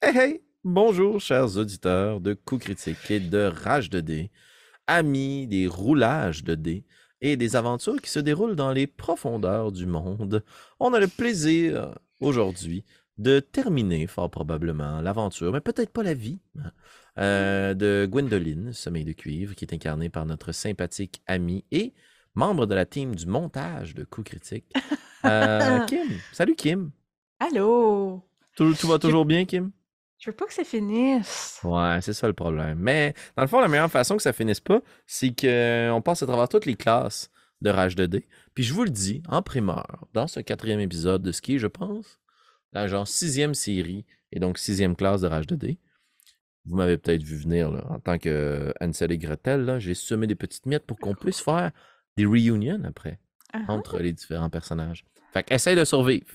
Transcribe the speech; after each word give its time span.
Hey 0.00 0.16
hey! 0.16 0.42
Bonjour, 0.62 1.20
chers 1.20 1.56
auditeurs 1.56 2.20
de 2.20 2.32
Coups 2.32 2.66
Critiques 2.66 3.10
et 3.10 3.18
de 3.18 3.50
Rage 3.52 3.90
de 3.90 3.98
dés, 3.98 4.30
amis 4.86 5.48
des 5.48 5.66
roulages 5.66 6.44
de 6.44 6.54
dés 6.54 6.84
et 7.20 7.36
des 7.36 7.56
aventures 7.56 8.00
qui 8.00 8.08
se 8.08 8.20
déroulent 8.20 8.54
dans 8.54 8.70
les 8.70 8.86
profondeurs 8.86 9.72
du 9.72 9.86
monde. 9.86 10.44
On 10.78 10.94
a 10.94 11.00
le 11.00 11.08
plaisir 11.08 11.98
aujourd'hui 12.20 12.84
de 13.18 13.40
terminer 13.40 14.06
fort 14.06 14.30
probablement 14.30 15.00
l'aventure, 15.00 15.52
mais 15.52 15.60
peut-être 15.60 15.90
pas 15.90 16.04
la 16.04 16.14
vie, 16.14 16.38
hein, 16.60 16.70
euh, 17.18 17.74
de 17.74 18.06
Gwendoline, 18.08 18.72
Sommeil 18.72 19.04
de 19.04 19.12
cuivre, 19.12 19.56
qui 19.56 19.64
est 19.64 19.74
incarnée 19.74 20.10
par 20.10 20.26
notre 20.26 20.52
sympathique 20.52 21.22
amie 21.26 21.64
et 21.72 21.92
membre 22.36 22.66
de 22.66 22.74
la 22.76 22.86
team 22.86 23.16
du 23.16 23.26
montage 23.26 23.96
de 23.96 24.04
Coups 24.04 24.30
Critiques, 24.30 24.72
euh, 25.24 25.80
Kim. 25.86 26.08
Salut 26.32 26.54
Kim! 26.54 26.92
Allô? 27.40 28.22
Tout, 28.54 28.74
tout 28.74 28.86
va 28.86 29.00
toujours 29.00 29.24
bien, 29.24 29.44
Kim? 29.44 29.72
Je 30.18 30.30
veux 30.30 30.36
pas 30.36 30.46
que 30.46 30.52
ça 30.54 30.64
finisse. 30.64 31.60
Ouais, 31.62 32.00
c'est 32.02 32.12
ça 32.12 32.26
le 32.26 32.32
problème. 32.32 32.78
Mais 32.80 33.14
dans 33.36 33.42
le 33.42 33.48
fond, 33.48 33.60
la 33.60 33.68
meilleure 33.68 33.90
façon 33.90 34.16
que 34.16 34.22
ça 34.22 34.32
finisse 34.32 34.58
pas, 34.60 34.80
c'est 35.06 35.28
qu'on 35.30 36.02
passe 36.02 36.22
à 36.22 36.26
travers 36.26 36.48
toutes 36.48 36.66
les 36.66 36.74
classes 36.74 37.30
de 37.60 37.70
Rage 37.70 37.94
2D. 37.96 38.24
Puis 38.54 38.64
je 38.64 38.74
vous 38.74 38.82
le 38.84 38.90
dis, 38.90 39.22
en 39.28 39.42
primeur, 39.42 40.06
dans 40.14 40.26
ce 40.26 40.40
quatrième 40.40 40.80
épisode 40.80 41.22
de 41.22 41.30
ski, 41.32 41.58
je 41.58 41.68
pense, 41.68 42.18
la 42.72 42.88
genre 42.88 43.06
sixième 43.06 43.54
série 43.54 44.06
et 44.32 44.40
donc 44.40 44.58
sixième 44.58 44.96
classe 44.96 45.20
de 45.20 45.28
Rage 45.28 45.46
2D. 45.46 45.78
Vous 46.66 46.76
m'avez 46.76 46.98
peut-être 46.98 47.22
vu 47.22 47.36
venir 47.36 47.70
là, 47.70 47.84
en 47.88 47.98
tant 48.00 48.18
que 48.18 48.74
Ansel 48.80 49.12
et 49.12 49.18
Gretel. 49.18 49.76
J'ai 49.78 49.94
semé 49.94 50.26
des 50.26 50.34
petites 50.34 50.66
miettes 50.66 50.84
pour 50.84 50.98
qu'on 50.98 51.14
puisse 51.14 51.40
faire 51.40 51.70
des 52.16 52.26
reunions 52.26 52.82
après 52.84 53.20
Ah 53.52 53.60
ah. 53.68 53.72
entre 53.72 53.98
les 54.00 54.12
différents 54.12 54.50
personnages. 54.50 55.04
Fait 55.32 55.44
qu'essaye 55.44 55.76
de 55.76 55.84
survivre. 55.84 56.26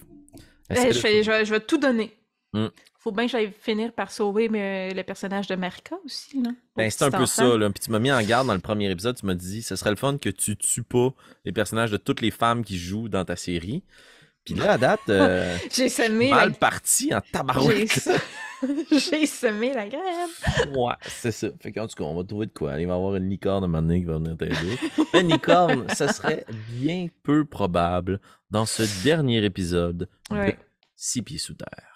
Eh, 0.70 0.74
Essaye 0.74 0.88
de 0.88 0.94
je, 0.94 1.02
vais, 1.02 1.24
je 1.24 1.32
vais- 1.32 1.46
je 1.46 1.52
vais 1.54 1.60
tout 1.60 1.78
donner. 1.78 2.18
Mm. 2.54 2.68
Faut 3.00 3.12
bien 3.12 3.26
que 3.26 3.32
j'aille 3.32 3.52
finir 3.52 3.92
par 3.92 4.12
sauver 4.12 4.48
mais, 4.48 4.94
le 4.94 5.04
personnage 5.04 5.48
de 5.48 5.56
Marika 5.56 5.96
aussi. 6.06 6.42
Là, 6.42 6.52
Ben, 6.78 6.90
c'est 6.90 7.04
un 7.04 7.12
peu 7.12 7.18
enfant. 7.18 7.26
ça, 7.26 7.58
là. 7.58 7.70
Puis 7.70 7.84
tu 7.84 7.92
m'as 7.92 8.00
mis 8.00 8.12
en 8.12 8.22
garde 8.22 8.48
dans 8.48 8.54
le 8.54 8.60
premier 8.62 8.90
épisode, 8.90 9.18
tu 9.18 9.26
m'as 9.26 9.34
dit, 9.34 9.62
ce 9.62 9.76
serait 9.76 9.90
le 9.90 9.98
fun 9.98 10.18
que 10.18 10.30
tu 10.30 10.56
tues 10.56 10.84
pas 10.84 11.14
les 11.44 11.52
personnages 11.52 11.92
de 11.92 11.98
toutes 11.98 12.22
les 12.22 12.32
femmes 12.32 12.64
qui 12.64 12.78
jouent 12.78 13.10
dans 13.10 13.26
ta 13.26 13.36
série. 13.36 13.84
Puis 14.46 14.56
là, 14.56 14.74
à 14.74 14.78
date, 14.78 15.02
euh, 15.10 15.58
J'ai 15.74 15.90
semé, 15.90 16.30
la... 16.30 16.36
mal 16.36 16.54
parti 16.54 17.14
en 17.14 17.22
tabarouette. 17.22 18.10
J'ai 18.92 19.26
semé 19.26 19.74
la 19.74 19.88
graine. 19.88 20.30
ouais, 20.76 20.94
c'est 21.02 21.32
ça. 21.32 21.48
Fait 21.62 21.72
qu'en 21.74 21.88
tout 21.88 21.96
cas, 21.96 22.04
on 22.04 22.16
va 22.16 22.24
trouver 22.24 22.46
de 22.46 22.52
quoi. 22.54 22.80
Il 22.80 22.88
va 22.88 22.94
y 22.94 22.96
avoir 22.96 23.16
une 23.16 23.30
licorne 23.30 23.64
à 23.64 23.66
un 23.66 23.70
moment 23.70 23.82
donné 23.82 24.00
qui 24.00 24.06
va 24.06 24.18
venir 24.18 24.38
t'aider. 24.38 24.78
Une 25.14 25.30
licorne, 25.30 25.86
ce 25.96 26.08
serait 26.08 26.46
bien 26.70 27.08
peu 27.24 27.44
probable 27.46 28.20
dans 28.52 28.66
ce 28.66 28.84
dernier 29.04 29.44
épisode 29.44 30.10
de 30.30 30.36
Ouais. 30.36 30.58
Six 30.96 31.22
pieds 31.22 31.38
sous 31.38 31.54
terre. 31.56 31.93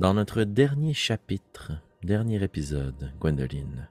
Dans 0.00 0.14
notre 0.14 0.44
dernier 0.44 0.94
chapitre, 0.94 1.72
dernier 2.02 2.42
épisode, 2.42 3.12
Gwendoline, 3.20 3.86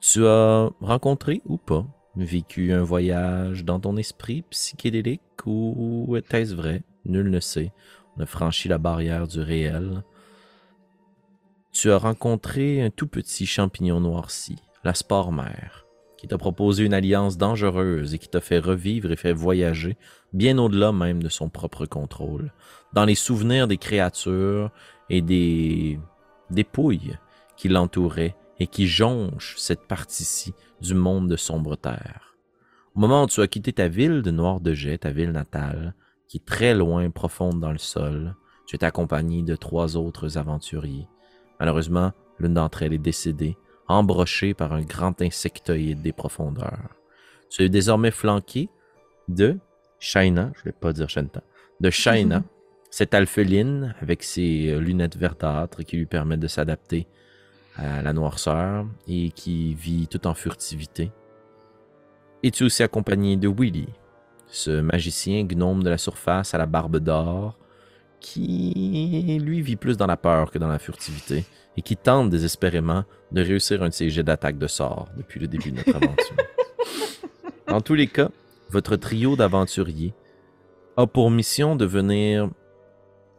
tu 0.00 0.26
as 0.26 0.70
rencontré 0.80 1.42
ou 1.44 1.58
pas 1.58 1.84
vécu 2.16 2.72
un 2.72 2.82
voyage 2.82 3.62
dans 3.62 3.78
ton 3.78 3.98
esprit 3.98 4.40
psychédélique 4.48 5.20
ou 5.44 6.16
était-ce 6.16 6.54
vrai? 6.54 6.82
Nul 7.04 7.28
ne 7.28 7.40
sait. 7.40 7.72
On 8.16 8.22
a 8.22 8.26
franchi 8.26 8.68
la 8.68 8.78
barrière 8.78 9.28
du 9.28 9.40
réel. 9.40 10.02
Tu 11.72 11.90
as 11.90 11.98
rencontré 11.98 12.80
un 12.80 12.88
tout 12.88 13.06
petit 13.06 13.44
champignon 13.44 14.00
noirci, 14.00 14.56
la 14.82 14.94
spore 14.94 15.30
mère, 15.30 15.84
qui 16.18 16.26
t'a 16.26 16.36
proposé 16.36 16.84
une 16.84 16.92
alliance 16.92 17.38
dangereuse 17.38 18.12
et 18.12 18.18
qui 18.18 18.28
t'a 18.28 18.40
fait 18.40 18.58
revivre 18.58 19.10
et 19.10 19.16
fait 19.16 19.32
voyager 19.32 19.96
bien 20.32 20.58
au-delà 20.58 20.92
même 20.92 21.22
de 21.22 21.28
son 21.28 21.48
propre 21.48 21.86
contrôle, 21.86 22.52
dans 22.92 23.04
les 23.04 23.14
souvenirs 23.14 23.68
des 23.68 23.78
créatures 23.78 24.70
et 25.08 25.22
des 25.22 25.98
dépouilles 26.50 27.16
qui 27.56 27.68
l'entouraient 27.68 28.36
et 28.58 28.66
qui 28.66 28.88
jonchent 28.88 29.54
cette 29.56 29.86
partie-ci 29.86 30.52
du 30.80 30.94
monde 30.94 31.28
de 31.28 31.36
sombre 31.36 31.76
terre. 31.76 32.36
Au 32.96 33.00
moment 33.00 33.22
où 33.22 33.26
tu 33.28 33.40
as 33.40 33.46
quitté 33.46 33.72
ta 33.72 33.86
ville 33.86 34.22
de 34.22 34.32
Noir 34.32 34.60
de 34.60 34.74
Jet, 34.74 34.98
ta 34.98 35.12
ville 35.12 35.30
natale, 35.30 35.94
qui 36.26 36.38
est 36.38 36.44
très 36.44 36.74
loin, 36.74 37.10
profonde 37.10 37.60
dans 37.60 37.70
le 37.70 37.78
sol, 37.78 38.34
tu 38.66 38.76
es 38.76 38.84
accompagné 38.84 39.42
de 39.42 39.54
trois 39.54 39.96
autres 39.96 40.36
aventuriers. 40.36 41.08
Malheureusement, 41.60 42.12
l'une 42.38 42.54
d'entre 42.54 42.82
elles 42.82 42.92
est 42.92 42.98
décédée, 42.98 43.56
embrochée 43.88 44.54
par 44.54 44.72
un 44.72 44.82
grand 44.82 45.20
insectoïde 45.22 46.02
des 46.02 46.12
profondeurs. 46.12 46.94
Tu 47.50 47.62
es 47.62 47.68
désormais 47.68 48.10
flanqué 48.10 48.68
de 49.28 49.58
Shaina, 49.98 50.52
je 50.56 50.64
vais 50.64 50.72
pas 50.72 50.92
dire 50.92 51.08
Shanta, 51.08 51.42
de 51.80 51.90
Shaina, 51.90 52.42
cette 52.90 53.14
alpheline 53.14 53.94
avec 54.00 54.22
ses 54.22 54.68
euh, 54.70 54.80
lunettes 54.80 55.16
verdâtres 55.16 55.84
qui 55.84 55.96
lui 55.96 56.06
permettent 56.06 56.40
de 56.40 56.48
s'adapter 56.48 57.06
à 57.76 58.02
la 58.02 58.12
noirceur 58.12 58.86
et 59.06 59.30
qui 59.30 59.74
vit 59.74 60.08
tout 60.08 60.26
en 60.26 60.34
furtivité. 60.34 61.12
Et 62.42 62.50
tu 62.50 62.62
es 62.62 62.66
aussi 62.66 62.82
accompagné 62.82 63.36
de 63.36 63.48
Willy, 63.48 63.88
ce 64.46 64.80
magicien 64.80 65.44
gnome 65.44 65.82
de 65.82 65.90
la 65.90 65.98
surface 65.98 66.54
à 66.54 66.58
la 66.58 66.66
barbe 66.66 66.98
d'or 66.98 67.58
qui, 68.20 69.38
lui, 69.40 69.62
vit 69.62 69.76
plus 69.76 69.96
dans 69.96 70.06
la 70.06 70.16
peur 70.16 70.50
que 70.50 70.58
dans 70.58 70.68
la 70.68 70.78
furtivité? 70.78 71.44
Et 71.78 71.82
qui 71.82 71.96
tente 71.96 72.28
désespérément 72.28 73.04
de 73.30 73.40
réussir 73.40 73.84
un 73.84 73.88
de 73.88 73.94
ses 73.94 74.10
jets 74.10 74.24
d'attaque 74.24 74.58
de 74.58 74.66
sort 74.66 75.06
depuis 75.16 75.38
le 75.38 75.46
début 75.46 75.70
de 75.70 75.76
notre 75.76 75.94
aventure. 75.94 76.36
Dans 77.68 77.80
tous 77.80 77.94
les 77.94 78.08
cas, 78.08 78.30
votre 78.68 78.96
trio 78.96 79.36
d'aventuriers 79.36 80.12
a 80.96 81.06
pour 81.06 81.30
mission 81.30 81.76
de 81.76 81.84
venir 81.84 82.50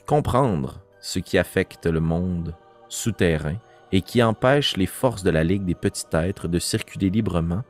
comprendre 0.08 0.80
ce 1.02 1.20
qui 1.20 1.38
affecte 1.38 1.86
le 1.86 2.00
monde 2.00 2.56
souterrain 2.88 3.58
et 3.92 4.02
qui 4.02 4.24
empêche 4.24 4.78
les 4.78 4.86
forces 4.86 5.24
de 5.24 5.32
la 5.32 5.44
Ligue 5.44 5.66
des 5.66 5.76
Petits 5.76 6.06
Êtres 6.14 6.48
de 6.48 6.60
circuler 6.60 7.10
librement 7.10 7.64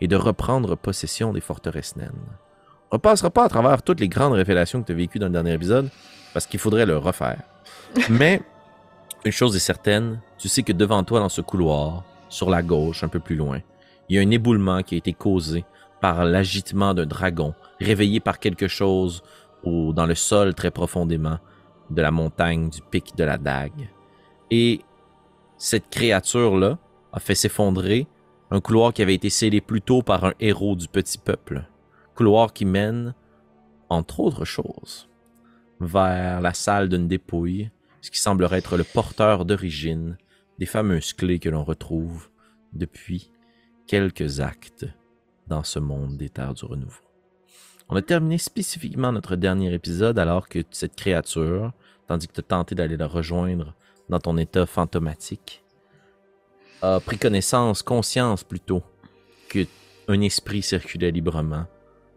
et 0.00 0.08
de 0.08 0.16
reprendre 0.16 0.76
possession 0.76 1.32
des 1.32 1.40
forteresses 1.40 1.94
naines. 1.94 2.10
On 2.90 2.96
ne 2.96 3.00
passera 3.00 3.30
pas 3.30 3.44
à 3.44 3.48
travers 3.48 3.80
toutes 3.80 4.00
les 4.00 4.08
grandes 4.08 4.32
révélations 4.32 4.82
que 4.82 4.88
tu 4.88 4.92
as 4.92 4.96
vécues 4.96 5.20
dans 5.20 5.26
le 5.26 5.32
dernier 5.32 5.52
épisode, 5.52 5.88
parce 6.34 6.46
qu'il 6.46 6.58
faudrait 6.58 6.84
le 6.84 6.98
refaire. 6.98 7.42
Mais, 8.10 8.42
une 9.26 9.32
chose 9.32 9.56
est 9.56 9.60
certaine, 9.60 10.20
tu 10.38 10.48
sais 10.48 10.62
que 10.62 10.72
devant 10.72 11.02
toi, 11.02 11.18
dans 11.18 11.28
ce 11.28 11.40
couloir, 11.40 12.04
sur 12.28 12.48
la 12.48 12.62
gauche, 12.62 13.02
un 13.02 13.08
peu 13.08 13.18
plus 13.18 13.34
loin, 13.34 13.60
il 14.08 14.16
y 14.16 14.18
a 14.18 14.22
un 14.22 14.30
éboulement 14.30 14.82
qui 14.82 14.94
a 14.94 14.98
été 14.98 15.12
causé 15.12 15.64
par 16.00 16.24
l'agitement 16.24 16.94
d'un 16.94 17.06
dragon, 17.06 17.52
réveillé 17.80 18.20
par 18.20 18.38
quelque 18.38 18.68
chose 18.68 19.22
au- 19.64 19.92
dans 19.92 20.06
le 20.06 20.14
sol 20.14 20.54
très 20.54 20.70
profondément 20.70 21.38
de 21.90 22.02
la 22.02 22.12
montagne 22.12 22.70
du 22.70 22.80
pic 22.82 23.16
de 23.16 23.24
la 23.24 23.36
dague. 23.36 23.88
Et 24.50 24.82
cette 25.56 25.88
créature-là 25.90 26.78
a 27.12 27.18
fait 27.18 27.34
s'effondrer 27.34 28.06
un 28.52 28.60
couloir 28.60 28.92
qui 28.92 29.02
avait 29.02 29.14
été 29.14 29.28
scellé 29.28 29.60
plus 29.60 29.82
tôt 29.82 30.02
par 30.02 30.24
un 30.24 30.34
héros 30.38 30.76
du 30.76 30.86
petit 30.86 31.18
peuple. 31.18 31.64
Couloir 32.14 32.52
qui 32.52 32.64
mène, 32.64 33.14
entre 33.88 34.20
autres 34.20 34.44
choses, 34.44 35.08
vers 35.80 36.40
la 36.40 36.54
salle 36.54 36.88
d'une 36.88 37.08
dépouille, 37.08 37.70
ce 38.06 38.10
qui 38.12 38.20
semblerait 38.20 38.58
être 38.58 38.76
le 38.76 38.84
porteur 38.84 39.44
d'origine 39.44 40.16
des 40.60 40.66
fameuses 40.66 41.12
clés 41.12 41.40
que 41.40 41.48
l'on 41.48 41.64
retrouve 41.64 42.28
depuis 42.72 43.32
quelques 43.88 44.38
actes 44.38 44.86
dans 45.48 45.64
ce 45.64 45.80
monde 45.80 46.16
des 46.16 46.28
terres 46.28 46.54
du 46.54 46.64
renouveau. 46.66 47.02
On 47.88 47.96
a 47.96 48.02
terminé 48.02 48.38
spécifiquement 48.38 49.10
notre 49.10 49.34
dernier 49.34 49.74
épisode 49.74 50.20
alors 50.20 50.48
que 50.48 50.60
cette 50.70 50.94
créature, 50.94 51.72
tandis 52.06 52.28
que 52.28 52.34
tu 52.34 52.38
as 52.38 52.44
tenté 52.44 52.76
d'aller 52.76 52.96
la 52.96 53.08
rejoindre 53.08 53.74
dans 54.08 54.20
ton 54.20 54.36
état 54.36 54.66
fantomatique, 54.66 55.64
a 56.82 57.00
pris 57.00 57.18
connaissance, 57.18 57.82
conscience 57.82 58.44
plutôt, 58.44 58.84
que 59.48 59.66
un 60.06 60.20
esprit 60.20 60.62
circulait 60.62 61.10
librement 61.10 61.66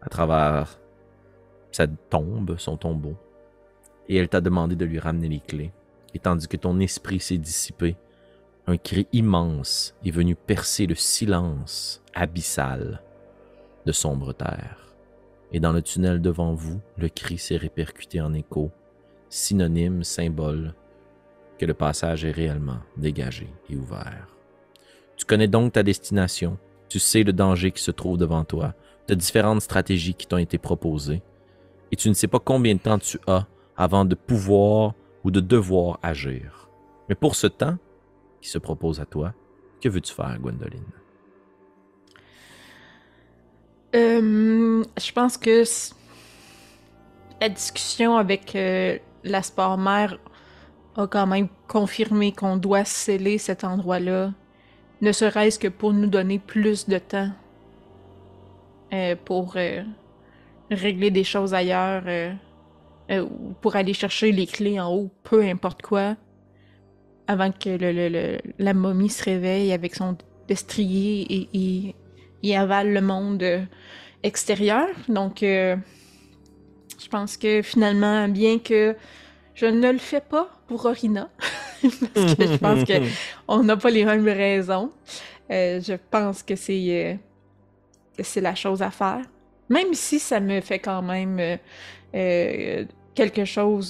à 0.03 0.09
travers 0.09 0.79
sa 1.71 1.87
tombe, 1.87 2.59
son 2.59 2.77
tombeau, 2.77 3.15
et 4.07 4.17
elle 4.17 4.29
t'a 4.29 4.39
demandé 4.39 4.75
de 4.75 4.85
lui 4.85 4.99
ramener 4.99 5.29
les 5.29 5.39
clés. 5.39 5.71
Et 6.13 6.19
tandis 6.19 6.47
que 6.47 6.57
ton 6.57 6.79
esprit 6.79 7.19
s'est 7.19 7.37
dissipé, 7.37 7.95
un 8.67 8.77
cri 8.77 9.07
immense 9.13 9.95
est 10.05 10.11
venu 10.11 10.35
percer 10.35 10.85
le 10.85 10.95
silence 10.95 12.03
abyssal 12.13 13.01
de 13.85 13.91
sombre 13.91 14.33
terre. 14.33 14.85
et 15.51 15.59
dans 15.59 15.71
le 15.71 15.81
tunnel 15.81 16.21
devant 16.21 16.53
vous, 16.53 16.79
le 16.97 17.09
cri 17.09 17.37
s'est 17.37 17.57
répercuté 17.57 18.21
en 18.21 18.33
écho, 18.33 18.71
synonyme, 19.29 20.03
symbole, 20.03 20.75
que 21.57 21.65
le 21.65 21.73
passage 21.73 22.23
est 22.23 22.31
réellement 22.31 22.79
dégagé 22.97 23.47
et 23.69 23.75
ouvert. 23.75 24.27
Tu 25.17 25.25
connais 25.25 25.47
donc 25.47 25.73
ta 25.73 25.83
destination, 25.83 26.57
tu 26.87 26.99
sais 26.99 27.23
le 27.23 27.33
danger 27.33 27.71
qui 27.71 27.81
se 27.81 27.91
trouve 27.91 28.17
devant 28.17 28.43
toi, 28.43 28.73
de 29.07 29.15
différentes 29.15 29.61
stratégies 29.61 30.13
qui 30.13 30.27
t'ont 30.27 30.37
été 30.37 30.57
proposées, 30.57 31.21
et 31.91 31.95
tu 31.95 32.09
ne 32.09 32.13
sais 32.13 32.27
pas 32.27 32.39
combien 32.39 32.75
de 32.75 32.79
temps 32.79 32.99
tu 32.99 33.17
as 33.27 33.47
avant 33.75 34.05
de 34.05 34.15
pouvoir 34.15 34.93
de 35.29 35.39
devoir 35.39 35.99
agir. 36.01 36.69
Mais 37.07 37.15
pour 37.15 37.35
ce 37.35 37.47
temps 37.47 37.77
qui 38.41 38.49
se 38.49 38.57
propose 38.57 38.99
à 38.99 39.05
toi, 39.05 39.33
que 39.81 39.89
veux-tu 39.89 40.13
faire, 40.13 40.37
Gwendoline? 40.39 40.83
Euh, 43.95 44.83
je 44.97 45.11
pense 45.11 45.37
que 45.37 45.63
la 47.41 47.49
discussion 47.49 48.17
avec 48.17 48.55
euh, 48.55 48.97
la 49.23 49.41
sport 49.41 49.77
mère 49.77 50.19
a 50.95 51.07
quand 51.07 51.25
même 51.25 51.47
confirmé 51.67 52.31
qu'on 52.31 52.57
doit 52.57 52.85
sceller 52.85 53.37
cet 53.37 53.63
endroit-là, 53.63 54.33
ne 55.01 55.11
serait-ce 55.11 55.57
que 55.57 55.69
pour 55.69 55.93
nous 55.93 56.07
donner 56.07 56.39
plus 56.39 56.87
de 56.87 56.97
temps 56.97 57.31
euh, 58.93 59.15
pour 59.23 59.55
régler 60.69 61.09
des 61.09 61.23
choses 61.23 61.53
ailleurs, 61.53 62.03
ou 63.09 63.53
pour 63.61 63.75
aller 63.75 63.93
chercher 63.93 64.31
les 64.31 64.45
clés 64.45 64.79
en 64.79 64.93
haut, 64.93 65.09
peu 65.23 65.41
importe 65.43 65.81
quoi, 65.81 66.15
avant 67.27 67.51
que 67.51 67.69
le, 67.69 68.37
la 68.57 68.73
momie 68.73 69.09
se 69.09 69.23
réveille 69.23 69.71
avec 69.71 69.95
son 69.95 70.17
destrier 70.47 71.21
et, 71.29 71.49
et 71.53 71.95
il 72.41 72.55
avale 72.55 72.93
le 72.93 73.01
monde 73.01 73.43
euh, 73.43 73.61
extérieur. 74.23 74.87
Donc, 75.07 75.43
euh, 75.43 75.75
je 77.01 77.07
pense 77.07 77.37
que 77.37 77.61
finalement, 77.61 78.27
bien 78.27 78.59
que 78.59 78.95
je 79.53 79.65
ne 79.65 79.91
le 79.91 79.97
fais 79.97 80.21
pas 80.21 80.49
pour 80.67 80.85
Orina, 80.85 81.29
parce 82.13 82.35
que 82.35 82.47
je 82.47 82.57
pense 82.57 82.83
qu'on 82.83 83.63
n'a 83.63 83.77
pas 83.77 83.89
les 83.89 84.05
mêmes 84.05 84.27
raisons, 84.27 84.91
euh, 85.51 85.81
je 85.81 85.93
pense 86.09 86.43
que 86.43 86.55
c'est 86.55 87.19
c'est 88.21 88.41
la 88.41 88.55
chose 88.55 88.81
à 88.81 88.91
faire. 88.91 89.21
Même 89.69 89.93
si 89.93 90.19
ça 90.19 90.39
me 90.39 90.61
fait 90.61 90.79
quand 90.79 91.01
même 91.01 91.59
quelque 93.19 93.45
chose 93.45 93.89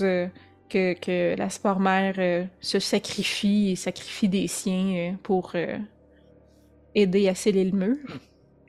que, 0.69 0.93
que, 0.93 1.35
la 1.37 1.49
sport-mère 1.49 2.47
se 2.59 2.79
sacrifie 2.79 3.71
et 3.71 3.75
sacrifie 3.75 4.29
des 4.29 4.47
siens 4.47 5.17
pour 5.23 5.53
aider 6.95 7.27
à 7.27 7.35
sceller 7.35 7.65
le 7.65 7.77
mur. 7.77 7.97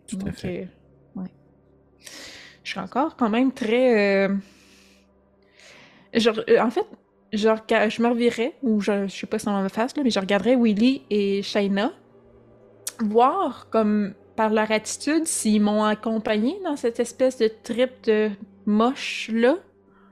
Tout 0.07 0.19
à 0.27 0.33
fait. 0.33 0.69
ouais. 1.17 1.31
Je 2.65 2.71
suis 2.71 2.81
encore 2.81 3.17
quand 3.17 3.31
même 3.31 3.53
très. 3.53 4.27
Euh... 4.27 4.37
Genre, 6.13 6.41
euh, 6.49 6.61
en 6.61 6.71
fait, 6.71 6.87
genre, 7.33 7.59
je 7.69 8.03
me 8.03 8.09
revirais, 8.09 8.55
ou 8.63 8.81
je, 8.81 9.07
je 9.07 9.15
sais 9.15 9.27
pas 9.27 9.39
si 9.39 9.49
on 9.49 9.63
me 9.63 9.69
face, 9.69 9.97
là, 9.97 10.03
mais 10.03 10.11
je 10.11 10.19
regarderais 10.19 10.57
Willy 10.57 11.03
et 11.11 11.43
Shaina, 11.43 11.93
voir 13.01 13.69
comme 13.71 14.15
par 14.35 14.51
leur 14.51 14.71
attitude 14.73 15.27
s'ils 15.27 15.63
m'ont 15.63 15.85
accompagné 15.85 16.59
dans 16.65 16.77
cette 16.77 16.99
espèce 16.99 17.39
de 17.39 17.51
trip 17.63 17.91
de 18.05 18.31
moche-là. 18.67 19.57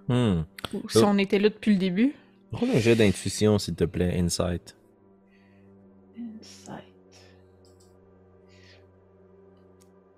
Hmm. 0.08 0.42
Ou 0.74 0.88
si 0.88 0.98
on 0.98 1.18
était 1.18 1.38
là 1.38 1.48
depuis 1.50 1.72
le 1.72 1.78
début. 1.78 2.14
Roule 2.52 2.70
un 2.70 2.78
jet 2.78 2.96
d'intuition, 2.96 3.58
s'il 3.58 3.74
te 3.74 3.84
plaît, 3.84 4.18
Insight. 4.18 4.74
Insight. 6.18 6.84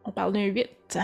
On 0.05 0.13
parle 0.13 0.33
d'un 0.33 0.45
8. 0.45 0.99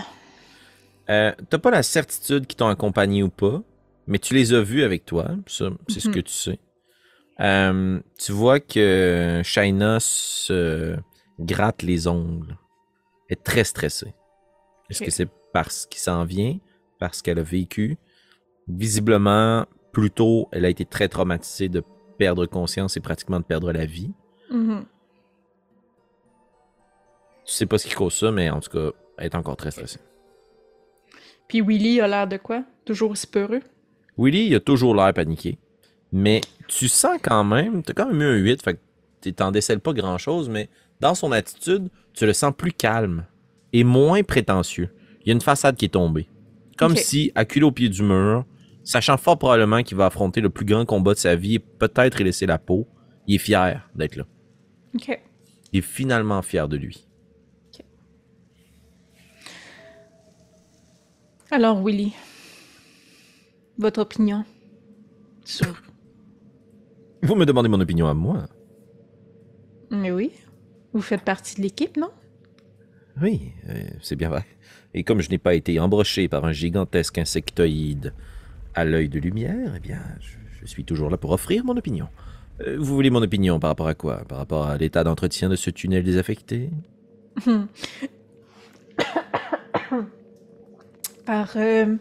Euh, 1.09 1.31
T'as 1.49 1.57
pas 1.57 1.71
la 1.71 1.83
certitude 1.83 2.47
qu'ils 2.47 2.57
t'ont 2.57 2.67
accompagné 2.67 3.23
ou 3.23 3.29
pas, 3.29 3.61
mais 4.07 4.19
tu 4.19 4.33
les 4.33 4.53
as 4.53 4.61
vus 4.61 4.83
avec 4.83 5.05
toi. 5.05 5.29
Ça, 5.47 5.69
c'est 5.87 5.99
ce 5.99 6.07
Mhm. 6.09 6.15
que 6.15 6.19
tu 6.21 6.33
sais. 6.33 6.59
Euh, 7.39 7.99
tu 8.17 8.31
vois 8.31 8.59
que 8.59 9.41
Shaina 9.43 9.99
se 9.99 10.95
gratte 11.39 11.83
les 11.83 12.07
ongles. 12.07 12.57
Elle 13.29 13.33
est 13.37 13.43
très 13.43 13.63
stressée. 13.63 14.13
Est-ce 14.89 15.03
que 15.03 15.11
c'est 15.11 15.29
parce 15.53 15.85
qu'il 15.85 15.99
s'en 15.99 16.23
vient, 16.23 16.57
parce 16.99 17.21
qu'elle 17.21 17.39
a 17.39 17.43
vécu? 17.43 17.97
Visiblement, 18.67 19.65
plutôt, 19.91 20.49
elle 20.51 20.65
a 20.65 20.69
été 20.69 20.85
très 20.85 21.07
traumatisée 21.07 21.69
de 21.69 21.83
perdre 22.17 22.45
conscience 22.45 22.97
et 22.97 22.99
pratiquement 22.99 23.39
de 23.39 23.45
perdre 23.45 23.71
la 23.71 23.85
vie. 23.85 24.11
Mhm. 24.51 24.85
Tu 27.45 27.53
sais 27.53 27.65
pas 27.65 27.77
ce 27.77 27.87
qui 27.87 27.93
cause 27.93 28.13
ça, 28.13 28.31
mais 28.31 28.49
en 28.49 28.59
tout 28.59 28.69
cas, 28.69 28.91
elle 29.17 29.25
est 29.25 29.35
encore 29.35 29.55
très 29.55 29.71
stressée. 29.71 29.99
Puis 31.47 31.61
Willy 31.61 32.01
a 32.01 32.07
l'air 32.07 32.27
de 32.27 32.37
quoi? 32.37 32.63
Toujours 32.83 33.11
aussi 33.11 33.27
peureux? 33.27 33.61
Willy, 34.17 34.47
il 34.47 34.55
a 34.55 34.59
toujours 34.59 34.95
l'air 34.95 35.13
paniqué. 35.13 35.57
Mais 36.11 36.41
tu 36.67 36.87
sens 36.87 37.17
quand 37.21 37.43
même, 37.43 37.83
t'as 37.83 37.93
quand 37.93 38.07
même 38.07 38.21
eu 38.21 38.25
un 38.25 38.35
8, 38.35 38.61
fait 38.61 38.73
que 38.73 38.79
tu 39.21 39.33
t'en 39.33 39.51
décèles 39.51 39.79
pas 39.79 39.93
grand 39.93 40.17
chose, 40.17 40.49
mais 40.49 40.69
dans 40.99 41.15
son 41.15 41.31
attitude, 41.31 41.89
tu 42.13 42.25
le 42.25 42.33
sens 42.33 42.53
plus 42.55 42.71
calme 42.73 43.25
et 43.71 43.83
moins 43.83 44.23
prétentieux. 44.23 44.89
Il 45.21 45.27
y 45.27 45.31
a 45.31 45.33
une 45.33 45.41
façade 45.41 45.75
qui 45.75 45.85
est 45.85 45.89
tombée. 45.89 46.27
Comme 46.77 46.95
si, 46.95 47.31
acculé 47.35 47.65
au 47.65 47.71
pied 47.71 47.89
du 47.89 48.03
mur, 48.03 48.45
sachant 48.87 49.17
fort 49.17 49.37
probablement 49.37 49.83
qu'il 49.83 49.97
va 49.97 50.05
affronter 50.05 50.39
le 50.39 50.49
plus 50.49 50.65
grand 50.65 50.85
combat 50.85 51.13
de 51.13 51.19
sa 51.19 51.35
vie 51.35 51.55
et 51.55 51.59
peut-être 51.59 52.21
y 52.21 52.23
laisser 52.23 52.45
la 52.45 52.57
peau, 52.57 52.87
il 53.27 53.35
est 53.35 53.37
fier 53.37 53.89
d'être 53.95 54.15
là. 54.15 54.25
Ok. 54.95 55.19
Il 55.73 55.79
est 55.79 55.81
finalement 55.81 56.41
fier 56.41 56.69
de 56.69 56.77
lui. 56.77 57.05
Alors, 61.49 61.81
Willy, 61.81 62.13
votre 63.77 64.01
opinion 64.01 64.43
sur. 65.45 65.81
Vous 67.23 67.35
me 67.35 67.45
demandez 67.45 67.69
mon 67.69 67.79
opinion 67.79 68.07
à 68.07 68.13
moi. 68.13 68.47
Mais 69.89 70.11
oui, 70.11 70.31
vous 70.93 71.01
faites 71.01 71.21
partie 71.23 71.55
de 71.55 71.61
l'équipe, 71.61 71.95
non? 71.95 72.11
Oui, 73.21 73.53
euh, 73.69 73.81
c'est 74.01 74.17
bien 74.17 74.29
vrai. 74.29 74.45
Et 74.93 75.03
comme 75.03 75.21
je 75.21 75.29
n'ai 75.29 75.37
pas 75.37 75.55
été 75.55 75.79
embroché 75.79 76.27
par 76.27 76.43
un 76.43 76.51
gigantesque 76.51 77.17
insectoïde 77.17 78.13
à 78.77 78.85
l'œil 78.85 79.09
de 79.09 79.19
lumière, 79.19 79.73
eh 79.75 79.79
bien, 79.79 79.99
je, 80.19 80.37
je 80.61 80.65
suis 80.67 80.85
toujours 80.85 81.09
là 81.09 81.17
pour 81.17 81.31
offrir 81.31 81.65
mon 81.65 81.75
opinion. 81.75 82.07
Euh, 82.61 82.77
vous 82.77 82.93
voulez 82.93 83.09
mon 83.09 83.23
opinion 83.23 83.59
par 83.59 83.71
rapport 83.71 83.87
à 83.87 83.95
quoi? 83.95 84.17
Par 84.25 84.37
rapport 84.37 84.67
à 84.67 84.77
l'état 84.77 85.03
d'entretien 85.03 85.49
de 85.49 85.55
ce 85.55 85.71
tunnel 85.71 86.03
désaffecté? 86.03 86.69
Par 91.25 91.53
euh, 91.55 91.95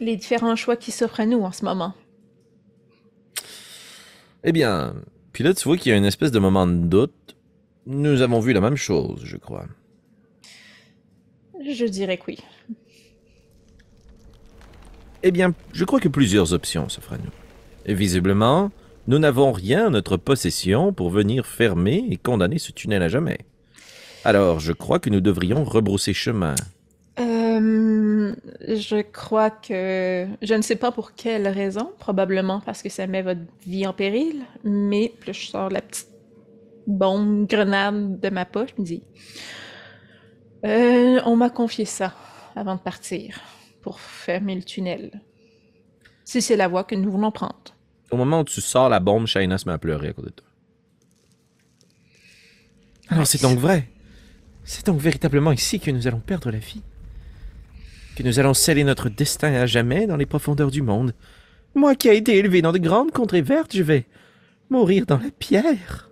les 0.00 0.16
différents 0.16 0.56
choix 0.56 0.76
qui 0.76 0.90
s'offrent 0.92 1.20
à 1.20 1.26
nous 1.26 1.42
en 1.42 1.52
ce 1.52 1.62
moment. 1.64 1.92
Eh 4.44 4.52
bien, 4.52 4.94
puis 5.32 5.44
là, 5.44 5.52
tu 5.52 5.68
vois 5.68 5.76
qu'il 5.76 5.90
y 5.90 5.94
a 5.94 5.98
une 5.98 6.06
espèce 6.06 6.32
de 6.32 6.38
moment 6.38 6.66
de 6.66 6.86
doute. 6.86 7.36
Nous 7.84 8.22
avons 8.22 8.40
vu 8.40 8.54
la 8.54 8.62
même 8.62 8.76
chose, 8.76 9.20
je 9.24 9.36
crois. 9.36 9.66
Je 11.62 11.84
dirais 11.84 12.16
que 12.16 12.24
oui. 12.28 12.38
Eh 15.22 15.30
bien, 15.32 15.52
je 15.72 15.84
crois 15.84 16.00
que 16.00 16.08
plusieurs 16.08 16.52
options 16.52 16.88
s'offrent 16.88 17.14
à 17.14 17.18
nous. 17.18 17.94
Visiblement, 17.94 18.70
nous 19.08 19.18
n'avons 19.18 19.52
rien 19.52 19.88
en 19.88 19.90
notre 19.90 20.16
possession 20.16 20.92
pour 20.92 21.10
venir 21.10 21.46
fermer 21.46 22.06
et 22.10 22.16
condamner 22.16 22.58
ce 22.58 22.70
tunnel 22.70 23.02
à 23.02 23.08
jamais. 23.08 23.38
Alors, 24.24 24.60
je 24.60 24.72
crois 24.72 24.98
que 24.98 25.10
nous 25.10 25.20
devrions 25.20 25.64
rebrousser 25.64 26.12
chemin. 26.12 26.54
Euh, 27.18 28.34
je 28.68 29.02
crois 29.02 29.50
que. 29.50 30.26
Je 30.40 30.54
ne 30.54 30.62
sais 30.62 30.76
pas 30.76 30.92
pour 30.92 31.14
quelle 31.14 31.48
raison, 31.48 31.90
probablement 31.98 32.60
parce 32.60 32.82
que 32.82 32.88
ça 32.88 33.06
met 33.08 33.22
votre 33.22 33.40
vie 33.66 33.86
en 33.86 33.92
péril, 33.92 34.42
mais 34.62 35.12
là, 35.26 35.32
je 35.32 35.46
sors 35.46 35.68
la 35.68 35.80
petite 35.80 36.08
bombe 36.86 37.46
grenade 37.48 38.20
de 38.20 38.28
ma 38.28 38.44
poche, 38.44 38.70
je 38.76 38.82
me 38.82 38.86
dis. 38.86 39.02
Euh, 40.64 41.20
on 41.24 41.34
m'a 41.34 41.50
confié 41.50 41.84
ça 41.84 42.14
avant 42.54 42.76
de 42.76 42.80
partir 42.80 43.40
pour 43.88 44.00
fermer 44.00 44.54
le 44.54 44.62
tunnel. 44.62 45.22
Si 46.22 46.42
c'est 46.42 46.56
la 46.56 46.68
voie 46.68 46.84
que 46.84 46.94
nous 46.94 47.10
voulons 47.10 47.30
prendre. 47.30 47.74
Au 48.10 48.18
moment 48.18 48.40
où 48.40 48.44
tu 48.44 48.60
sors 48.60 48.90
la 48.90 49.00
bombe, 49.00 49.26
Shaina 49.26 49.56
se 49.56 49.66
met 49.66 49.72
à 49.72 49.78
pleurer 49.78 50.08
à 50.08 50.12
côté 50.12 50.28
de 50.28 50.34
toi. 50.34 50.46
Alors 53.08 53.26
c'est 53.26 53.40
donc 53.40 53.58
vrai. 53.58 53.88
C'est 54.64 54.84
donc 54.84 55.00
véritablement 55.00 55.52
ici 55.52 55.80
que 55.80 55.90
nous 55.90 56.06
allons 56.06 56.20
perdre 56.20 56.50
la 56.50 56.58
vie. 56.58 56.82
Que 58.14 58.22
nous 58.24 58.38
allons 58.38 58.52
sceller 58.52 58.84
notre 58.84 59.08
destin 59.08 59.54
à 59.54 59.64
jamais 59.64 60.06
dans 60.06 60.18
les 60.18 60.26
profondeurs 60.26 60.70
du 60.70 60.82
monde. 60.82 61.14
Moi 61.74 61.94
qui 61.94 62.08
ai 62.08 62.16
été 62.18 62.36
élevé 62.36 62.60
dans 62.60 62.72
de 62.72 62.78
grandes 62.78 63.12
contrées 63.12 63.40
vertes, 63.40 63.74
je 63.74 63.82
vais 63.82 64.04
mourir 64.68 65.06
dans 65.06 65.16
la 65.16 65.30
pierre. 65.30 66.10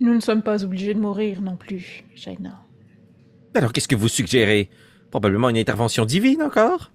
Nous 0.00 0.14
ne 0.14 0.20
sommes 0.20 0.42
pas 0.42 0.64
obligés 0.64 0.94
de 0.94 1.00
mourir 1.00 1.42
non 1.42 1.58
plus, 1.58 2.02
Jaina. 2.14 2.64
Alors 3.54 3.72
qu'est-ce 3.72 3.88
que 3.88 3.96
vous 3.96 4.08
suggérez? 4.08 4.70
Probablement 5.10 5.48
une 5.48 5.56
intervention 5.58 6.04
divine 6.04 6.42
encore? 6.42 6.90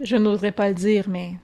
Je 0.00 0.16
n'oserais 0.16 0.52
pas 0.52 0.68
le 0.68 0.74
dire, 0.74 1.08
mais. 1.08 1.34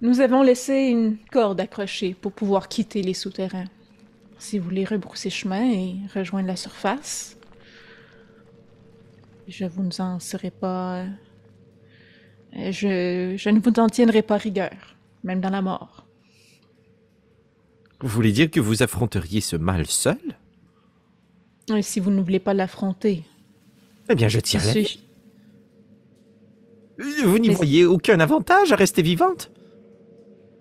Nous 0.00 0.20
avons 0.20 0.42
laissé 0.42 0.74
une 0.74 1.18
corde 1.30 1.60
accrochée 1.60 2.14
pour 2.14 2.32
pouvoir 2.32 2.68
quitter 2.68 3.02
les 3.02 3.14
souterrains. 3.14 3.66
si 4.38 4.58
vous 4.58 4.64
voulez 4.64 4.84
rebrousser 4.84 5.30
chemin 5.30 5.68
et 5.72 5.96
rejoindre 6.14 6.46
la 6.46 6.56
surface, 6.56 7.36
je 9.48 9.64
vous 9.64 10.00
en 10.00 10.20
serai 10.20 10.50
pas. 10.50 11.02
euh, 12.56 12.70
Je, 12.70 13.34
je 13.36 13.50
ne 13.50 13.58
vous 13.60 13.72
en 13.78 13.88
tiendrai 13.88 14.22
pas 14.22 14.36
rigueur, 14.36 14.96
même 15.24 15.40
dans 15.40 15.50
la 15.50 15.62
mort. 15.62 16.06
Vous 18.00 18.08
voulez 18.08 18.30
dire 18.32 18.50
que 18.50 18.60
vous 18.60 18.82
affronteriez 18.84 19.40
ce 19.40 19.56
mal 19.56 19.86
seul? 19.86 20.37
Et 21.76 21.82
si 21.82 22.00
vous 22.00 22.10
ne 22.10 22.20
voulez 22.22 22.38
pas 22.38 22.54
l'affronter, 22.54 23.24
Eh 24.10 24.14
bien, 24.14 24.28
je 24.28 24.40
tiens 24.40 24.60
la 24.64 24.72
vie. 24.72 25.00
Vous 27.24 27.38
n'y 27.38 27.48
Mais- 27.48 27.54
voyez 27.54 27.84
aucun 27.84 28.18
avantage 28.20 28.72
à 28.72 28.76
rester 28.76 29.02
vivante? 29.02 29.50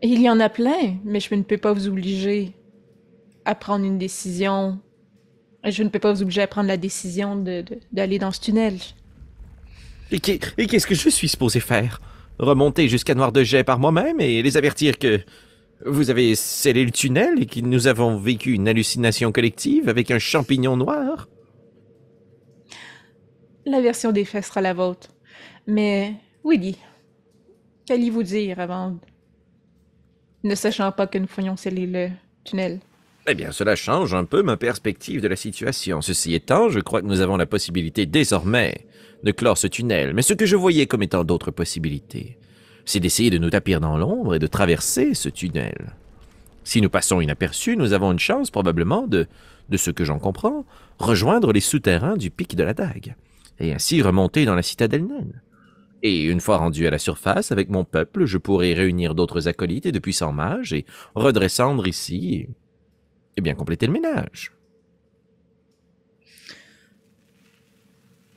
Il 0.03 0.21
y 0.21 0.29
en 0.29 0.39
a 0.39 0.49
plein, 0.49 0.97
mais 1.03 1.19
je 1.19 1.33
ne 1.33 1.41
peux 1.41 1.57
pas 1.57 1.73
vous 1.73 1.87
obliger 1.87 2.53
à 3.45 3.55
prendre 3.55 3.85
une 3.85 3.97
décision. 3.97 4.79
Je 5.63 5.81
ne 5.81 5.89
peux 5.89 5.97
pas 5.99 6.13
vous 6.13 6.21
obliger 6.21 6.41
à 6.43 6.47
prendre 6.47 6.67
la 6.67 6.77
décision 6.77 7.35
de- 7.35 7.61
de- 7.61 7.79
d'aller 7.91 8.19
dans 8.19 8.31
ce 8.31 8.39
tunnel. 8.41 8.77
Et 10.11 10.19
qu'est-ce 10.19 10.85
que 10.87 10.93
je 10.95 11.09
suis 11.09 11.27
supposé 11.27 11.59
faire? 11.59 11.99
Remonter 12.37 12.87
jusqu'à 12.87 13.15
Noir 13.15 13.31
de 13.31 13.43
Jet 13.43 13.63
par 13.63 13.79
moi-même 13.79 14.19
et 14.21 14.43
les 14.43 14.57
avertir 14.57 14.99
que 14.99 15.19
vous 15.85 16.09
avez 16.09 16.35
scellé 16.35 16.85
le 16.85 16.91
tunnel 16.91 17.41
et 17.41 17.45
que 17.45 17.59
nous 17.59 17.87
avons 17.87 18.17
vécu 18.17 18.53
une 18.53 18.67
hallucination 18.67 19.31
collective 19.31 19.89
avec 19.89 20.11
un 20.11 20.19
champignon 20.19 20.75
noir 20.75 21.27
La 23.65 23.81
version 23.81 24.11
des 24.11 24.25
faits 24.25 24.45
sera 24.45 24.61
la 24.61 24.73
vôtre. 24.73 25.09
Mais, 25.67 26.15
Willy, 26.43 26.77
qu'allez-vous 27.85 28.23
dire 28.23 28.59
avant... 28.59 28.97
Ne 30.43 30.55
sachant 30.55 30.91
pas 30.91 31.07
que 31.07 31.17
nous 31.17 31.27
ferions 31.27 31.57
sceller 31.57 31.87
le 31.87 32.09
tunnel? 32.43 32.79
Eh 33.27 33.35
bien, 33.35 33.51
cela 33.51 33.75
change 33.75 34.13
un 34.13 34.23
peu 34.23 34.41
ma 34.41 34.55
perspective 34.55 35.19
de 35.19 35.27
la 35.27 35.35
situation. 35.35 36.01
Ceci 36.01 36.33
étant, 36.33 36.69
je 36.69 36.79
crois 36.79 37.01
que 37.01 37.07
nous 37.07 37.19
avons 37.19 37.35
la 37.35 37.45
possibilité 37.45 38.05
désormais 38.05 38.87
de 39.23 39.31
clore 39.31 39.57
ce 39.57 39.67
tunnel. 39.67 40.13
Mais 40.13 40.21
ce 40.21 40.33
que 40.33 40.45
je 40.45 40.55
voyais 40.55 40.85
comme 40.85 41.03
étant 41.03 41.25
d'autres 41.25 41.51
possibilités, 41.51 42.37
c'est 42.87 42.99
d'essayer 42.99 43.29
de 43.29 43.37
nous 43.37 43.51
tapir 43.51 43.79
dans 43.79 43.97
l'ombre 43.97 44.33
et 44.33 44.39
de 44.39 44.47
traverser 44.47 45.13
ce 45.13 45.29
tunnel. 45.29 45.93
Si 46.63 46.81
nous 46.81 46.89
passons 46.89 47.21
inaperçus, 47.21 47.77
nous 47.77 47.93
avons 47.93 48.11
une 48.11 48.17
chance 48.17 48.49
probablement 48.49 49.05
de, 49.05 49.27
de 49.69 49.77
ce 49.77 49.91
que 49.91 50.03
j'en 50.03 50.17
comprends, 50.17 50.65
rejoindre 50.97 51.53
les 51.53 51.59
souterrains 51.59 52.17
du 52.17 52.31
pic 52.31 52.55
de 52.55 52.63
la 52.63 52.73
dague, 52.73 53.15
et 53.59 53.73
ainsi 53.73 54.01
remonter 54.01 54.45
dans 54.45 54.55
la 54.55 54.63
citadelle 54.63 55.05
naine. 55.05 55.43
Et 56.01 56.23
une 56.23 56.41
fois 56.41 56.57
rendu 56.57 56.87
à 56.87 56.89
la 56.89 56.97
surface 56.97 57.51
avec 57.51 57.69
mon 57.69 57.83
peuple, 57.83 58.25
je 58.25 58.39
pourrai 58.39 58.73
réunir 58.73 59.13
d'autres 59.13 59.47
acolytes 59.47 59.85
et 59.85 59.91
de 59.91 59.99
puissants 59.99 60.33
mages 60.33 60.73
et 60.73 60.85
redescendre 61.15 61.87
ici 61.87 62.35
et 62.35 62.49
et 63.37 63.41
bien 63.41 63.53
compléter 63.53 63.85
le 63.85 63.93
ménage. 63.93 64.51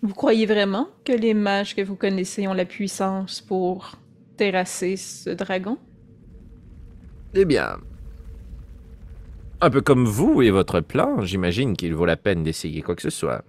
Vous 0.02 0.14
croyez 0.14 0.46
vraiment 0.46 0.88
que 1.04 1.12
les 1.12 1.34
mages 1.34 1.74
que 1.74 1.82
vous 1.82 1.96
connaissez 1.96 2.46
ont 2.46 2.54
la 2.54 2.64
puissance 2.64 3.40
pour 3.40 3.96
terrasser 4.40 4.96
ce 4.96 5.28
dragon? 5.28 5.76
Eh 7.34 7.44
bien, 7.44 7.76
un 9.60 9.68
peu 9.68 9.82
comme 9.82 10.06
vous 10.06 10.40
et 10.40 10.50
votre 10.50 10.80
plan, 10.80 11.20
j'imagine 11.20 11.76
qu'il 11.76 11.94
vaut 11.94 12.06
la 12.06 12.16
peine 12.16 12.42
d'essayer 12.42 12.80
quoi 12.80 12.96
que 12.96 13.02
ce 13.02 13.10
soit. 13.10 13.44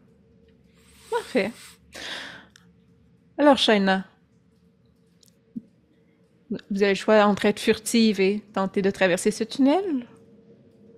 Parfait. 1.10 1.54
Alors, 3.38 3.58
Shaina, 3.58 4.06
vous 6.50 6.84
avez 6.84 6.92
le 6.92 6.96
choix 6.96 7.24
entre 7.24 7.46
être 7.46 7.62
furtive 7.62 8.20
et 8.20 8.42
tenter 8.52 8.82
de 8.82 8.92
traverser 8.92 9.32
ce 9.32 9.46
tunnel 9.46 10.06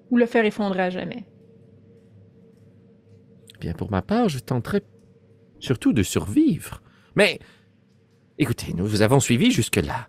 ou 0.10 0.18
le 0.18 0.26
faire 0.26 0.44
effondrer 0.44 0.82
à 0.82 0.90
jamais? 0.90 1.24
Bien, 3.60 3.74
pour 3.74 3.92
ma 3.92 4.02
part, 4.02 4.28
je 4.28 4.40
tenterai 4.40 4.82
surtout 5.60 5.94
de 5.94 6.02
survivre. 6.02 6.82
Mais, 7.16 7.38
écoutez, 8.38 8.74
nous 8.74 8.86
vous 8.86 9.02
avons 9.02 9.20
suivi 9.20 9.52
jusque-là. 9.52 10.08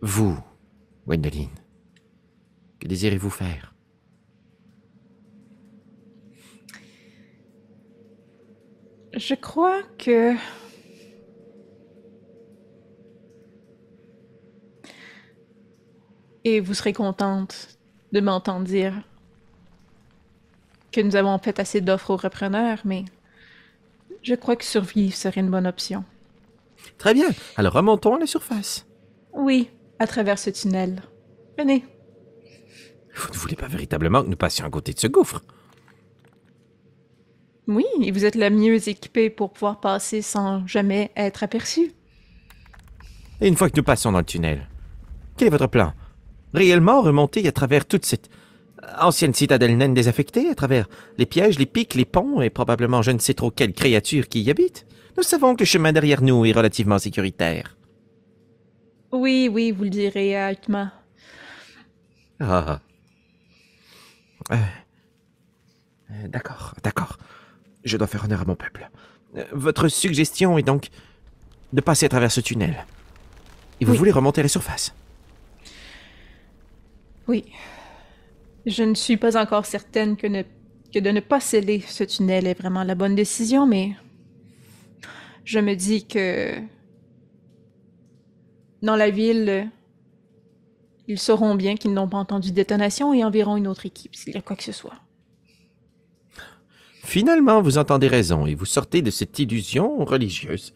Vous, 0.00 0.38
Gwendoline, 1.06 1.54
que 2.78 2.88
désirez-vous 2.88 3.30
faire? 3.30 3.74
Je 9.14 9.34
crois 9.34 9.82
que... 9.98 10.34
Et 16.44 16.60
vous 16.60 16.74
serez 16.74 16.92
contente 16.92 17.78
de 18.12 18.20
m'entendre 18.20 18.64
dire 18.64 19.02
que 20.92 21.00
nous 21.00 21.16
avons 21.16 21.38
fait 21.38 21.58
assez 21.58 21.80
d'offres 21.80 22.10
aux 22.10 22.16
repreneurs, 22.16 22.78
mais 22.84 23.04
je 24.22 24.34
crois 24.34 24.54
que 24.54 24.64
survivre 24.64 25.16
serait 25.16 25.40
une 25.40 25.50
bonne 25.50 25.66
option. 25.66 26.04
Très 26.98 27.14
bien, 27.14 27.28
alors 27.56 27.72
remontons 27.72 28.14
à 28.14 28.18
la 28.18 28.26
surface. 28.26 28.86
Oui, 29.32 29.68
à 29.98 30.06
travers 30.06 30.38
ce 30.38 30.50
tunnel. 30.50 31.02
Venez. 31.58 31.84
Vous 33.14 33.32
ne 33.32 33.38
voulez 33.38 33.56
pas 33.56 33.68
véritablement 33.68 34.22
que 34.22 34.28
nous 34.28 34.36
passions 34.36 34.66
à 34.66 34.70
côté 34.70 34.92
de 34.92 34.98
ce 34.98 35.06
gouffre? 35.06 35.42
Oui, 37.66 37.84
et 38.02 38.12
vous 38.12 38.24
êtes 38.24 38.34
la 38.34 38.50
mieux 38.50 38.88
équipée 38.88 39.30
pour 39.30 39.52
pouvoir 39.52 39.80
passer 39.80 40.22
sans 40.22 40.66
jamais 40.66 41.10
être 41.16 41.42
aperçu. 41.42 41.92
Et 43.40 43.48
une 43.48 43.56
fois 43.56 43.68
que 43.68 43.76
nous 43.76 43.82
passons 43.82 44.12
dans 44.12 44.18
le 44.18 44.24
tunnel, 44.24 44.68
quel 45.36 45.48
est 45.48 45.50
votre 45.50 45.66
plan? 45.66 45.92
Réellement 46.54 47.02
remonter 47.02 47.46
à 47.48 47.52
travers 47.52 47.84
toute 47.84 48.06
cette 48.06 48.30
ancienne 49.00 49.34
citadelle 49.34 49.76
naine 49.76 49.94
désaffectée, 49.94 50.48
à 50.48 50.54
travers 50.54 50.88
les 51.18 51.26
pièges, 51.26 51.58
les 51.58 51.66
pics, 51.66 51.94
les 51.94 52.04
ponts 52.04 52.40
et 52.40 52.50
probablement 52.50 53.02
je 53.02 53.10
ne 53.10 53.18
sais 53.18 53.34
trop 53.34 53.50
quelle 53.50 53.72
créature 53.72 54.28
qui 54.28 54.42
y 54.42 54.50
habite? 54.50 54.86
Nous 55.16 55.22
savons 55.22 55.54
que 55.54 55.60
le 55.62 55.66
chemin 55.66 55.92
derrière 55.92 56.22
nous 56.22 56.44
est 56.44 56.52
relativement 56.52 56.98
sécuritaire. 56.98 57.76
Oui, 59.12 59.48
oui, 59.50 59.70
vous 59.70 59.84
le 59.84 59.90
direz 59.90 60.36
à 60.36 60.52
Utma. 60.52 60.92
Ah. 62.40 62.80
Euh, 64.52 64.56
euh, 66.10 66.28
d'accord, 66.28 66.74
d'accord. 66.82 67.18
Je 67.84 67.96
dois 67.96 68.06
faire 68.06 68.24
honneur 68.24 68.42
à 68.42 68.44
mon 68.44 68.56
peuple. 68.56 68.90
Euh, 69.36 69.44
votre 69.52 69.88
suggestion 69.88 70.58
est 70.58 70.62
donc 70.62 70.88
de 71.72 71.80
passer 71.80 72.06
à 72.06 72.08
travers 72.08 72.30
ce 72.30 72.40
tunnel. 72.40 72.84
Et 73.80 73.84
vous 73.84 73.92
Oui. 73.92 73.98
voulez 73.98 74.10
remonter 74.12 74.40
à 74.40 74.44
la 74.44 74.48
surface? 74.48 74.94
Oui. 77.28 77.44
Je 78.66 78.82
ne 78.82 78.94
suis 78.94 79.16
pas 79.16 79.36
encore 79.40 79.64
certaine 79.66 80.16
que, 80.16 80.26
ne- 80.26 80.42
que 80.92 80.98
de 80.98 81.10
ne 81.10 81.20
pas 81.20 81.40
sceller 81.40 81.80
ce 81.80 82.04
tunnel 82.04 82.46
est 82.46 82.58
vraiment 82.58 82.84
la 82.84 82.94
bonne 82.94 83.14
décision, 83.14 83.66
mais 83.66 83.92
je 85.46 85.60
me 85.60 85.74
dis 85.74 86.06
que 86.06 86.52
dans 88.82 88.96
la 88.96 89.08
ville, 89.08 89.70
ils 91.08 91.18
sauront 91.18 91.54
bien 91.54 91.76
qu'ils 91.76 91.94
n'ont 91.94 92.08
pas 92.08 92.18
entendu 92.18 92.50
de 92.50 92.56
détonation 92.56 93.14
et 93.14 93.24
enverront 93.24 93.56
une 93.56 93.68
autre 93.68 93.86
équipe 93.86 94.14
s'il 94.14 94.34
y 94.34 94.36
a 94.36 94.42
quoi 94.42 94.56
que 94.56 94.64
ce 94.64 94.72
soit. 94.72 94.96
Finalement, 97.04 97.62
vous 97.62 97.78
entendez 97.78 98.08
raison 98.08 98.44
et 98.44 98.56
vous 98.56 98.64
sortez 98.64 99.00
de 99.00 99.12
cette 99.12 99.38
illusion 99.38 100.04
religieuse. 100.04 100.74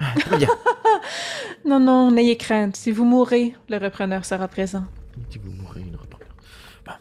Ah, 0.00 0.14
Très 0.18 0.38
bien. 0.38 0.48
Non, 1.64 1.80
non, 1.80 2.12
n'ayez 2.12 2.36
crainte. 2.36 2.76
Si 2.76 2.92
vous 2.92 3.04
mourrez, 3.04 3.54
le 3.68 3.78
repreneur 3.78 4.24
sera 4.24 4.46
présent. 4.46 4.84
Si 5.30 5.38
vous 5.38 5.50
mourrez, 5.50 5.80
une 5.80 5.96
reprendre. 5.96 6.24
Bon, 6.84 6.92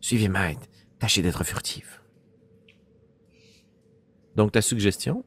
suivez 0.00 0.28
Maître. 0.28 0.62
Tâchez 0.98 1.22
d'être 1.22 1.44
furtive. 1.44 2.00
Donc, 4.34 4.50
ta 4.52 4.62
suggestion? 4.62 5.24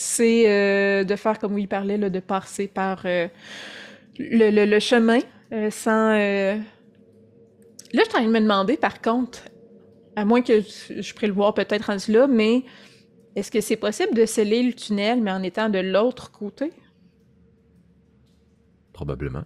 C'est 0.00 0.50
euh, 0.50 1.04
de 1.04 1.16
faire 1.16 1.38
comme 1.38 1.58
il 1.58 1.68
parlait, 1.68 1.98
là, 1.98 2.10
de 2.10 2.20
passer 2.20 2.68
par 2.68 3.02
euh, 3.04 3.28
le, 4.18 4.50
le- 4.50 4.66
le 4.66 4.80
chemin 4.80 5.20
euh, 5.52 5.70
sans. 5.70 6.12
Là, 6.12 6.56
je 7.92 8.00
suis 8.00 8.08
en 8.08 8.10
train 8.20 8.24
de 8.24 8.30
me 8.30 8.40
demander, 8.40 8.76
par 8.76 9.00
contre, 9.02 9.40
à 10.16 10.24
moins 10.24 10.42
que 10.42 10.60
je 10.60 11.30
voir 11.32 11.54
peut-être 11.54 11.86
rendu 11.86 12.12
là, 12.12 12.26
mais 12.26 12.64
est-ce 13.36 13.50
que 13.50 13.60
c'est 13.60 13.76
possible 13.76 14.14
de 14.14 14.26
sceller 14.26 14.62
le 14.62 14.72
tunnel, 14.74 15.22
mais 15.22 15.32
en 15.32 15.42
étant 15.42 15.68
de 15.68 15.78
l'autre 15.78 16.30
côté? 16.30 16.72
Probablement. 18.92 19.44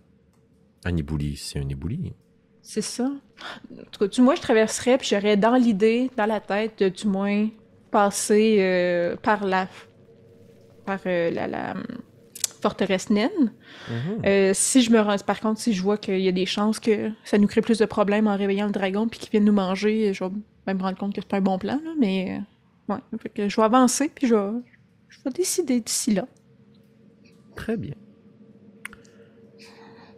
Un 0.84 0.96
ébouli, 0.96 1.36
c'est 1.36 1.58
un 1.58 1.68
ébouli. 1.68 2.14
C'est 2.62 2.82
ça. 2.82 3.04
En 3.04 3.84
tout 3.90 3.98
cas, 4.00 4.06
du 4.08 4.20
moins, 4.22 4.34
je 4.34 4.40
traverserais, 4.40 4.98
puis 4.98 5.08
j'aurais 5.10 5.36
dans 5.36 5.56
l'idée, 5.56 6.10
dans 6.16 6.26
la 6.26 6.40
tête, 6.40 6.78
de 6.78 6.88
du 6.88 7.06
moins 7.06 7.48
passer 7.90 8.56
euh, 8.60 9.16
par 9.16 9.44
la. 9.44 9.68
Par 10.84 11.00
euh, 11.06 11.30
la, 11.30 11.46
la, 11.46 11.72
hum, 11.72 11.82
forteresse 12.64 13.10
naine. 13.10 13.52
Euh, 14.24 14.52
si 14.54 14.80
je 14.80 14.90
me 14.90 14.98
rends, 14.98 15.18
par 15.18 15.40
contre, 15.40 15.60
si 15.60 15.74
je 15.74 15.82
vois 15.82 15.98
qu'il 15.98 16.20
y 16.20 16.28
a 16.28 16.32
des 16.32 16.46
chances 16.46 16.80
que 16.80 17.10
ça 17.22 17.36
nous 17.36 17.46
crée 17.46 17.60
plus 17.60 17.78
de 17.78 17.84
problèmes 17.84 18.26
en 18.26 18.36
réveillant 18.36 18.66
le 18.66 18.72
dragon 18.72 19.06
puis 19.06 19.18
qu'il 19.20 19.30
vienne 19.30 19.44
nous 19.44 19.52
manger, 19.52 20.14
je 20.14 20.24
vais 20.24 20.30
même 20.66 20.78
me 20.78 20.82
rendre 20.82 20.96
compte 20.96 21.14
que 21.14 21.20
c'est 21.20 21.36
un 21.36 21.42
bon 21.42 21.58
plan, 21.58 21.78
là, 21.84 21.90
mais 22.00 22.38
euh, 22.88 22.94
ouais, 22.94 23.00
fait 23.18 23.28
que 23.28 23.48
je 23.50 23.56
vais 23.56 23.62
avancer 23.62 24.10
puis 24.14 24.26
je 24.26 24.34
vais, 24.34 24.60
je 25.08 25.18
vais 25.22 25.30
décider 25.30 25.80
d'ici 25.80 26.14
là. 26.14 26.26
Très 27.54 27.76
bien. 27.76 27.94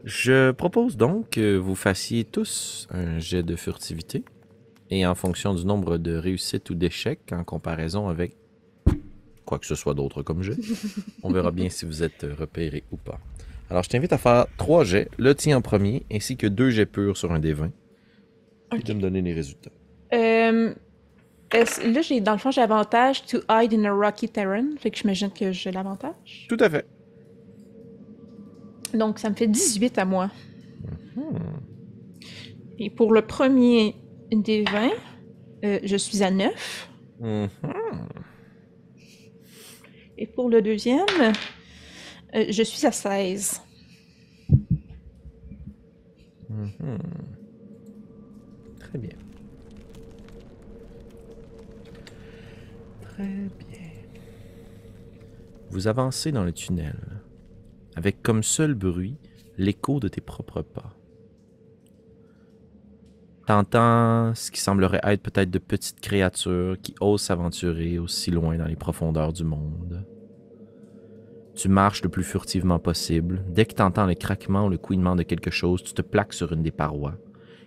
Je 0.04 0.52
propose 0.52 0.96
donc 0.96 1.30
que 1.30 1.56
vous 1.56 1.74
fassiez 1.74 2.24
tous 2.24 2.86
un 2.92 3.18
jet 3.18 3.42
de 3.42 3.56
furtivité. 3.56 4.24
et 4.88 5.04
en 5.04 5.16
fonction 5.16 5.52
du 5.52 5.64
nombre 5.64 5.98
de 5.98 6.14
réussites 6.14 6.70
ou 6.70 6.74
d'échecs 6.76 7.32
en 7.32 7.42
comparaison 7.42 8.08
avec 8.08 8.36
quoi 9.46 9.58
que 9.58 9.64
ce 9.66 9.74
soit 9.74 9.94
d'autre 9.94 10.22
comme 10.22 10.42
jeu, 10.42 10.56
on 11.22 11.32
verra 11.32 11.50
bien 11.50 11.70
si 11.70 11.86
vous 11.86 12.02
êtes 12.02 12.26
repéré 12.38 12.84
ou 12.92 12.96
pas. 12.96 13.18
Alors, 13.70 13.82
je 13.82 13.88
t'invite 13.88 14.12
à 14.12 14.18
faire 14.18 14.46
trois 14.58 14.84
jets, 14.84 15.08
le 15.16 15.34
tien 15.34 15.56
en 15.56 15.62
premier, 15.62 16.04
ainsi 16.12 16.36
que 16.36 16.46
deux 16.46 16.70
jets 16.70 16.86
purs 16.86 17.16
sur 17.16 17.32
un 17.32 17.40
des 17.40 17.52
20. 17.52 17.70
Puis 18.70 18.82
de 18.82 18.92
me 18.92 19.00
donner 19.00 19.22
les 19.22 19.32
résultats. 19.32 19.70
Euh, 20.12 20.74
là, 21.52 22.02
j'ai, 22.02 22.20
dans 22.20 22.32
le 22.32 22.38
fond, 22.38 22.50
j'ai 22.50 22.60
avantage 22.60 23.24
to 23.26 23.38
hide 23.48 23.72
in 23.72 23.84
a 23.84 23.92
rocky 23.92 24.28
terrain. 24.28 24.76
Fait 24.78 24.90
que 24.90 24.98
j'imagine 24.98 25.30
que 25.30 25.52
j'ai 25.52 25.70
l'avantage. 25.70 26.46
Tout 26.48 26.56
à 26.60 26.68
fait. 26.68 26.86
Donc, 28.94 29.18
ça 29.18 29.30
me 29.30 29.34
fait 29.34 29.46
18 29.46 29.98
à 29.98 30.04
moi. 30.04 30.30
Et 32.78 32.90
pour 32.90 33.12
le 33.12 33.22
premier 33.22 33.96
des 34.30 34.64
20, 34.64 34.90
euh, 35.64 35.78
je 35.82 35.96
suis 35.96 36.22
à 36.22 36.30
9. 36.30 36.90
Mhm. 37.20 37.48
Et 40.18 40.26
pour 40.26 40.48
le 40.48 40.62
deuxième, 40.62 41.06
euh, 42.34 42.46
je 42.48 42.62
suis 42.62 42.86
à 42.86 42.92
16. 42.92 43.60
Très 48.78 48.98
bien. 48.98 49.10
Très 53.02 53.24
bien. 53.24 53.90
Vous 55.70 55.88
avancez 55.88 56.32
dans 56.32 56.44
le 56.44 56.52
tunnel, 56.52 56.96
avec 57.94 58.22
comme 58.22 58.42
seul 58.42 58.74
bruit 58.74 59.16
l'écho 59.58 60.00
de 60.00 60.08
tes 60.08 60.20
propres 60.20 60.62
pas. 60.62 60.95
T'entends 63.46 64.34
ce 64.34 64.50
qui 64.50 64.60
semblerait 64.60 65.00
être 65.04 65.22
peut-être 65.22 65.50
de 65.50 65.58
petites 65.58 66.00
créatures 66.00 66.76
qui 66.82 66.94
osent 67.00 67.22
s'aventurer 67.22 67.98
aussi 67.98 68.30
loin 68.32 68.56
dans 68.58 68.66
les 68.66 68.74
profondeurs 68.76 69.32
du 69.32 69.44
monde. 69.44 70.04
Tu 71.54 71.68
marches 71.68 72.02
le 72.02 72.08
plus 72.08 72.24
furtivement 72.24 72.78
possible. 72.80 73.44
Dès 73.48 73.64
que 73.64 73.74
t'entends 73.74 74.06
le 74.06 74.14
craquement 74.14 74.66
ou 74.66 74.68
le 74.68 74.78
couinement 74.78 75.14
de 75.16 75.22
quelque 75.22 75.50
chose, 75.50 75.82
tu 75.84 75.94
te 75.94 76.02
plaques 76.02 76.32
sur 76.34 76.52
une 76.52 76.62
des 76.62 76.72
parois 76.72 77.14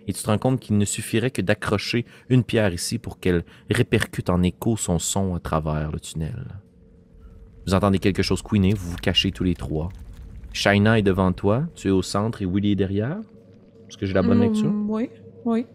et 0.06 0.12
tu 0.12 0.22
te 0.22 0.26
rends 0.28 0.38
compte 0.38 0.60
qu'il 0.60 0.76
ne 0.76 0.84
suffirait 0.84 1.30
que 1.30 1.42
d'accrocher 1.42 2.04
une 2.28 2.44
pierre 2.44 2.72
ici 2.72 2.98
pour 2.98 3.18
qu'elle 3.18 3.44
répercute 3.70 4.28
en 4.30 4.42
écho 4.42 4.76
son 4.76 4.98
son 4.98 5.34
à 5.34 5.40
travers 5.40 5.92
le 5.92 6.00
tunnel. 6.00 6.46
Vous 7.66 7.74
entendez 7.74 7.98
quelque 7.98 8.22
chose 8.22 8.42
couiner, 8.42 8.74
vous 8.74 8.90
vous 8.92 8.96
cachez 8.96 9.30
tous 9.30 9.44
les 9.44 9.54
trois. 9.54 9.88
Shaina 10.52 10.98
est 10.98 11.02
devant 11.02 11.32
toi, 11.32 11.64
tu 11.74 11.88
es 11.88 11.90
au 11.90 12.02
centre 12.02 12.42
et 12.42 12.46
Willy 12.46 12.72
est 12.72 12.76
derrière. 12.76 13.18
Est-ce 13.88 13.96
que 13.98 14.06
j'ai 14.06 14.14
la 14.14 14.22
bonne 14.22 14.38
Mm, 14.38 14.42
lecture? 14.42 14.72
Oui, 14.88 15.10
oui. 15.44 15.66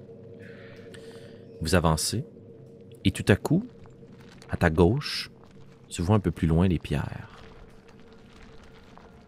Vous 1.61 1.75
avancez 1.75 2.23
et 3.03 3.11
tout 3.11 3.25
à 3.27 3.35
coup, 3.35 3.65
à 4.49 4.57
ta 4.57 4.69
gauche, 4.69 5.31
tu 5.89 6.01
vois 6.01 6.15
un 6.15 6.19
peu 6.19 6.31
plus 6.31 6.47
loin 6.47 6.67
les 6.67 6.79
pierres 6.79 7.29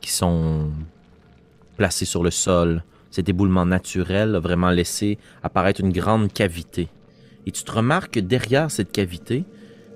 qui 0.01 0.11
sont 0.13 0.71
placées 1.75 2.05
sur 2.05 2.23
le 2.23 2.31
sol. 2.31 2.83
Cet 3.11 3.27
éboulement 3.27 3.65
naturel 3.65 4.35
a 4.35 4.39
vraiment 4.39 4.69
laissé 4.69 5.17
apparaître 5.43 5.81
une 5.81 5.91
grande 5.91 6.31
cavité. 6.31 6.87
Et 7.45 7.51
tu 7.51 7.63
te 7.63 7.71
remarques 7.71 8.13
que 8.13 8.19
derrière 8.21 8.71
cette 8.71 8.91
cavité, 8.91 9.43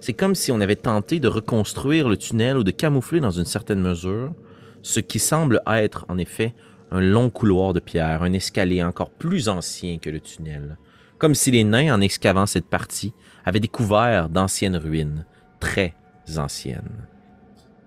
c'est 0.01 0.13
comme 0.13 0.35
si 0.35 0.51
on 0.51 0.59
avait 0.59 0.75
tenté 0.75 1.19
de 1.19 1.29
reconstruire 1.29 2.09
le 2.09 2.17
tunnel 2.17 2.57
ou 2.57 2.63
de 2.63 2.71
camoufler 2.71 3.21
dans 3.21 3.31
une 3.31 3.45
certaine 3.45 3.81
mesure 3.81 4.33
ce 4.81 4.99
qui 4.99 5.19
semble 5.19 5.61
être 5.67 6.05
en 6.09 6.17
effet 6.17 6.53
un 6.91 7.01
long 7.01 7.29
couloir 7.29 7.73
de 7.73 7.79
pierre, 7.79 8.23
un 8.23 8.33
escalier 8.33 8.83
encore 8.83 9.09
plus 9.09 9.49
ancien 9.49 9.97
que 9.97 10.09
le 10.09 10.19
tunnel 10.19 10.77
comme 11.21 11.35
si 11.35 11.51
les 11.51 11.63
nains, 11.63 11.93
en 11.93 12.01
excavant 12.01 12.47
cette 12.47 12.65
partie, 12.65 13.13
avaient 13.45 13.59
découvert 13.59 14.27
d'anciennes 14.27 14.75
ruines, 14.75 15.23
très 15.59 15.93
anciennes. 16.35 17.05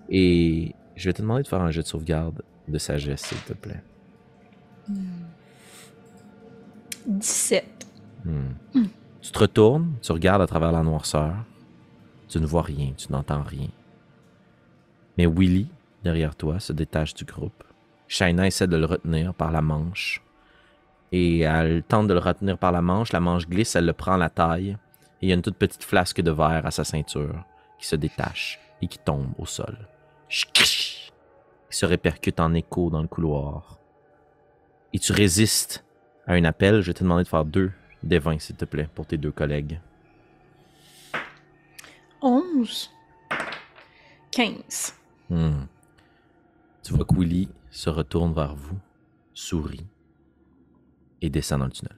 Et 0.08 0.72
je 0.94 1.08
vais 1.08 1.12
te 1.12 1.20
demander 1.20 1.42
de 1.42 1.48
faire 1.48 1.60
un 1.60 1.72
jet 1.72 1.82
de 1.82 1.86
sauvegarde 1.88 2.42
de 2.68 2.78
sagesse, 2.78 3.22
s'il 3.22 3.38
te 3.38 3.52
plaît. 3.52 3.82
17. 7.08 7.88
Hmm. 8.24 8.84
Tu 9.20 9.32
te 9.32 9.38
retournes, 9.40 9.94
tu 10.00 10.12
regardes 10.12 10.42
à 10.42 10.46
travers 10.46 10.70
la 10.70 10.84
noirceur, 10.84 11.34
tu 12.28 12.38
ne 12.38 12.46
vois 12.46 12.62
rien, 12.62 12.92
tu 12.96 13.10
n'entends 13.10 13.42
rien. 13.42 13.70
Mais 15.18 15.26
Willy, 15.26 15.66
derrière 16.04 16.36
toi, 16.36 16.60
se 16.60 16.72
détache 16.72 17.14
du 17.14 17.24
groupe. 17.24 17.63
Shaina 18.08 18.46
essaie 18.46 18.66
de 18.66 18.76
le 18.76 18.86
retenir 18.86 19.34
par 19.34 19.50
la 19.50 19.62
manche. 19.62 20.22
Et 21.12 21.40
elle 21.40 21.82
tente 21.82 22.08
de 22.08 22.14
le 22.14 22.20
retenir 22.20 22.58
par 22.58 22.72
la 22.72 22.82
manche, 22.82 23.12
la 23.12 23.20
manche 23.20 23.48
glisse, 23.48 23.76
elle 23.76 23.86
le 23.86 23.92
prend 23.92 24.14
à 24.14 24.18
la 24.18 24.30
taille. 24.30 24.76
Et 25.20 25.26
il 25.26 25.28
y 25.28 25.32
a 25.32 25.34
une 25.34 25.42
toute 25.42 25.56
petite 25.56 25.84
flasque 25.84 26.20
de 26.20 26.30
verre 26.30 26.66
à 26.66 26.70
sa 26.70 26.84
ceinture 26.84 27.44
qui 27.78 27.86
se 27.86 27.96
détache 27.96 28.58
et 28.82 28.88
qui 28.88 28.98
tombe 28.98 29.32
au 29.38 29.46
sol. 29.46 29.76
Qui 30.28 31.12
se 31.70 31.86
répercute 31.86 32.40
en 32.40 32.54
écho 32.54 32.90
dans 32.90 33.02
le 33.02 33.08
couloir. 33.08 33.78
Et 34.92 34.98
tu 34.98 35.12
résistes 35.12 35.84
à 36.26 36.32
un 36.34 36.44
appel. 36.44 36.80
Je 36.80 36.88
vais 36.88 36.94
te 36.94 37.04
demander 37.04 37.24
de 37.24 37.28
faire 37.28 37.44
deux 37.44 37.72
des 38.02 38.18
20, 38.18 38.40
s'il 38.40 38.56
te 38.56 38.64
plaît, 38.64 38.88
pour 38.94 39.06
tes 39.06 39.16
deux 39.16 39.32
collègues. 39.32 39.80
11. 42.20 42.90
15. 44.30 44.94
Hmm. 45.30 45.64
Tu 46.82 46.92
vois 46.92 47.04
que 47.04 47.14
Willy 47.14 47.48
se 47.76 47.90
retourne 47.90 48.32
vers 48.32 48.54
vous, 48.54 48.78
sourit 49.32 49.86
et 51.20 51.30
descend 51.30 51.60
dans 51.60 51.66
le 51.66 51.72
tunnel. 51.72 51.96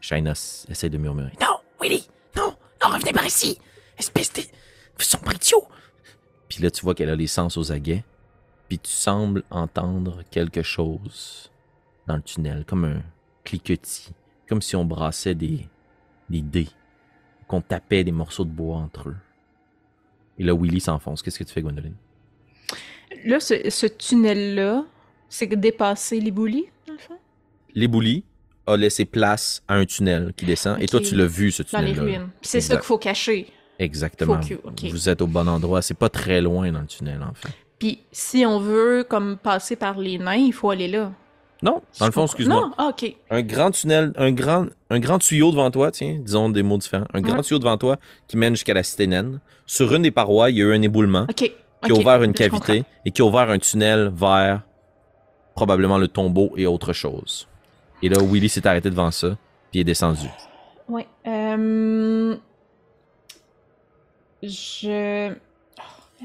Shaina 0.00 0.32
s- 0.32 0.66
essaie 0.68 0.90
de 0.90 0.98
murmurer. 0.98 1.32
Non, 1.40 1.56
Willy, 1.80 2.08
non, 2.36 2.54
non, 2.82 2.88
revenez 2.94 3.12
par 3.12 3.24
ici, 3.26 3.58
espèce 3.98 4.32
de 4.32 4.42
sombre 4.98 5.32
idiot. 5.34 5.66
Puis 6.48 6.62
là, 6.62 6.70
tu 6.70 6.82
vois 6.82 6.94
qu'elle 6.94 7.10
a 7.10 7.16
les 7.16 7.26
sens 7.26 7.56
aux 7.56 7.72
aguets. 7.72 8.04
Puis 8.68 8.78
tu 8.78 8.90
sembles 8.92 9.42
entendre 9.50 10.22
quelque 10.30 10.62
chose 10.62 11.50
dans 12.06 12.16
le 12.16 12.22
tunnel, 12.22 12.64
comme 12.64 12.84
un 12.84 13.02
cliquetis, 13.44 14.10
comme 14.48 14.62
si 14.62 14.76
on 14.76 14.84
brassait 14.84 15.34
des, 15.34 15.68
des 16.30 16.42
dés, 16.42 16.68
qu'on 17.48 17.60
tapait 17.60 18.04
des 18.04 18.12
morceaux 18.12 18.44
de 18.44 18.50
bois 18.50 18.76
entre 18.78 19.10
eux. 19.10 19.16
Et 20.38 20.44
là, 20.44 20.54
Willy 20.54 20.80
s'enfonce. 20.80 21.22
Qu'est-ce 21.22 21.38
que 21.38 21.44
tu 21.44 21.52
fais, 21.52 21.62
Gwendoline? 21.62 21.96
Là, 23.24 23.40
ce, 23.40 23.70
ce 23.70 23.86
tunnel-là, 23.86 24.84
c'est 25.28 25.46
dépasser 25.46 26.20
les 26.20 26.30
boulis, 26.30 26.66
dans 26.86 26.92
le 26.94 26.98
fond? 26.98 27.14
L'éboulis 27.74 28.24
a 28.66 28.76
laissé 28.76 29.04
place 29.04 29.62
à 29.68 29.74
un 29.74 29.84
tunnel 29.84 30.32
qui 30.36 30.44
descend. 30.46 30.80
Et 30.80 30.86
toi, 30.86 31.00
tu 31.00 31.14
l'as 31.16 31.26
vu, 31.26 31.50
ce 31.50 31.62
Dans 31.62 31.80
les 31.80 31.92
tunnel-là. 31.92 32.02
ruines. 32.02 32.28
C'est 32.42 32.60
ça 32.60 32.76
qu'il 32.76 32.84
faut 32.84 32.98
cacher. 32.98 33.46
Exactement. 33.78 34.40
Faut 34.40 34.48
que- 34.48 34.68
ok. 34.68 34.84
Vous 34.90 35.08
êtes 35.08 35.20
au 35.22 35.26
bon 35.26 35.48
endroit. 35.48 35.82
C'est 35.82 35.94
pas 35.98 36.08
très 36.08 36.40
loin 36.40 36.70
dans 36.70 36.80
le 36.80 36.86
tunnel, 36.86 37.20
en 37.22 37.34
fait. 37.34 37.48
Puis 37.78 38.00
si 38.12 38.46
on 38.46 38.60
veut 38.60 39.04
comme 39.08 39.36
passer 39.36 39.76
par 39.76 39.98
les 39.98 40.16
nains, 40.18 40.34
il 40.36 40.52
faut 40.52 40.70
aller 40.70 40.88
là. 40.88 41.12
Non, 41.62 41.82
dans 41.98 42.06
le 42.06 42.12
fond, 42.12 42.24
excuse-moi. 42.26 42.60
Non, 42.60 42.72
ah, 42.78 42.88
ok. 42.88 43.14
Un 43.30 43.42
grand 43.42 43.70
tunnel, 43.70 44.12
un 44.16 44.32
grand, 44.32 44.66
un 44.90 44.98
grand 45.00 45.18
tuyau 45.18 45.50
devant 45.50 45.70
toi, 45.70 45.90
tiens, 45.90 46.18
disons 46.20 46.50
des 46.50 46.62
mots 46.62 46.76
différents. 46.78 47.06
Un 47.14 47.20
grand 47.22 47.40
tuyau 47.42 47.58
devant 47.58 47.78
toi 47.78 47.96
qui 48.28 48.36
mène 48.36 48.54
jusqu'à 48.54 48.74
la 48.74 48.82
cité 48.82 49.06
naine. 49.06 49.40
Sur 49.66 49.94
une 49.94 50.02
des 50.02 50.10
parois, 50.10 50.50
il 50.50 50.58
y 50.58 50.62
a 50.62 50.66
eu 50.66 50.72
un 50.74 50.82
éboulement 50.82 51.26
Ok. 51.28 51.50
Qui 51.84 51.92
ok. 51.92 51.98
a 51.98 52.00
ouvert 52.00 52.22
une 52.22 52.32
cavité 52.32 52.78
comprends. 52.78 52.90
et 53.04 53.10
qui 53.10 53.22
a 53.22 53.24
ouvert 53.24 53.50
un 53.50 53.58
tunnel 53.58 54.10
vers 54.14 54.62
probablement 55.54 55.98
le 55.98 56.08
tombeau 56.08 56.52
et 56.56 56.66
autre 56.66 56.92
chose. 56.92 57.48
Et 58.02 58.08
là, 58.08 58.18
Willy 58.22 58.48
s'est 58.48 58.66
arrêté 58.66 58.90
devant 58.90 59.10
ça, 59.10 59.36
puis 59.70 59.80
est 59.80 59.84
descendu. 59.84 60.28
Ouais. 60.88 61.06
Euh... 61.26 62.36
Je. 64.42 65.32
Oh, 65.78 66.24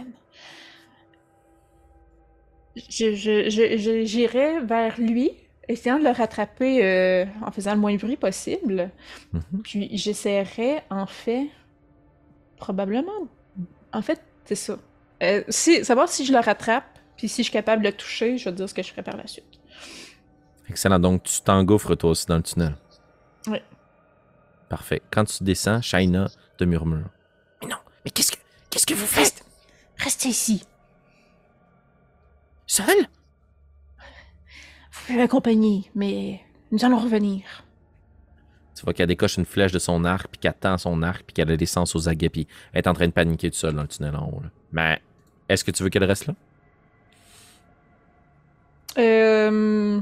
je, 2.89 3.13
je, 3.15 3.49
je- 3.49 4.03
j'irai 4.05 4.59
vers 4.61 4.99
lui, 4.99 5.31
essayant 5.67 5.99
de 5.99 6.03
le 6.03 6.11
rattraper 6.11 6.83
euh, 6.83 7.25
en 7.45 7.51
faisant 7.51 7.73
le 7.73 7.79
moins 7.79 7.93
de 7.93 7.99
bruit 7.99 8.17
possible. 8.17 8.91
Mhm. 9.33 9.41
Puis 9.63 9.89
j'essaierai, 9.97 10.81
en 10.89 11.05
fait, 11.05 11.47
probablement. 12.57 13.27
En 13.93 14.01
fait, 14.01 14.21
c'est 14.45 14.55
ça. 14.55 14.77
Euh, 15.21 15.43
si, 15.49 15.83
savoir 15.83 16.07
si 16.09 16.25
je 16.25 16.31
le 16.31 16.39
rattrape, 16.39 16.99
puis 17.17 17.27
si 17.27 17.41
je 17.41 17.49
suis 17.49 17.53
capable 17.53 17.83
de 17.83 17.89
le 17.89 17.95
toucher, 17.95 18.37
je 18.37 18.45
vais 18.45 18.51
te 18.51 18.57
dire 18.57 18.69
ce 18.69 18.73
que 18.73 18.81
je 18.81 18.89
ferai 18.89 19.03
par 19.03 19.17
la 19.17 19.27
suite. 19.27 19.59
Excellent. 20.69 20.99
Donc, 20.99 21.23
tu 21.23 21.41
t'engouffres 21.41 21.95
toi 21.95 22.11
aussi 22.11 22.25
dans 22.27 22.37
le 22.37 22.43
tunnel. 22.43 22.75
Ouais. 23.47 23.63
Parfait. 24.69 25.01
Quand 25.11 25.25
tu 25.25 25.43
descends, 25.43 25.81
Shaina 25.81 26.27
te 26.57 26.63
murmure. 26.63 27.09
Mais 27.61 27.67
non, 27.67 27.77
mais 28.05 28.11
qu'est-ce 28.11 28.31
que, 28.31 28.37
qu'est-ce 28.69 28.85
que 28.85 28.93
vous 28.93 29.07
faites? 29.07 29.43
Restez 29.97 30.29
ici. 30.29 30.63
Seul? 32.67 32.85
Vous 34.91 35.05
pouvez 35.05 35.17
m'accompagner, 35.17 35.89
mais 35.95 36.39
nous 36.71 36.85
allons 36.85 36.99
revenir. 36.99 37.65
Tu 38.75 38.85
vois 38.85 38.93
qu'elle 38.93 39.07
décoche 39.07 39.37
une 39.37 39.45
flèche 39.45 39.71
de 39.71 39.79
son 39.79 40.05
arc, 40.05 40.27
puis 40.29 40.39
qu'elle 40.39 40.53
tend 40.53 40.77
son 40.77 41.01
arc, 41.01 41.23
puis 41.23 41.33
qu'elle 41.33 41.51
a 41.51 41.55
l'essence 41.55 41.95
aux 41.95 42.07
aguets, 42.07 42.29
puis 42.29 42.47
elle 42.71 42.79
est 42.79 42.87
en 42.87 42.93
train 42.93 43.07
de 43.07 43.11
paniquer 43.11 43.49
tout 43.49 43.57
seul 43.57 43.73
dans 43.73 43.81
le 43.81 43.87
tunnel 43.87 44.15
en 44.15 44.29
haut. 44.29 44.39
là. 44.41 44.49
Mais 44.71 45.01
est-ce 45.49 45.63
que 45.63 45.71
tu 45.71 45.83
veux 45.83 45.89
qu'elle 45.89 46.03
reste 46.05 46.27
là? 46.27 46.33
Euh... 48.97 49.99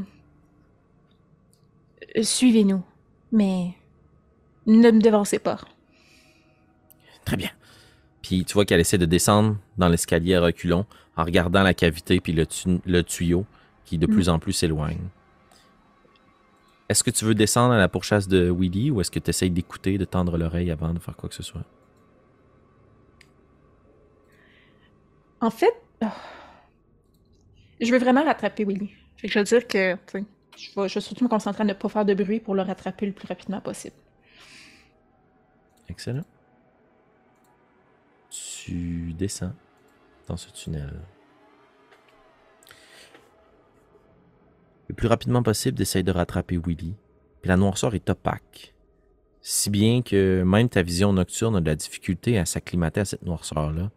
Suivez-nous. 2.21 2.83
Mais 3.31 3.71
Ne 4.65 4.91
me 4.91 4.99
dévancez 5.01 5.39
pas. 5.39 5.59
Très 7.25 7.37
bien. 7.37 7.49
Puis 8.21 8.45
tu 8.45 8.53
vois 8.53 8.65
qu'elle 8.65 8.79
essaie 8.79 8.97
de 8.97 9.05
descendre 9.05 9.57
dans 9.77 9.89
l'escalier 9.89 10.35
à 10.35 10.41
reculons 10.41 10.85
en 11.15 11.23
regardant 11.23 11.63
la 11.63 11.73
cavité 11.73 12.19
puis 12.19 12.33
le, 12.33 12.45
tu- 12.45 12.79
le 12.85 13.01
tuyau 13.03 13.45
qui 13.85 13.97
de 13.97 14.07
Mm. 14.07 14.11
plus 14.13 14.29
en 14.29 14.39
plus 14.39 14.53
s'éloigne. 14.53 14.99
Est-ce 16.89 17.03
que 17.03 17.11
tu 17.11 17.25
veux 17.25 17.35
descendre 17.35 17.73
à 17.73 17.77
la 17.77 17.89
pourchasse 17.89 18.27
de 18.29 18.49
Willy 18.49 18.91
ou 18.91 19.01
est-ce 19.01 19.11
que 19.11 19.19
tu 19.19 19.29
essayes 19.29 19.49
d'écouter, 19.51 19.97
de 19.97 20.05
tendre 20.05 20.37
l'oreille 20.37 20.71
avant 20.71 20.93
de 20.93 20.99
faire 20.99 21.15
quoi 21.17 21.27
que 21.29 21.35
ce 21.35 21.43
soit? 21.43 21.63
En 25.41 25.49
fait, 25.49 25.73
je 27.79 27.91
veux 27.91 27.99
vraiment 27.99 28.23
rattraper 28.23 28.65
Willy. 28.65 28.89
Fait 29.17 29.27
que 29.27 29.33
je 29.33 29.39
veux 29.39 29.45
dire 29.45 29.67
que 29.67 29.97
je 30.57 30.79
vais, 30.79 30.87
je 30.87 30.93
vais 30.95 31.01
surtout 31.01 31.23
me 31.23 31.29
concentrer 31.29 31.61
à 31.61 31.65
ne 31.65 31.73
pas 31.73 31.89
faire 31.89 32.05
de 32.05 32.13
bruit 32.13 32.39
pour 32.39 32.55
le 32.55 32.61
rattraper 32.63 33.05
le 33.05 33.11
plus 33.11 33.27
rapidement 33.27 33.61
possible. 33.61 33.95
Excellent. 35.89 36.25
Tu 38.29 39.13
descends 39.13 39.53
dans 40.27 40.37
ce 40.37 40.49
tunnel. 40.49 40.99
Le 44.87 44.95
plus 44.95 45.07
rapidement 45.07 45.43
possible, 45.43 45.77
d'essayer 45.77 46.03
de 46.03 46.11
rattraper 46.11 46.57
Willy. 46.57 46.95
Puis 47.41 47.49
la 47.49 47.57
noirceur 47.57 47.93
est 47.93 48.09
opaque. 48.09 48.73
Si 49.41 49.69
bien 49.69 50.01
que 50.01 50.43
même 50.43 50.69
ta 50.69 50.81
vision 50.81 51.13
nocturne 51.13 51.55
a 51.55 51.61
de 51.61 51.69
la 51.69 51.75
difficulté 51.75 52.37
à 52.37 52.45
s'acclimater 52.45 53.01
à 53.01 53.05
cette 53.05 53.21
noirceur-là. 53.23 53.91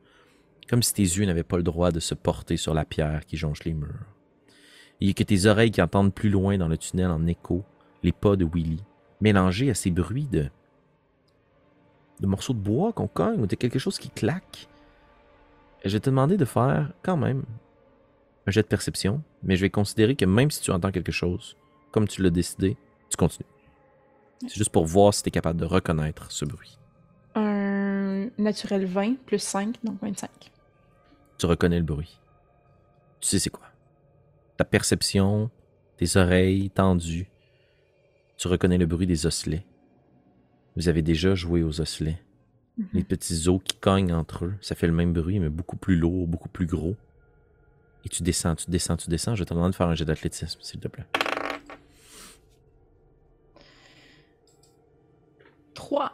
Comme 0.71 0.85
si 0.85 0.95
tes 0.95 1.03
yeux 1.03 1.27
n'avaient 1.27 1.43
pas 1.43 1.57
le 1.57 1.65
droit 1.65 1.91
de 1.91 1.99
se 1.99 2.15
porter 2.15 2.57
sur 2.57 2.75
la 2.75 2.85
pierre 2.85 3.27
qui 3.27 3.37
jonche 3.37 3.65
les 3.65 3.75
murs. 3.75 4.07
A 5.03 5.13
que 5.13 5.25
tes 5.25 5.47
oreilles 5.47 5.73
qui 5.73 5.83
entendent 5.83 6.15
plus 6.15 6.31
loin 6.31 6.59
dans 6.59 6.69
le 6.69 6.79
tunnel 6.79 7.11
en 7.11 7.27
écho 7.27 7.65
les 8.05 8.13
pas 8.13 8.37
de 8.37 8.45
Willy, 8.45 8.81
mélangés 9.21 9.69
à 9.69 9.75
ces 9.75 9.91
bruits 9.91 10.29
de 10.31 10.49
de 12.21 12.27
morceaux 12.27 12.53
de 12.53 12.61
bois 12.61 12.93
qu'on 12.93 13.09
cogne 13.09 13.41
ou 13.41 13.47
de 13.47 13.57
quelque 13.57 13.81
chose 13.81 13.99
qui 13.99 14.11
claque. 14.11 14.69
Et 15.83 15.89
Je 15.89 15.97
vais 15.97 16.01
te 16.01 16.11
demander 16.11 16.37
de 16.37 16.45
faire 16.45 16.93
quand 17.03 17.17
même 17.17 17.43
un 18.47 18.51
jet 18.53 18.63
de 18.63 18.69
perception, 18.69 19.23
mais 19.43 19.57
je 19.57 19.63
vais 19.63 19.71
considérer 19.71 20.15
que 20.15 20.25
même 20.25 20.53
si 20.53 20.61
tu 20.61 20.71
entends 20.71 20.93
quelque 20.93 21.13
chose, 21.13 21.57
comme 21.91 22.07
tu 22.07 22.23
l'as 22.23 22.31
décidé, 22.31 22.77
tu 23.09 23.17
continues. 23.17 23.49
C'est 24.43 24.55
juste 24.55 24.71
pour 24.71 24.87
voir 24.87 25.15
si 25.15 25.23
tu 25.23 25.29
es 25.29 25.33
capable 25.33 25.59
de 25.59 25.65
reconnaître 25.65 26.31
ce 26.31 26.45
bruit. 26.45 26.79
Un 27.35 28.29
naturel 28.39 28.87
20 28.87 29.19
plus 29.25 29.43
5, 29.43 29.77
donc 29.83 30.01
25. 30.01 30.31
Tu 31.41 31.47
reconnais 31.47 31.79
le 31.79 31.85
bruit. 31.85 32.21
Tu 33.21 33.29
sais 33.29 33.39
c'est 33.39 33.49
quoi. 33.49 33.65
Ta 34.59 34.67
perception, 34.67 35.51
tes 35.97 36.19
oreilles 36.19 36.69
tendues, 36.69 37.31
tu 38.37 38.47
reconnais 38.47 38.77
le 38.77 38.85
bruit 38.85 39.07
des 39.07 39.25
osselets. 39.25 39.65
Vous 40.77 40.91
avez 40.91 41.01
déjà 41.01 41.35
joué 41.35 41.63
aux 41.63 41.81
osselets. 41.81 42.23
Mhm. 42.77 42.89
Les 42.93 43.05
petits 43.05 43.49
os 43.49 43.59
qui 43.65 43.75
cognent 43.75 44.13
entre 44.13 44.45
eux, 44.45 44.55
ça 44.61 44.75
fait 44.75 44.87
le 44.87 44.93
même 44.93 45.15
bruit, 45.15 45.41
mais 45.41 45.49
beaucoup 45.49 45.79
plus 45.79 45.97
lourd, 45.97 46.27
beaucoup 46.27 46.51
plus 46.51 46.67
gros. 46.67 46.95
Et 48.05 48.11
tu 48.11 48.23
descends, 48.23 48.55
tu 48.55 48.71
descends, 48.71 48.99
tu 48.99 49.09
descends. 49.09 49.35
Je 49.35 49.45
te 49.45 49.55
demande 49.55 49.71
de 49.71 49.77
faire 49.77 49.89
un 49.89 49.95
jet 49.95 50.05
d'athlétisme, 50.05 50.61
s'il 50.61 50.81
te 50.81 50.89
plaît. 50.89 51.07
3. 55.73 56.13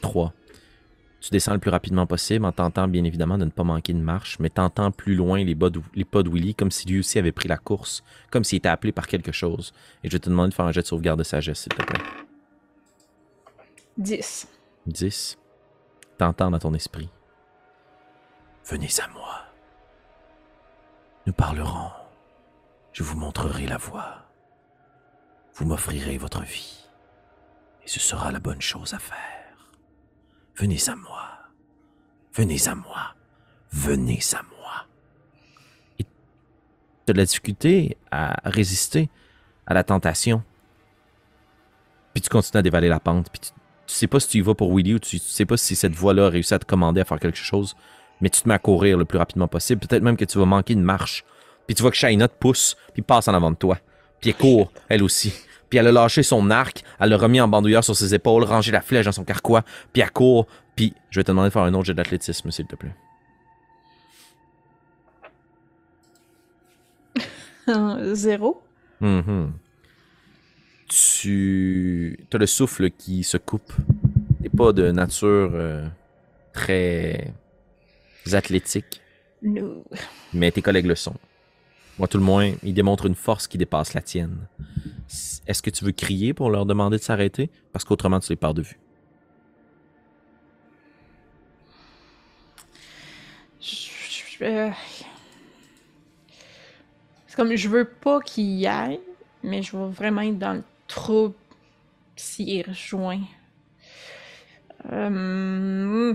3. 0.00 0.32
Tu 1.24 1.30
descends 1.30 1.54
le 1.54 1.58
plus 1.58 1.70
rapidement 1.70 2.06
possible 2.06 2.44
en 2.44 2.52
tentant 2.52 2.86
bien 2.86 3.02
évidemment 3.02 3.38
de 3.38 3.46
ne 3.46 3.50
pas 3.50 3.64
manquer 3.64 3.94
de 3.94 3.98
marche, 3.98 4.38
mais 4.40 4.50
tentant 4.50 4.90
plus 4.90 5.14
loin 5.14 5.42
les, 5.42 5.54
pas 5.54 5.70
de- 5.70 5.80
les 5.94 6.04
pas 6.04 6.22
de 6.22 6.28
Willy 6.28 6.54
comme 6.54 6.70
si 6.70 6.86
lui 6.86 6.98
aussi 6.98 7.18
avait 7.18 7.32
pris 7.32 7.48
la 7.48 7.56
course, 7.56 8.04
comme 8.30 8.44
s'il 8.44 8.58
était 8.58 8.68
appelé 8.68 8.92
par 8.92 9.06
quelque 9.06 9.32
chose. 9.32 9.72
Et 10.02 10.10
je 10.10 10.18
te 10.18 10.28
demande 10.28 10.50
de 10.50 10.54
faire 10.54 10.66
un 10.66 10.72
jet 10.72 10.82
de 10.82 10.86
sauvegarde 10.86 11.18
de 11.18 11.24
sagesse, 11.24 11.60
s'il 11.60 11.72
te 11.72 11.82
plaît. 11.82 12.02
10. 13.96 14.48
10. 14.86 15.38
T'entends 16.18 16.50
dans 16.50 16.58
ton 16.58 16.74
esprit. 16.74 17.08
Venez 18.66 18.90
à 19.02 19.08
moi. 19.14 19.44
Nous 21.26 21.32
parlerons. 21.32 21.90
Je 22.92 23.02
vous 23.02 23.16
montrerai 23.16 23.66
la 23.66 23.78
voie. 23.78 24.26
Vous 25.54 25.64
m'offrirez 25.64 26.18
votre 26.18 26.42
vie. 26.42 26.84
Et 27.82 27.88
ce 27.88 27.98
sera 27.98 28.30
la 28.30 28.40
bonne 28.40 28.60
chose 28.60 28.92
à 28.92 28.98
faire. 28.98 29.43
Venez 30.56 30.78
à 30.88 30.94
moi. 30.94 31.30
Venez 32.32 32.68
à 32.68 32.74
moi. 32.74 33.14
Venez 33.72 34.20
à 34.32 34.42
moi. 34.42 34.86
Tu 35.98 36.04
as 37.08 37.12
de 37.12 37.18
la 37.18 37.24
difficulté 37.24 37.96
à 38.10 38.40
résister 38.44 39.10
à 39.66 39.74
la 39.74 39.82
tentation. 39.82 40.42
Puis 42.12 42.22
tu 42.22 42.28
continues 42.28 42.60
à 42.60 42.62
dévaler 42.62 42.88
la 42.88 43.00
pente. 43.00 43.30
Puis 43.30 43.40
tu, 43.40 43.50
tu 43.86 43.94
sais 43.94 44.06
pas 44.06 44.20
si 44.20 44.28
tu 44.28 44.38
y 44.38 44.40
vas 44.40 44.54
pour 44.54 44.74
Willy 44.74 44.94
ou 44.94 44.98
tu, 44.98 45.18
sais 45.18 45.44
pas 45.44 45.56
si 45.56 45.74
cette 45.74 45.94
voie-là 45.94 46.26
a 46.26 46.30
réussi 46.30 46.54
à 46.54 46.58
te 46.58 46.64
commander 46.64 47.00
à 47.00 47.04
faire 47.04 47.18
quelque 47.18 47.36
chose. 47.36 47.76
Mais 48.20 48.30
tu 48.30 48.40
te 48.40 48.48
mets 48.48 48.54
à 48.54 48.58
courir 48.58 48.96
le 48.96 49.04
plus 49.04 49.18
rapidement 49.18 49.48
possible. 49.48 49.86
Peut-être 49.86 50.02
même 50.02 50.16
que 50.16 50.24
tu 50.24 50.38
vas 50.38 50.46
manquer 50.46 50.74
une 50.74 50.82
marche. 50.82 51.24
Puis 51.66 51.74
tu 51.74 51.82
vois 51.82 51.90
que 51.90 51.96
Shaina 51.96 52.28
te 52.28 52.38
pousse, 52.38 52.76
puis 52.92 53.02
passe 53.02 53.26
en 53.26 53.34
avant 53.34 53.50
de 53.50 53.56
toi. 53.56 53.78
Puis 54.20 54.30
elle 54.30 54.36
court, 54.36 54.72
elle 54.88 55.02
aussi. 55.02 55.32
Puis 55.74 55.80
elle 55.80 55.88
a 55.88 55.92
lâché 55.92 56.22
son 56.22 56.50
arc, 56.52 56.84
elle 57.00 57.08
l'a 57.08 57.16
remis 57.16 57.40
en 57.40 57.48
bandoulière 57.48 57.82
sur 57.82 57.96
ses 57.96 58.14
épaules, 58.14 58.44
rangé 58.44 58.70
la 58.70 58.80
flèche 58.80 59.06
dans 59.06 59.10
son 59.10 59.24
carquois, 59.24 59.64
puis 59.92 60.02
elle 60.02 60.10
court. 60.12 60.46
Puis 60.76 60.94
je 61.10 61.18
vais 61.18 61.24
te 61.24 61.32
demander 61.32 61.48
de 61.48 61.52
faire 61.52 61.62
un 61.62 61.74
autre 61.74 61.86
jet 61.86 61.94
d'athlétisme, 61.94 62.48
s'il 62.52 62.66
te 62.66 62.76
plaît. 62.76 62.94
Zéro. 68.14 68.62
Mhm. 69.00 69.52
Tu 70.86 72.18
as 72.32 72.38
le 72.38 72.46
souffle 72.46 72.90
qui 72.92 73.24
se 73.24 73.36
coupe. 73.36 73.72
T'es 74.40 74.48
pas 74.48 74.72
de 74.72 74.92
nature 74.92 75.50
euh, 75.54 75.88
très 76.52 77.34
athlétique, 78.32 79.00
No. 79.42 79.82
mais 80.32 80.52
tes 80.52 80.62
collègues 80.62 80.86
le 80.86 80.94
sont. 80.94 81.16
Moi, 81.98 82.06
tout 82.06 82.18
le 82.18 82.22
moins, 82.24 82.52
ils 82.62 82.74
démontrent 82.74 83.06
une 83.06 83.16
force 83.16 83.48
qui 83.48 83.58
dépasse 83.58 83.92
la 83.94 84.02
tienne. 84.02 84.36
Est-ce 85.46 85.62
que 85.62 85.70
tu 85.70 85.84
veux 85.84 85.92
crier 85.92 86.34
pour 86.34 86.50
leur 86.50 86.66
demander 86.66 86.96
de 86.96 87.02
s'arrêter? 87.02 87.50
Parce 87.72 87.84
qu'autrement, 87.84 88.20
tu 88.20 88.30
les 88.30 88.36
perds 88.36 88.54
de 88.54 88.62
vue. 88.62 88.78
Euh, 94.42 94.70
C'est 97.26 97.36
comme 97.36 97.54
je 97.54 97.68
veux 97.68 97.84
pas 97.84 98.20
qu'il 98.20 98.44
y 98.44 98.66
aille, 98.66 99.00
mais 99.42 99.62
je 99.62 99.76
vais 99.76 99.88
vraiment 99.88 100.20
être 100.20 100.38
dans 100.38 100.52
le 100.52 100.62
trouble 100.86 101.34
s'il 102.14 102.50
y 102.50 102.62
rejoint. 102.62 103.20
Euh... 104.92 106.14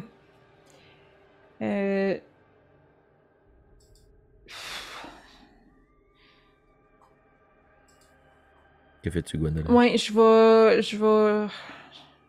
Euh... 1.61 2.17
Que 9.03 9.09
fais-tu, 9.09 9.37
Gwendolyn? 9.37 9.73
Ouais, 9.73 9.97
je 9.97 10.11
vais. 10.13 10.81
Je 10.81 10.97
vais. 10.97 11.47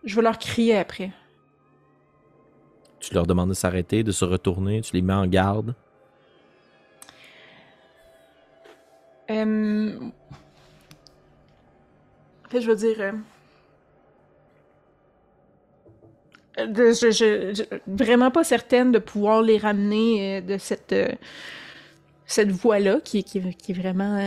Je 0.04 0.16
vais 0.16 0.22
leur 0.22 0.38
crier 0.38 0.76
après. 0.76 1.10
Tu 3.00 3.12
leur 3.14 3.26
demandes 3.26 3.48
de 3.50 3.54
s'arrêter, 3.54 4.02
de 4.02 4.12
se 4.12 4.24
retourner, 4.24 4.80
tu 4.82 4.94
les 4.94 5.02
mets 5.02 5.12
en 5.14 5.26
garde? 5.26 5.74
Euh... 9.30 9.98
En 12.46 12.50
fait, 12.50 12.60
je 12.60 12.66
veux 12.68 12.76
dire. 12.76 12.96
euh, 16.58 16.66
de- 16.66 16.92
je, 16.92 17.10
je- 17.10 17.54
je- 17.54 17.62
vraiment 17.86 18.30
pas 18.30 18.44
certaine 18.44 18.92
de 18.92 18.98
pouvoir 18.98 19.40
les 19.42 19.56
ramener 19.58 20.38
euh, 20.38 20.40
de 20.40 20.58
cette, 20.58 20.92
euh, 20.92 21.08
cette 22.26 22.50
voie-là, 22.50 23.00
qui, 23.02 23.24
qui, 23.24 23.40
qui 23.56 23.72
est 23.72 23.74
vraiment. 23.74 24.18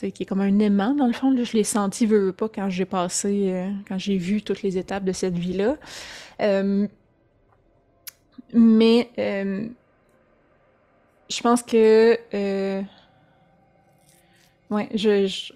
Qui 0.00 0.22
est 0.22 0.26
comme 0.26 0.40
un 0.42 0.58
aimant, 0.58 0.94
dans 0.94 1.06
le 1.06 1.12
fond. 1.12 1.30
Là, 1.30 1.44
je 1.44 1.52
l'ai 1.54 1.64
senti, 1.64 2.04
veux, 2.06 2.26
veux 2.26 2.32
pas, 2.32 2.48
quand 2.48 2.68
j'ai 2.68 2.84
passé. 2.84 3.50
euh, 3.52 3.70
quand 3.88 3.98
j'ai 3.98 4.18
vu 4.18 4.42
toutes 4.42 4.62
les 4.62 4.76
étapes 4.78 5.04
de 5.04 5.12
cette 5.12 5.36
vie-là. 5.38 5.76
Euh, 6.42 6.86
mais. 8.52 9.10
euh, 9.18 9.68
je 11.28 11.40
pense 11.40 11.62
que. 11.62 12.18
Ouais, 14.70 14.88
je, 14.94 15.26
je, 15.26 15.52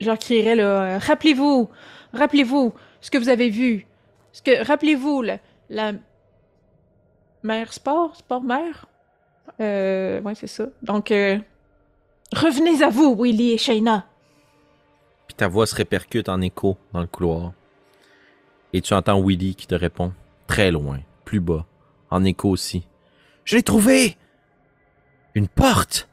je 0.00 0.10
crierais 0.16 0.56
là. 0.56 0.98
rappelez-vous, 0.98 1.68
rappelez-vous 2.12 2.74
ce 3.00 3.10
que 3.10 3.18
vous 3.18 3.28
avez 3.28 3.50
vu. 3.50 3.86
Ce 4.32 4.42
que, 4.42 4.64
rappelez-vous 4.64 5.22
la, 5.22 5.38
la 5.70 5.92
mère 7.42 7.72
sport, 7.72 8.16
sport 8.16 8.42
mère. 8.42 8.86
Ouais, 9.58 10.34
c'est 10.34 10.46
ça. 10.46 10.66
Donc, 10.82 11.10
euh, 11.10 11.38
revenez 12.34 12.82
à 12.82 12.90
vous, 12.90 13.16
Willy 13.18 13.52
et 13.52 13.58
Shayna. 13.58 14.06
Puis 15.26 15.36
ta 15.36 15.48
voix 15.48 15.66
se 15.66 15.74
répercute 15.74 16.28
en 16.28 16.40
écho 16.40 16.76
dans 16.92 17.00
le 17.00 17.06
couloir. 17.06 17.52
Et 18.72 18.80
tu 18.80 18.94
entends 18.94 19.22
Willy 19.22 19.54
qui 19.54 19.66
te 19.66 19.74
répond, 19.74 20.12
très 20.46 20.70
loin, 20.70 21.00
plus 21.24 21.40
bas, 21.40 21.66
en 22.10 22.24
écho 22.24 22.50
aussi. 22.50 22.86
Je 23.44 23.56
l'ai 23.56 23.62
trouvé 23.62 24.18
Une 25.34 25.48
porte 25.48 26.06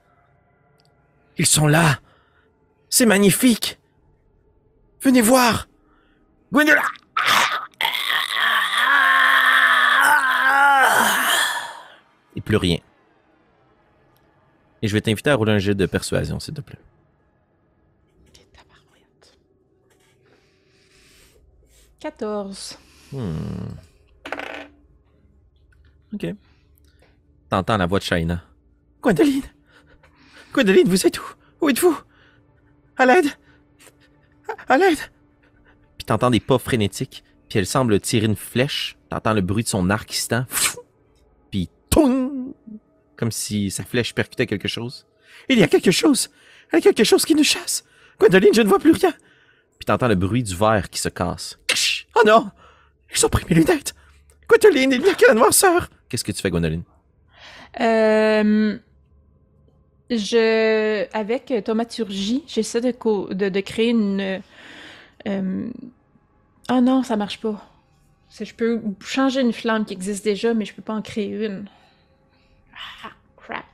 Ils 1.37 1.45
sont 1.45 1.67
là 1.67 1.99
C'est 2.89 3.05
magnifique 3.05 3.77
Venez 5.01 5.19
voir 5.19 5.67
Gwendoline 6.53 6.81
Et 12.37 12.41
plus 12.41 12.55
rien. 12.57 12.77
Et 14.85 14.87
je 14.87 14.93
vais 14.93 15.01
t'inviter 15.01 15.31
à 15.31 15.35
rouler 15.35 15.51
un 15.53 15.57
jet 15.57 15.73
de 15.73 15.87
persuasion, 15.87 16.39
s'il 16.39 16.53
te 16.53 16.61
plaît. 16.61 16.77
Ok, 18.27 18.45
tabarouette. 18.53 19.37
14. 21.99 22.77
Hmm. 23.11 23.33
Ok. 26.13 26.27
T'entends 27.49 27.77
la 27.77 27.87
voix 27.87 27.97
de 27.97 28.03
Shaina. 28.03 28.43
Gwendoline 29.01 29.41
Gwendoline, 30.53 30.87
vous 30.87 31.07
êtes 31.07 31.17
où? 31.19 31.25
Où 31.61 31.69
êtes-vous? 31.69 31.97
À 32.97 33.07
l'aide 33.07 33.25
À- 34.67 34.73
À 34.73 34.77
l'aide 34.77 34.99
Puis 35.97 36.05
t'entends 36.05 36.29
des 36.29 36.39
pas 36.39 36.59
frénétiques, 36.59 37.23
puis 37.49 37.57
elle 37.57 37.65
semble 37.65 37.99
tirer 37.99 38.27
une 38.27 38.35
flèche. 38.35 38.97
T'entends 39.09 39.33
le 39.33 39.41
bruit 39.41 39.63
de 39.63 39.67
son 39.69 39.89
arc 39.89 40.07
qui 40.09 40.17
se 40.17 40.27
tend. 40.27 40.45
Puis 41.49 41.69
toum 41.89 42.24
Comme 43.17 43.31
si 43.31 43.71
sa 43.71 43.83
flèche 43.83 44.13
percutait 44.13 44.45
quelque 44.45 44.67
chose. 44.67 45.05
Il 45.49 45.59
y 45.59 45.63
a 45.63 45.67
quelque 45.67 45.91
chose 45.91 46.29
Il 46.71 46.75
y 46.75 46.79
a 46.79 46.81
quelque 46.81 47.03
chose 47.03 47.25
qui 47.25 47.35
nous 47.35 47.43
chasse 47.43 47.83
Gwendoline, 48.19 48.53
je 48.53 48.61
ne 48.61 48.67
vois 48.67 48.79
plus 48.79 48.91
rien 48.93 49.11
Puis 49.77 49.85
t'entends 49.85 50.07
le 50.07 50.15
bruit 50.15 50.43
du 50.43 50.55
verre 50.55 50.89
qui 50.89 50.99
se 50.99 51.09
casse. 51.09 51.59
Oh 52.15 52.21
non 52.25 52.49
Ils 53.13 53.25
ont 53.25 53.29
pris 53.29 53.45
mes 53.49 53.55
lunettes 53.55 53.93
Gwendoline, 54.47 54.91
il 54.93 55.01
y 55.05 55.09
a 55.09 55.13
que 55.15 55.25
la 55.27 55.33
noirceur 55.33 55.89
Qu'est-ce 56.09 56.23
que 56.23 56.31
tu 56.31 56.41
fais, 56.41 56.49
Gwendoline? 56.49 56.83
Euh, 57.81 58.77
je, 60.09 61.05
avec 61.13 61.53
thaumaturgie, 61.65 62.43
j'essaie 62.47 62.79
de, 62.79 63.59
créer 63.61 63.89
une. 63.89 64.41
euh, 65.27 65.67
Ah 66.67 66.81
non, 66.81 67.03
ça 67.03 67.17
marche 67.17 67.41
pas. 67.41 67.69
Je 68.39 68.53
peux 68.53 68.81
changer 69.01 69.41
une 69.41 69.53
flamme 69.53 69.85
qui 69.85 69.93
existe 69.93 70.23
déjà, 70.23 70.53
mais 70.53 70.65
je 70.65 70.73
peux 70.73 70.81
pas 70.81 70.93
en 70.93 71.01
créer 71.01 71.29
une. 71.45 71.65
Ah, 72.75 73.09
crap. 73.37 73.65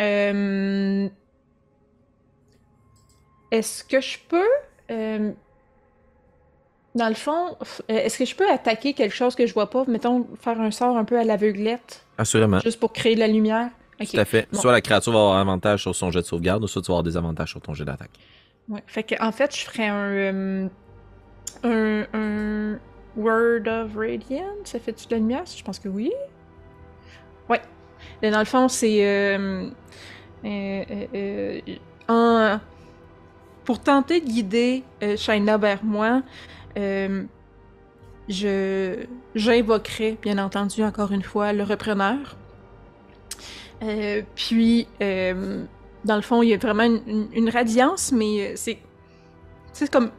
Euh, 0.00 1.08
Est-ce 3.50 3.84
que 3.84 4.00
je 4.00 4.18
peux. 4.28 4.46
euh, 4.90 5.32
Dans 6.94 7.08
le 7.08 7.14
fond, 7.14 7.56
euh, 7.60 7.64
est-ce 7.88 8.18
que 8.18 8.24
je 8.24 8.34
peux 8.34 8.48
attaquer 8.50 8.94
quelque 8.94 9.14
chose 9.14 9.34
que 9.34 9.46
je 9.46 9.52
vois 9.54 9.68
pas? 9.70 9.84
Mettons, 9.86 10.26
faire 10.40 10.60
un 10.60 10.70
sort 10.70 10.96
un 10.96 11.04
peu 11.04 11.18
à 11.18 11.24
l'aveuglette, 11.24 12.04
Assurément. 12.18 12.60
juste 12.60 12.80
pour 12.80 12.92
créer 12.92 13.14
de 13.14 13.20
la 13.20 13.28
lumière? 13.28 13.70
Ok. 14.00 14.08
Tout 14.10 14.20
à 14.20 14.24
fait. 14.24 14.48
Bon. 14.52 14.58
Soit 14.60 14.72
la 14.72 14.80
créature 14.80 15.12
va 15.12 15.18
avoir 15.18 15.36
avantage 15.38 15.82
sur 15.82 15.94
son 15.94 16.10
jet 16.10 16.20
de 16.20 16.26
sauvegarde, 16.26 16.64
ou 16.64 16.66
soit 16.66 16.82
tu 16.82 16.86
vas 16.88 16.94
avoir 16.94 17.02
des 17.02 17.16
avantages 17.16 17.50
sur 17.50 17.60
ton 17.60 17.74
jet 17.74 17.84
d'attaque. 17.84 18.10
Ouais. 18.68 18.82
Fait 18.86 19.02
que, 19.02 19.14
en 19.22 19.32
fait, 19.32 19.54
je 19.56 19.64
ferais 19.64 19.88
un, 19.88 20.68
un, 21.64 22.06
un 22.14 22.78
Word 23.16 23.66
of 23.68 23.94
Radiance. 23.96 24.44
Ça 24.64 24.78
fait-tu 24.80 25.06
de 25.06 25.12
la 25.12 25.18
lumière? 25.18 25.44
Je 25.46 25.62
pense 25.62 25.78
que 25.78 25.88
oui. 25.88 26.10
Dans 28.22 28.38
le 28.38 28.44
fond, 28.44 28.68
c'est. 28.68 29.04
euh, 29.06 29.68
euh, 30.44 31.60
euh, 32.10 32.56
pour 33.64 33.78
tenter 33.80 34.20
de 34.20 34.26
guider 34.26 34.82
Shaina 35.16 35.56
vers 35.56 35.84
moi, 35.84 36.22
je 38.28 39.04
j'invoquerai, 39.34 40.18
bien 40.22 40.38
entendu, 40.38 40.82
encore 40.84 41.12
une 41.12 41.22
fois, 41.22 41.52
le 41.52 41.62
repreneur. 41.62 42.36
Puis, 44.36 44.86
dans 45.00 46.16
le 46.16 46.22
fond, 46.22 46.42
il 46.42 46.48
y 46.50 46.54
a 46.54 46.56
vraiment 46.58 46.84
une, 46.84 47.28
une- 47.32 47.48
radiance, 47.50 48.12
mais 48.12 48.54
c'est. 48.56 48.78
C'est 49.72 49.90
comme. 49.90 50.10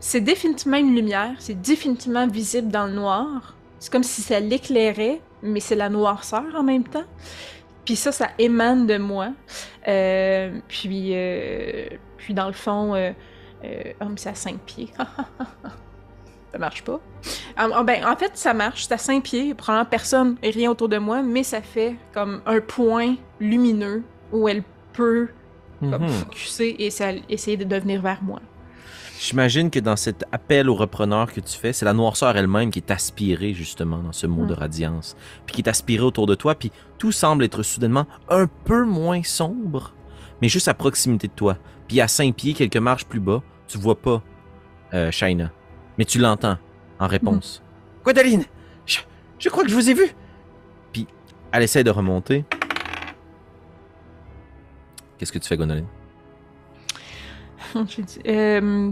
C'est 0.00 0.20
définitivement 0.20 0.76
une 0.76 0.94
lumière, 0.94 1.34
c'est 1.38 1.60
définitivement 1.60 2.26
visible 2.26 2.68
dans 2.68 2.86
le 2.86 2.92
noir. 2.92 3.54
C'est 3.78 3.90
comme 3.90 4.02
si 4.02 4.20
ça 4.20 4.38
l'éclairait, 4.38 5.20
mais 5.42 5.60
c'est 5.60 5.74
la 5.76 5.88
noirceur 5.88 6.44
en 6.56 6.62
même 6.62 6.84
temps. 6.84 7.04
Puis 7.84 7.96
ça, 7.96 8.12
ça 8.12 8.28
émane 8.38 8.86
de 8.86 8.96
moi. 8.98 9.30
Euh, 9.88 10.58
puis, 10.68 11.10
euh, 11.14 11.86
puis 12.16 12.32
dans 12.34 12.46
le 12.46 12.52
fond, 12.52 12.94
euh, 12.94 13.10
oh, 13.64 14.04
mais 14.08 14.16
c'est 14.16 14.28
à 14.30 14.34
5 14.34 14.58
pieds. 14.60 14.88
ça 16.52 16.58
marche 16.58 16.82
pas. 16.84 17.00
Ah, 17.56 17.68
ah, 17.74 17.82
ben, 17.82 18.04
en 18.06 18.14
fait, 18.16 18.32
ça 18.34 18.54
marche. 18.54 18.84
C'est 18.86 18.94
à 18.94 18.98
5 18.98 19.22
pieds. 19.22 19.54
Probablement 19.54 19.88
personne 19.90 20.36
et 20.42 20.50
rien 20.50 20.70
autour 20.70 20.88
de 20.88 20.98
moi, 20.98 21.22
mais 21.22 21.42
ça 21.42 21.60
fait 21.62 21.96
comme 22.12 22.40
un 22.46 22.60
point 22.60 23.16
lumineux 23.40 24.02
où 24.32 24.48
elle 24.48 24.62
peut 24.92 25.28
comme, 25.80 26.02
Mhm. 26.04 26.08
focuser 26.08 26.84
et 26.84 26.90
ça- 26.90 27.10
essayer 27.28 27.56
de 27.56 27.64
devenir 27.64 28.00
vers 28.02 28.22
moi. 28.22 28.38
J'imagine 29.22 29.70
que 29.70 29.78
dans 29.78 29.94
cet 29.94 30.24
appel 30.32 30.68
au 30.68 30.74
repreneur 30.74 31.32
que 31.32 31.38
tu 31.38 31.56
fais, 31.56 31.72
c'est 31.72 31.84
la 31.84 31.92
noirceur 31.92 32.36
elle-même 32.36 32.72
qui 32.72 32.80
est 32.80 32.90
aspirée 32.90 33.54
justement 33.54 33.98
dans 33.98 34.10
ce 34.10 34.26
mot 34.26 34.46
de 34.46 34.52
radiance, 34.52 35.16
puis 35.46 35.54
qui 35.54 35.60
est 35.60 35.68
aspirée 35.68 36.02
autour 36.02 36.26
de 36.26 36.34
toi, 36.34 36.56
puis 36.56 36.72
tout 36.98 37.12
semble 37.12 37.44
être 37.44 37.62
soudainement 37.62 38.08
un 38.28 38.48
peu 38.48 38.84
moins 38.84 39.22
sombre, 39.22 39.94
mais 40.40 40.48
juste 40.48 40.66
à 40.66 40.74
proximité 40.74 41.28
de 41.28 41.32
toi. 41.34 41.56
Puis 41.86 42.00
à 42.00 42.08
cinq 42.08 42.34
pieds, 42.34 42.52
quelques 42.52 42.78
marches 42.78 43.04
plus 43.04 43.20
bas, 43.20 43.44
tu 43.68 43.78
vois 43.78 43.94
pas 43.94 44.24
euh, 44.92 45.12
Shaina, 45.12 45.52
mais 45.98 46.04
tu 46.04 46.18
l'entends 46.18 46.58
en 46.98 47.06
réponse. 47.06 47.62
Gwendoline, 48.02 48.42
je, 48.86 48.98
je 49.38 49.48
crois 49.50 49.62
que 49.62 49.70
je 49.70 49.76
vous 49.76 49.88
ai 49.88 49.94
vu. 49.94 50.16
Puis 50.92 51.06
elle 51.52 51.62
essaie 51.62 51.84
de 51.84 51.90
remonter. 51.90 52.44
Qu'est-ce 55.16 55.30
que 55.30 55.38
tu 55.38 55.46
fais, 55.46 55.56
Gwendoline? 55.56 55.86
J'ai 57.86 58.02
dit, 58.02 58.18
euh, 58.26 58.90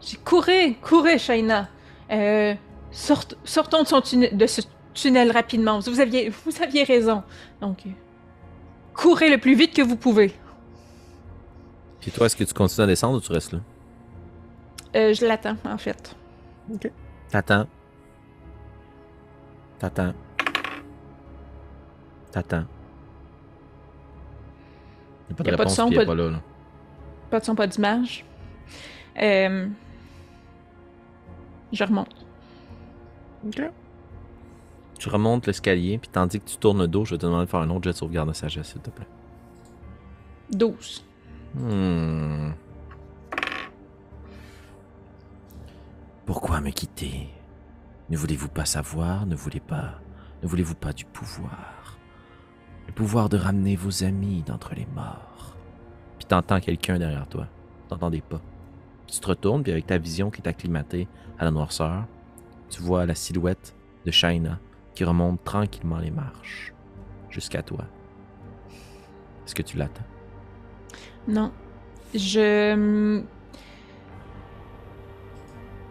j'ai 0.00 0.16
courez, 0.18 0.74
courez, 0.82 1.18
Shaina. 1.18 1.68
Euh, 2.10 2.54
sort- 2.90 3.24
sortons 3.44 3.82
de, 3.82 3.88
son 3.88 4.00
tunnel, 4.00 4.36
de 4.36 4.46
ce 4.46 4.62
tunnel 4.94 5.30
rapidement. 5.32 5.78
Vous 5.80 6.00
aviez, 6.00 6.28
vous 6.44 6.62
aviez 6.62 6.84
raison. 6.84 7.22
Donc, 7.60 7.78
euh, 7.86 7.90
courez 8.94 9.28
le 9.30 9.38
plus 9.38 9.54
vite 9.54 9.74
que 9.74 9.82
vous 9.82 9.96
pouvez. 9.96 10.32
Puis 12.00 12.10
toi, 12.10 12.26
est-ce 12.26 12.36
que 12.36 12.44
tu 12.44 12.54
continues 12.54 12.84
à 12.84 12.86
descendre 12.86 13.18
ou 13.18 13.20
tu 13.20 13.32
restes 13.32 13.52
là? 13.52 13.58
Euh, 14.96 15.12
je 15.12 15.26
l'attends, 15.26 15.56
en 15.64 15.76
fait. 15.78 16.16
T'attends. 17.30 17.66
T'attends. 19.78 20.12
T'attends. 22.32 22.64
Y 25.28 25.32
a 25.32 25.34
pas 25.34 25.42
de 25.44 25.50
Y 25.50 25.52
a 25.52 25.56
pas 25.56 25.64
de 25.64 25.68
réponse, 25.68 25.74
son, 25.74 25.90
pas 25.90 26.04
pas 26.06 26.14
de- 26.14 26.22
là, 26.22 26.30
là. 26.30 26.40
Pas 27.30 27.40
de 27.40 27.44
son, 27.44 27.54
pas 27.54 27.66
d'image. 27.66 28.24
Euh, 29.20 29.66
je 31.72 31.84
remonte. 31.84 32.26
Tu 34.98 35.08
remontes 35.08 35.46
l'escalier, 35.46 35.98
puis 35.98 36.08
tandis 36.08 36.40
que 36.40 36.44
tu 36.46 36.56
tournes 36.56 36.80
le 36.80 36.88
dos, 36.88 37.04
je 37.04 37.14
vais 37.14 37.18
te 37.18 37.26
demander 37.26 37.46
de 37.46 37.50
faire 37.50 37.60
un 37.60 37.70
autre 37.70 37.84
jet 37.84 37.92
de 37.92 37.96
sauvegarde 37.96 38.28
de 38.28 38.34
sagesse, 38.34 38.68
s'il 38.68 38.80
te 38.80 38.90
plaît. 38.90 39.06
12. 40.50 41.04
Hmm. 41.54 42.50
Pourquoi 46.26 46.60
me 46.60 46.70
quitter? 46.70 47.28
Ne 48.10 48.16
voulez-vous 48.16 48.48
pas 48.48 48.64
savoir? 48.64 49.26
Ne 49.26 49.34
voulez 49.36 49.60
pas 49.60 50.00
Ne 50.42 50.48
voulez-vous 50.48 50.74
pas 50.74 50.92
du 50.92 51.04
pouvoir? 51.04 51.96
Le 52.86 52.92
pouvoir 52.92 53.28
de 53.28 53.36
ramener 53.36 53.76
vos 53.76 54.04
amis 54.04 54.42
d'entre 54.42 54.74
les 54.74 54.86
morts. 54.94 55.56
Puis 56.18 56.26
t'entends 56.26 56.60
quelqu'un 56.60 56.98
derrière 56.98 57.28
toi. 57.28 57.46
T'entends 57.88 58.10
des 58.10 58.20
pas. 58.20 58.40
Tu 59.08 59.20
te 59.20 59.26
retournes, 59.26 59.62
puis 59.62 59.72
avec 59.72 59.86
ta 59.86 59.98
vision 59.98 60.30
qui 60.30 60.40
est 60.40 60.48
acclimatée 60.48 61.08
à 61.38 61.44
la 61.44 61.50
noirceur, 61.50 62.04
tu 62.70 62.82
vois 62.82 63.06
la 63.06 63.14
silhouette 63.14 63.74
de 64.04 64.10
Shaina 64.10 64.58
qui 64.94 65.04
remonte 65.04 65.42
tranquillement 65.44 65.98
les 65.98 66.10
marches 66.10 66.72
jusqu'à 67.30 67.62
toi. 67.62 67.84
Est-ce 69.46 69.54
que 69.54 69.62
tu 69.62 69.76
l'attends? 69.76 70.04
Non. 71.26 71.52
Je. 72.14 73.22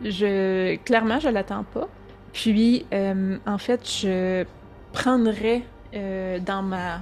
Je. 0.04 0.76
Clairement, 0.78 1.20
je 1.20 1.30
l'attends 1.30 1.64
pas. 1.64 1.88
Puis, 2.34 2.86
euh, 2.94 3.38
en 3.48 3.58
fait, 3.58 3.90
je 3.90 4.46
prendrais 4.94 5.64
euh, 5.96 6.40
dans 6.40 6.62
ma 6.62 7.02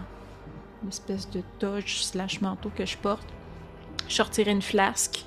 espèce 0.87 1.29
de 1.29 1.41
toge 1.59 2.03
slash 2.03 2.41
manteau 2.41 2.69
que 2.75 2.85
je 2.85 2.97
porte, 2.97 3.27
je 4.07 4.13
sortirais 4.13 4.51
une 4.51 4.61
flasque. 4.61 5.25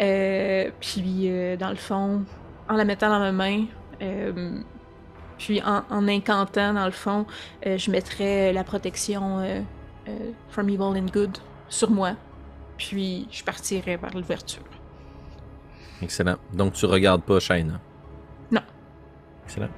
Euh, 0.00 0.70
puis, 0.80 1.30
euh, 1.30 1.56
dans 1.56 1.70
le 1.70 1.76
fond, 1.76 2.22
en 2.68 2.74
la 2.76 2.84
mettant 2.84 3.08
dans 3.08 3.18
ma 3.20 3.32
main, 3.32 3.64
euh, 4.02 4.58
puis 5.38 5.60
en, 5.62 5.82
en 5.90 6.08
incantant, 6.08 6.72
dans 6.74 6.86
le 6.86 6.90
fond, 6.92 7.26
je 7.64 7.90
mettrais 7.90 8.52
la 8.52 8.64
protection 8.64 9.44
From 10.48 10.68
Evil 10.68 10.82
and 10.98 11.06
Good 11.12 11.38
sur 11.68 11.90
moi. 11.90 12.12
Puis 12.76 13.26
je 13.30 13.42
partirai 13.44 13.96
vers 13.96 14.14
l'ouverture. 14.14 14.62
Excellent. 16.02 16.36
Donc 16.52 16.72
tu 16.74 16.86
regardes 16.86 17.22
pas 17.22 17.38
Shane. 17.40 17.78
Non. 18.50 18.60
Excellent. 19.44 19.68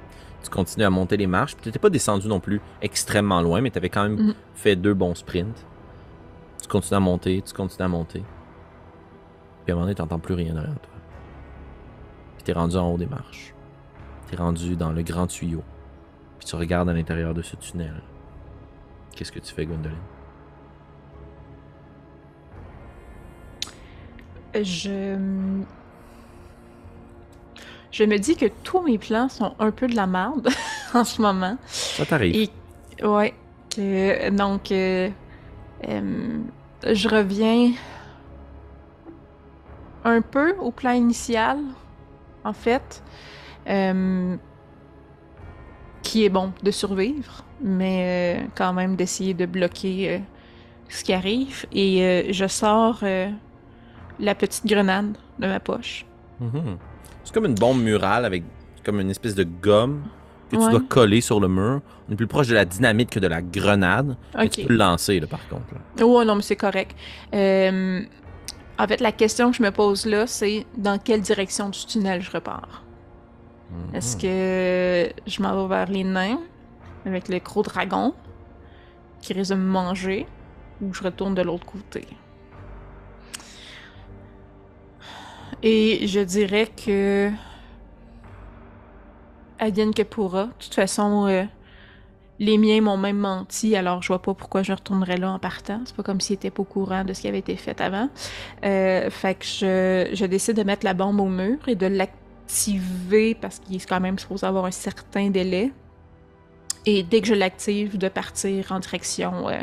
Tu 0.43 0.49
continues 0.49 0.85
à 0.85 0.89
monter 0.89 1.17
les 1.17 1.27
marches. 1.27 1.55
Tu 1.61 1.67
n'étais 1.69 1.79
pas 1.79 1.89
descendu 1.89 2.27
non 2.27 2.39
plus 2.39 2.61
extrêmement 2.81 3.41
loin, 3.41 3.61
mais 3.61 3.69
tu 3.71 3.77
avais 3.77 3.89
quand 3.89 4.03
même 4.03 4.15
Mhm. 4.27 4.33
fait 4.55 4.75
deux 4.75 4.93
bons 4.93 5.15
sprints. 5.15 5.65
Tu 6.61 6.67
continues 6.67 6.97
à 6.97 6.99
monter, 6.99 7.41
tu 7.45 7.53
continues 7.53 7.85
à 7.85 7.87
monter. 7.89 8.23
Puis 9.67 9.73
à 9.73 9.75
un 9.75 9.79
moment 9.79 9.87
donné, 9.87 9.95
t'entends 9.95 10.17
plus 10.17 10.33
rien 10.33 10.53
derrière 10.53 10.79
toi. 10.79 10.93
Puis 12.37 12.43
t'es 12.45 12.53
rendu 12.53 12.77
en 12.77 12.89
haut 12.89 12.97
des 12.97 13.05
marches. 13.05 13.53
T'es 14.27 14.37
rendu 14.37 14.77
dans 14.77 14.93
le 14.93 15.03
grand 15.03 15.27
tuyau. 15.27 15.61
Puis 16.39 16.47
tu 16.47 16.55
regardes 16.55 16.87
à 16.87 16.93
l'intérieur 16.93 17.33
de 17.33 17.41
ce 17.41 17.57
tunnel. 17.57 18.01
Qu'est-ce 19.13 19.33
que 19.33 19.39
tu 19.39 19.53
fais, 19.53 19.65
Gwendoline? 19.65 19.97
Je. 24.55 25.17
Je 27.91 28.03
me 28.05 28.17
dis 28.19 28.37
que 28.37 28.45
tous 28.63 28.81
mes 28.81 28.97
plans 28.97 29.27
sont 29.27 29.53
un 29.59 29.71
peu 29.71 29.87
de 29.87 29.97
la 29.97 30.07
merde 30.07 30.47
en 30.93 31.03
ce 31.03 31.21
moment. 31.21 31.57
Ça 31.67 32.05
t'arrive. 32.05 32.33
Et 32.33 33.05
ouais, 33.05 33.33
que 33.75 34.29
donc 34.29 34.71
euh, 34.71 35.09
euh, 35.89 36.39
je 36.89 37.09
reviens 37.09 37.73
un 40.07 40.21
peu 40.21 40.55
au 40.59 40.71
plan 40.71 40.91
initial, 40.91 41.57
en 42.43 42.53
fait, 42.53 43.03
euh, 43.69 44.35
qui 46.01 46.23
est 46.25 46.29
bon 46.29 46.53
de 46.63 46.71
survivre, 46.71 47.43
mais 47.61 48.39
euh, 48.39 48.47
quand 48.55 48.73
même 48.73 48.95
d'essayer 48.95 49.33
de 49.33 49.45
bloquer 49.45 50.15
euh, 50.15 50.17
ce 50.89 51.03
qui 51.03 51.13
arrive. 51.13 51.65
Et 51.73 52.27
je 52.31 52.47
sors 52.47 53.03
la 54.19 54.35
petite 54.35 54.65
grenade 54.65 55.17
de 55.39 55.47
ma 55.47 55.59
poche. 55.59 56.05
Mhm. 56.39 56.77
C'est 57.23 57.33
comme 57.33 57.45
une 57.45 57.55
bombe 57.55 57.81
murale 57.81 58.23
avec 58.25 58.43
comme 58.85 59.01
une 59.01 59.09
espèce 59.09 59.35
de 59.35 59.43
gomme 59.43 60.03
que 60.49 60.55
tu 60.55 60.61
Ouais. 60.63 60.71
dois 60.71 60.79
coller 60.87 61.19
sur 61.19 61.41
le 61.41 61.49
mur. 61.49 61.81
On 62.07 62.13
est 62.13 62.15
plus 62.15 62.25
proche 62.27 62.47
de 62.47 62.53
la 62.55 62.63
dynamite 62.63 63.09
que 63.09 63.19
de 63.19 63.27
la 63.27 63.41
grenade. 63.41 64.15
Mais 64.33 64.45
Ok. 64.45 64.51
tu 64.51 64.61
peux 64.65 64.71
le 64.73 64.79
lancer, 64.79 65.19
là, 65.19 65.27
par 65.27 65.45
contre. 65.49 65.73
là. 65.73 66.05
Oh 66.05 66.23
non, 66.23 66.35
mais 66.35 66.41
c'est 66.41 66.55
correct. 66.55 66.95
En 68.79 68.87
fait, 68.87 69.01
la 69.01 69.11
question 69.11 69.51
que 69.51 69.57
je 69.57 69.63
me 69.63 69.71
pose 69.71 70.05
là, 70.05 70.27
c'est 70.27 70.65
dans 70.77 70.99
quelle 70.99 71.21
direction 71.21 71.69
du 71.69 71.79
tunnel 71.85 72.21
je 72.21 72.31
repars? 72.31 72.83
Mhm. 73.71 73.95
Est-ce 73.95 74.15
que 74.15 75.11
je 75.25 75.41
m'en 75.41 75.63
vais 75.63 75.75
vers 75.75 75.89
les 75.89 76.03
nains 76.03 76.39
avec 77.05 77.27
le 77.27 77.39
gros 77.39 77.63
dragon 77.63 78.13
qui 79.21 79.33
risque 79.33 79.51
de 79.51 79.55
me 79.55 79.67
manger 79.67 80.27
ou 80.81 80.93
je 80.93 81.03
retourne 81.03 81.33
de 81.33 81.41
l'autre 81.41 81.65
côté? 81.65 82.07
Et 85.63 86.07
je 86.07 86.19
dirais 86.19 86.67
que. 86.67 87.31
Advienne 89.59 89.93
que 89.93 90.03
pourra. 90.03 90.45
De 90.45 90.51
toute 90.59 90.75
façon, 90.75 91.25
euh, 91.27 91.43
les 92.39 92.57
miens 92.57 92.81
m'ont 92.81 92.97
même 92.97 93.17
menti, 93.17 93.75
alors 93.75 94.01
je 94.01 94.07
vois 94.07 94.21
pas 94.21 94.33
pourquoi 94.33 94.63
je 94.63 94.71
retournerais 94.71 95.17
là 95.17 95.31
en 95.31 95.39
partant. 95.39 95.81
C'est 95.85 95.95
pas 95.95 96.03
comme 96.03 96.21
s'ils 96.21 96.35
étaient 96.35 96.51
pas 96.51 96.61
au 96.61 96.65
courant 96.65 97.03
de 97.03 97.13
ce 97.13 97.21
qui 97.21 97.27
avait 97.27 97.39
été 97.39 97.55
fait 97.55 97.81
avant. 97.81 98.09
Euh, 98.63 99.09
fait 99.09 99.35
que 99.35 99.45
je, 99.45 100.09
je 100.13 100.25
décide 100.25 100.55
de 100.55 100.63
mettre 100.63 100.85
la 100.85 100.93
bombe 100.93 101.19
au 101.19 101.27
mur 101.27 101.57
et 101.67 101.75
de 101.75 101.87
l'activer 101.87 103.35
parce 103.35 103.59
qu'il 103.59 103.75
est 103.75 103.85
quand 103.85 103.99
même 103.99 104.19
supposé 104.19 104.45
avoir 104.45 104.65
un 104.65 104.71
certain 104.71 105.29
délai. 105.29 105.71
Et 106.85 107.03
dès 107.03 107.21
que 107.21 107.27
je 107.27 107.33
l'active, 107.33 107.97
de 107.97 108.07
partir 108.07 108.71
en 108.71 108.79
direction 108.79 109.49
euh, 109.49 109.61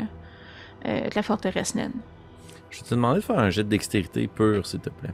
euh, 0.85 1.09
de 1.09 1.15
la 1.15 1.23
forteresse 1.23 1.75
naine. 1.75 1.93
Je 2.69 2.79
vais 2.79 2.83
te 2.83 2.93
demander 2.93 3.19
de 3.19 3.23
faire 3.25 3.39
un 3.39 3.49
jet 3.49 3.63
de 3.63 3.69
dextérité 3.69 4.27
pur, 4.27 4.65
s'il 4.65 4.81
te 4.81 4.89
plaît. 4.89 5.13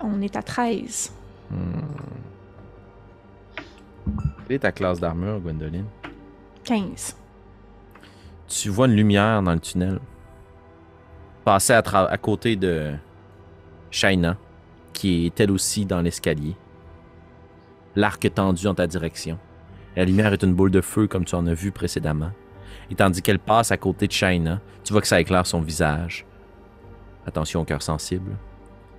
On 0.00 0.20
est 0.20 0.36
à 0.36 0.42
13. 0.42 1.12
Quelle 4.46 4.56
est 4.56 4.60
ta 4.60 4.72
classe 4.72 5.00
d'armure, 5.00 5.40
Gwendoline? 5.40 5.86
15. 6.64 7.16
Tu 8.48 8.68
vois 8.68 8.86
une 8.86 8.94
lumière 8.94 9.42
dans 9.42 9.52
le 9.52 9.60
tunnel. 9.60 9.98
Passer 11.44 11.72
à, 11.72 11.78
à 11.78 12.18
côté 12.18 12.56
de 12.56 12.92
Shaina, 13.90 14.36
qui 14.92 15.26
est 15.26 15.40
elle 15.40 15.50
aussi 15.50 15.84
dans 15.84 16.00
l'escalier. 16.00 16.56
L'arc 17.94 18.32
tendu 18.34 18.66
en 18.66 18.74
ta 18.74 18.86
direction. 18.86 19.38
La 19.96 20.04
lumière 20.04 20.32
est 20.32 20.42
une 20.42 20.54
boule 20.54 20.70
de 20.70 20.80
feu 20.80 21.06
comme 21.06 21.24
tu 21.24 21.34
en 21.34 21.46
as 21.46 21.54
vu 21.54 21.72
précédemment. 21.72 22.30
Et 22.90 22.94
tandis 22.94 23.22
qu'elle 23.22 23.38
passe 23.38 23.72
à 23.72 23.76
côté 23.76 24.06
de 24.06 24.12
Shaina, 24.12 24.60
tu 24.84 24.92
vois 24.92 25.00
que 25.02 25.08
ça 25.08 25.20
éclaire 25.20 25.46
son 25.46 25.60
visage. 25.60 26.26
Attention 27.26 27.62
au 27.62 27.64
cœur 27.64 27.82
sensible. 27.82 28.36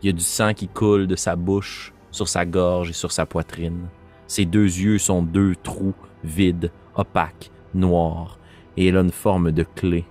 Il 0.01 0.07
y 0.07 0.09
a 0.09 0.13
du 0.13 0.23
sang 0.23 0.53
qui 0.53 0.67
coule 0.67 1.07
de 1.07 1.15
sa 1.15 1.35
bouche, 1.35 1.93
sur 2.11 2.27
sa 2.27 2.45
gorge 2.45 2.89
et 2.89 2.93
sur 2.93 3.11
sa 3.11 3.25
poitrine. 3.25 3.87
Ses 4.27 4.45
deux 4.45 4.65
yeux 4.65 4.97
sont 4.97 5.23
deux 5.23 5.55
trous 5.55 5.93
vides, 6.23 6.71
opaques, 6.95 7.51
noirs, 7.73 8.37
et 8.75 8.87
elle 8.87 8.97
a 8.97 9.01
une 9.01 9.11
forme 9.11 9.51
de 9.51 9.63
clé 9.63 10.05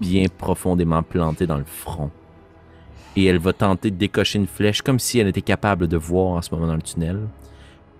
bien 0.00 0.26
profondément 0.36 1.02
plantée 1.02 1.46
dans 1.46 1.58
le 1.58 1.64
front. 1.64 2.10
Et 3.16 3.24
elle 3.24 3.38
va 3.38 3.52
tenter 3.52 3.90
de 3.90 3.96
décocher 3.96 4.38
une 4.38 4.46
flèche 4.46 4.82
comme 4.82 4.98
si 5.00 5.18
elle 5.18 5.26
était 5.26 5.42
capable 5.42 5.88
de 5.88 5.96
voir 5.96 6.36
en 6.36 6.42
ce 6.42 6.54
moment 6.54 6.68
dans 6.68 6.76
le 6.76 6.82
tunnel. 6.82 7.26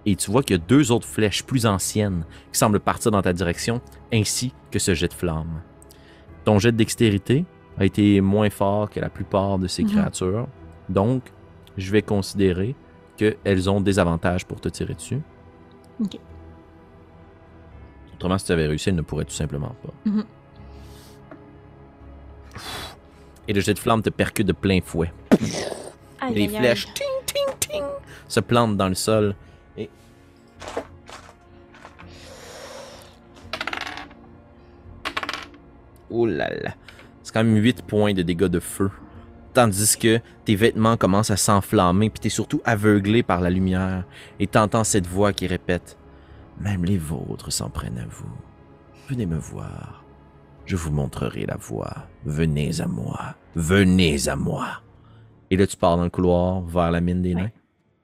Et 0.07 0.15
tu 0.15 0.31
vois 0.31 0.43
qu'il 0.43 0.57
y 0.57 0.61
a 0.61 0.63
deux 0.65 0.93
autres 0.93 1.09
flèches 1.09 1.43
plus 1.43 1.67
anciennes 1.67 2.25
qui 2.53 2.59
semblent 2.59 2.79
partir 2.81 3.11
dans 3.11 3.21
ta 3.21 3.33
direction, 3.33 3.81
ainsi 4.13 4.53
que 4.71 4.79
ce 4.79 4.95
jet 4.95 5.09
de 5.09 5.13
flamme. 5.15 5.61
Ton 6.45 6.59
jet 6.61 6.71
de 6.73 6.77
dextérité 6.77 7.45
a 7.79 7.85
été 7.85 8.21
moins 8.21 8.49
fort 8.49 8.89
que 8.91 9.01
la 9.01 9.09
plupart 9.11 9.59
de 9.59 9.67
ces 9.67 9.83
Mhm. 9.83 9.91
créatures, 9.91 10.47
donc 10.89 11.23
je 11.77 11.91
vais 11.91 12.03
considérer 12.03 12.75
qu'elles 13.17 13.69
ont 13.69 13.81
des 13.81 13.99
avantages 13.99 14.47
pour 14.47 14.61
te 14.61 14.69
tirer 14.69 14.95
dessus. 14.95 15.21
Ok. 16.01 16.19
Autrement, 18.15 18.39
si 18.39 18.47
tu 18.47 18.53
avais 18.53 18.67
réussi, 18.67 18.89
elle 18.89 18.97
ne 18.97 19.03
pourrait 19.03 19.25
tout 19.25 19.33
simplement 19.35 19.75
pas. 19.83 19.93
Mhm. 20.05 20.25
Et 23.47 23.53
le 23.53 23.61
jet 23.61 23.75
de 23.75 23.79
flamme 23.79 24.03
te 24.03 24.11
percute 24.11 24.47
de 24.47 24.53
plein 24.53 24.81
fouet. 24.85 25.13
Aïe, 26.21 26.35
les 26.35 26.43
aïe, 26.43 26.49
aïe. 26.49 26.57
flèches, 26.57 26.87
ting, 26.95 27.07
ting, 27.25 27.59
ting, 27.61 27.85
se 28.27 28.41
plantent 28.41 28.77
dans 28.77 28.89
le 28.89 28.95
sol. 28.95 29.35
Et. 29.77 29.89
Oh 36.11 36.27
là 36.27 36.51
là. 36.55 36.75
C'est 37.23 37.33
quand 37.33 37.45
même 37.45 37.57
8 37.57 37.83
points 37.83 38.13
de 38.15 38.23
dégâts 38.23 38.47
de 38.47 38.61
feu. 38.61 38.91
Tandis 39.55 39.97
que 39.97 40.21
tes 40.45 40.55
vêtements 40.55 40.97
commencent 40.97 41.31
à 41.31 41.37
s'enflammer, 41.37 42.11
puis 42.11 42.21
t'es 42.21 42.29
surtout 42.29 42.61
aveuglé 42.65 43.23
par 43.23 43.41
la 43.41 43.51
lumière. 43.51 44.05
Et 44.39 44.47
t'entends 44.47 44.85
cette 44.85 45.07
voix 45.07 45.33
qui 45.33 45.47
répète 45.47 45.99
Même 46.61 46.85
les 46.85 46.99
vôtres 46.99 47.53
s'en 47.53 47.71
prennent 47.71 47.99
à 47.99 48.07
vous. 48.09 48.31
Venez 49.09 49.27
me 49.27 49.39
voir. 49.39 50.05
Je 50.67 50.77
vous 50.77 50.91
montrerai 50.93 51.47
la 51.47 51.57
voie. 51.57 52.07
Venez 52.27 52.81
à 52.81 52.87
moi. 52.87 53.35
Venez 53.57 54.29
à 54.29 54.37
moi. 54.37 54.67
Et 55.51 55.57
là, 55.57 55.67
tu 55.67 55.77
pars 55.77 55.97
dans 55.97 56.05
le 56.05 56.11
couloir 56.11 56.61
vers 56.61 56.91
la 56.91 57.01
mine 57.01 57.23
des 57.23 57.35
nains. 57.35 57.51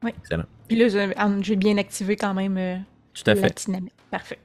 Oui. 0.03 0.13
Excellent. 0.19 0.45
Puis 0.67 0.79
là, 0.79 0.89
j'ai 0.89 1.13
ah, 1.17 1.31
j'ai 1.41 1.57
bien 1.57 1.77
activé 1.77 2.17
quand 2.17 2.33
même 2.33 2.57
euh, 2.57 2.77
Tout 3.13 3.31
à 3.31 3.35
la 3.35 3.43
fait. 3.43 3.65
dynamique. 3.67 3.93
Parfait. 4.11 4.39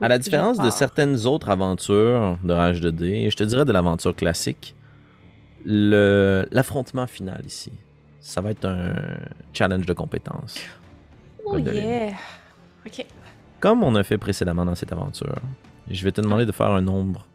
À 0.00 0.08
la 0.08 0.16
oui, 0.16 0.20
différence 0.20 0.58
de 0.58 0.70
certaines 0.70 1.26
autres 1.26 1.48
aventures 1.48 2.38
de 2.44 2.52
Rage 2.52 2.80
2D, 2.82 3.04
et 3.26 3.30
je 3.30 3.36
te 3.36 3.44
dirais 3.44 3.64
de 3.64 3.72
l'aventure 3.72 4.14
classique, 4.14 4.74
l'affrontement 5.64 7.06
final 7.06 7.42
ici, 7.46 7.72
ça 8.20 8.40
va 8.40 8.50
être 8.50 8.64
un 8.66 8.94
challenge 9.52 9.86
de 9.86 9.92
compétences. 9.92 10.58
Oh 11.44 11.58
yeah! 11.58 12.12
Ok. 12.86 13.04
Comme 13.60 13.82
on 13.82 13.94
a 13.94 14.02
fait 14.02 14.18
précédemment 14.18 14.64
dans 14.64 14.74
cette 14.74 14.92
aventure, 14.92 15.36
je 15.90 16.02
vais 16.04 16.12
te 16.12 16.20
demander 16.20 16.46
de 16.46 16.52
faire 16.52 16.70
un 16.70 16.80
nombre 16.80 17.26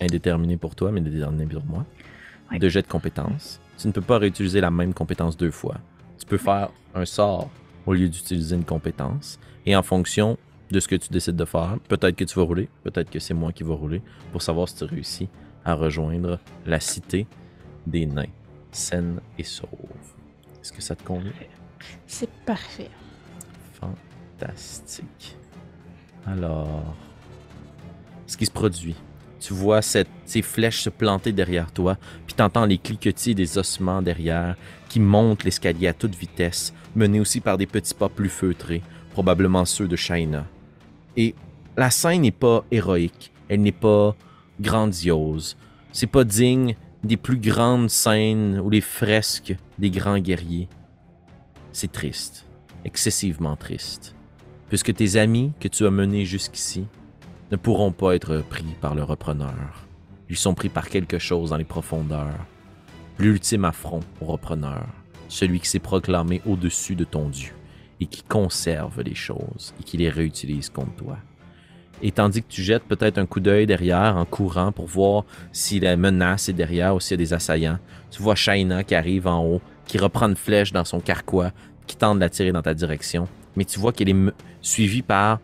indéterminé 0.00 0.56
pour 0.56 0.74
toi, 0.74 0.90
mais 0.92 1.00
déterminé 1.00 1.46
pour 1.46 1.64
moi, 1.64 1.84
Ouais. 2.50 2.58
de 2.60 2.68
jets 2.68 2.82
de 2.82 2.86
compétences. 2.86 3.60
Tu 3.76 3.88
ne 3.88 3.92
peux 3.92 4.00
pas 4.00 4.18
réutiliser 4.18 4.60
la 4.60 4.70
même 4.70 4.94
compétence 4.94 5.36
deux 5.36 5.50
fois. 5.50 5.76
Tu 6.18 6.26
peux 6.26 6.36
faire 6.38 6.68
un 6.94 7.04
sort 7.04 7.50
au 7.86 7.92
lieu 7.94 8.08
d'utiliser 8.08 8.54
une 8.56 8.64
compétence, 8.64 9.38
et 9.64 9.74
en 9.74 9.82
fonction 9.82 10.38
de 10.70 10.78
ce 10.80 10.86
que 10.88 10.94
tu 10.96 11.08
décides 11.10 11.36
de 11.36 11.44
faire, 11.44 11.76
peut-être 11.88 12.14
que 12.16 12.24
tu 12.24 12.38
vas 12.38 12.44
rouler, 12.44 12.68
peut-être 12.84 13.10
que 13.10 13.18
c'est 13.18 13.34
moi 13.34 13.52
qui 13.52 13.62
vais 13.64 13.72
rouler, 13.74 14.00
pour 14.32 14.42
savoir 14.42 14.68
si 14.68 14.76
tu 14.76 14.84
réussis 14.84 15.28
à 15.66 15.74
rejoindre 15.74 16.38
la 16.64 16.78
cité 16.78 17.26
des 17.86 18.06
nains, 18.06 18.32
saine 18.70 19.20
et 19.36 19.42
sauve. 19.42 19.68
Est-ce 20.62 20.72
que 20.72 20.80
ça 20.80 20.94
te 20.94 21.02
convient? 21.02 21.32
C'est 22.06 22.30
parfait. 22.46 22.88
Fantastique. 23.74 25.36
Alors, 26.24 26.94
ce 28.26 28.36
qui 28.36 28.46
se 28.46 28.50
produit, 28.52 28.94
tu 29.40 29.54
vois 29.54 29.82
cette- 29.82 30.08
ces 30.24 30.42
flèches 30.42 30.82
se 30.82 30.90
planter 30.90 31.32
derrière 31.32 31.72
toi, 31.72 31.96
puis 32.26 32.34
t'entends 32.34 32.64
les 32.64 32.78
cliquetis 32.78 33.34
des 33.34 33.58
ossements 33.58 34.02
derrière 34.02 34.56
qui 34.88 35.00
montent 35.00 35.42
l'escalier 35.44 35.88
à 35.88 35.92
toute 35.92 36.14
vitesse, 36.14 36.72
menés 36.94 37.20
aussi 37.20 37.40
par 37.40 37.58
des 37.58 37.66
petits 37.66 37.94
pas 37.94 38.08
plus 38.08 38.28
feutrés, 38.28 38.82
probablement 39.10 39.64
ceux 39.64 39.88
de 39.88 39.96
Shaina. 39.96 40.46
Et 41.16 41.34
la 41.76 41.90
scène 41.90 42.22
n'est 42.22 42.30
pas 42.30 42.64
héroïque, 42.70 43.32
elle 43.48 43.62
n'est 43.62 43.72
pas 43.72 44.14
grandiose, 44.60 45.56
c'est 45.92 46.06
pas 46.06 46.24
digne 46.24 46.76
des 47.04 47.16
plus 47.16 47.38
grandes 47.38 47.90
scènes 47.90 48.60
ou 48.60 48.70
les 48.70 48.80
fresques 48.80 49.56
des 49.78 49.90
grands 49.90 50.18
guerriers. 50.18 50.68
C'est 51.72 51.92
triste, 51.92 52.46
excessivement 52.84 53.56
triste 53.56 54.16
puisque 54.68 54.94
tes 54.94 55.16
amis 55.16 55.52
que 55.60 55.68
tu 55.68 55.86
as 55.86 55.90
menés 55.90 56.24
jusqu'ici 56.24 56.86
ne 57.50 57.56
pourront 57.56 57.92
pas 57.92 58.14
être 58.14 58.42
pris 58.48 58.64
par 58.80 58.94
le 58.94 59.02
repreneur. 59.02 59.86
Ils 60.28 60.36
sont 60.36 60.54
pris 60.54 60.68
par 60.68 60.88
quelque 60.88 61.18
chose 61.18 61.50
dans 61.50 61.56
les 61.56 61.64
profondeurs. 61.64 62.44
L'ultime 63.18 63.64
affront 63.64 64.00
au 64.20 64.26
repreneur, 64.26 64.86
celui 65.28 65.60
qui 65.60 65.68
s'est 65.68 65.78
proclamé 65.78 66.42
au-dessus 66.44 66.96
de 66.96 67.04
ton 67.04 67.28
Dieu 67.28 67.52
et 68.00 68.06
qui 68.06 68.22
conserve 68.22 69.00
les 69.02 69.14
choses 69.14 69.72
et 69.80 69.84
qui 69.84 69.96
les 69.96 70.10
réutilise 70.10 70.68
contre 70.68 70.96
toi. 70.96 71.18
Et 72.02 72.12
tandis 72.12 72.42
que 72.42 72.48
tu 72.48 72.62
jettes 72.62 72.84
peut-être 72.84 73.18
un 73.18 73.26
coup 73.26 73.40
d'œil 73.40 73.66
derrière 73.66 74.16
en 74.16 74.24
courant 74.24 74.70
pour 74.70 74.86
voir 74.86 75.24
si 75.52 75.80
la 75.80 75.96
menace 75.96 76.48
est 76.48 76.52
derrière 76.52 76.94
ou 76.94 77.00
s'il 77.00 77.16
des 77.16 77.32
assaillants, 77.32 77.78
tu 78.10 78.22
vois 78.22 78.34
Shaina 78.34 78.84
qui 78.84 78.94
arrive 78.94 79.26
en 79.26 79.44
haut, 79.44 79.60
qui 79.86 79.98
reprend 79.98 80.28
une 80.28 80.36
flèche 80.36 80.72
dans 80.72 80.84
son 80.84 81.00
carquois, 81.00 81.52
qui 81.86 81.96
tente 81.96 82.16
de 82.16 82.20
la 82.20 82.28
tirer 82.28 82.52
dans 82.52 82.62
ta 82.62 82.74
direction. 82.74 83.28
Mais 83.56 83.64
tu 83.64 83.78
vois 83.78 83.92
qu'elle 83.92 84.10
est 84.10 84.32
suivie 84.60 85.02
par 85.02 85.40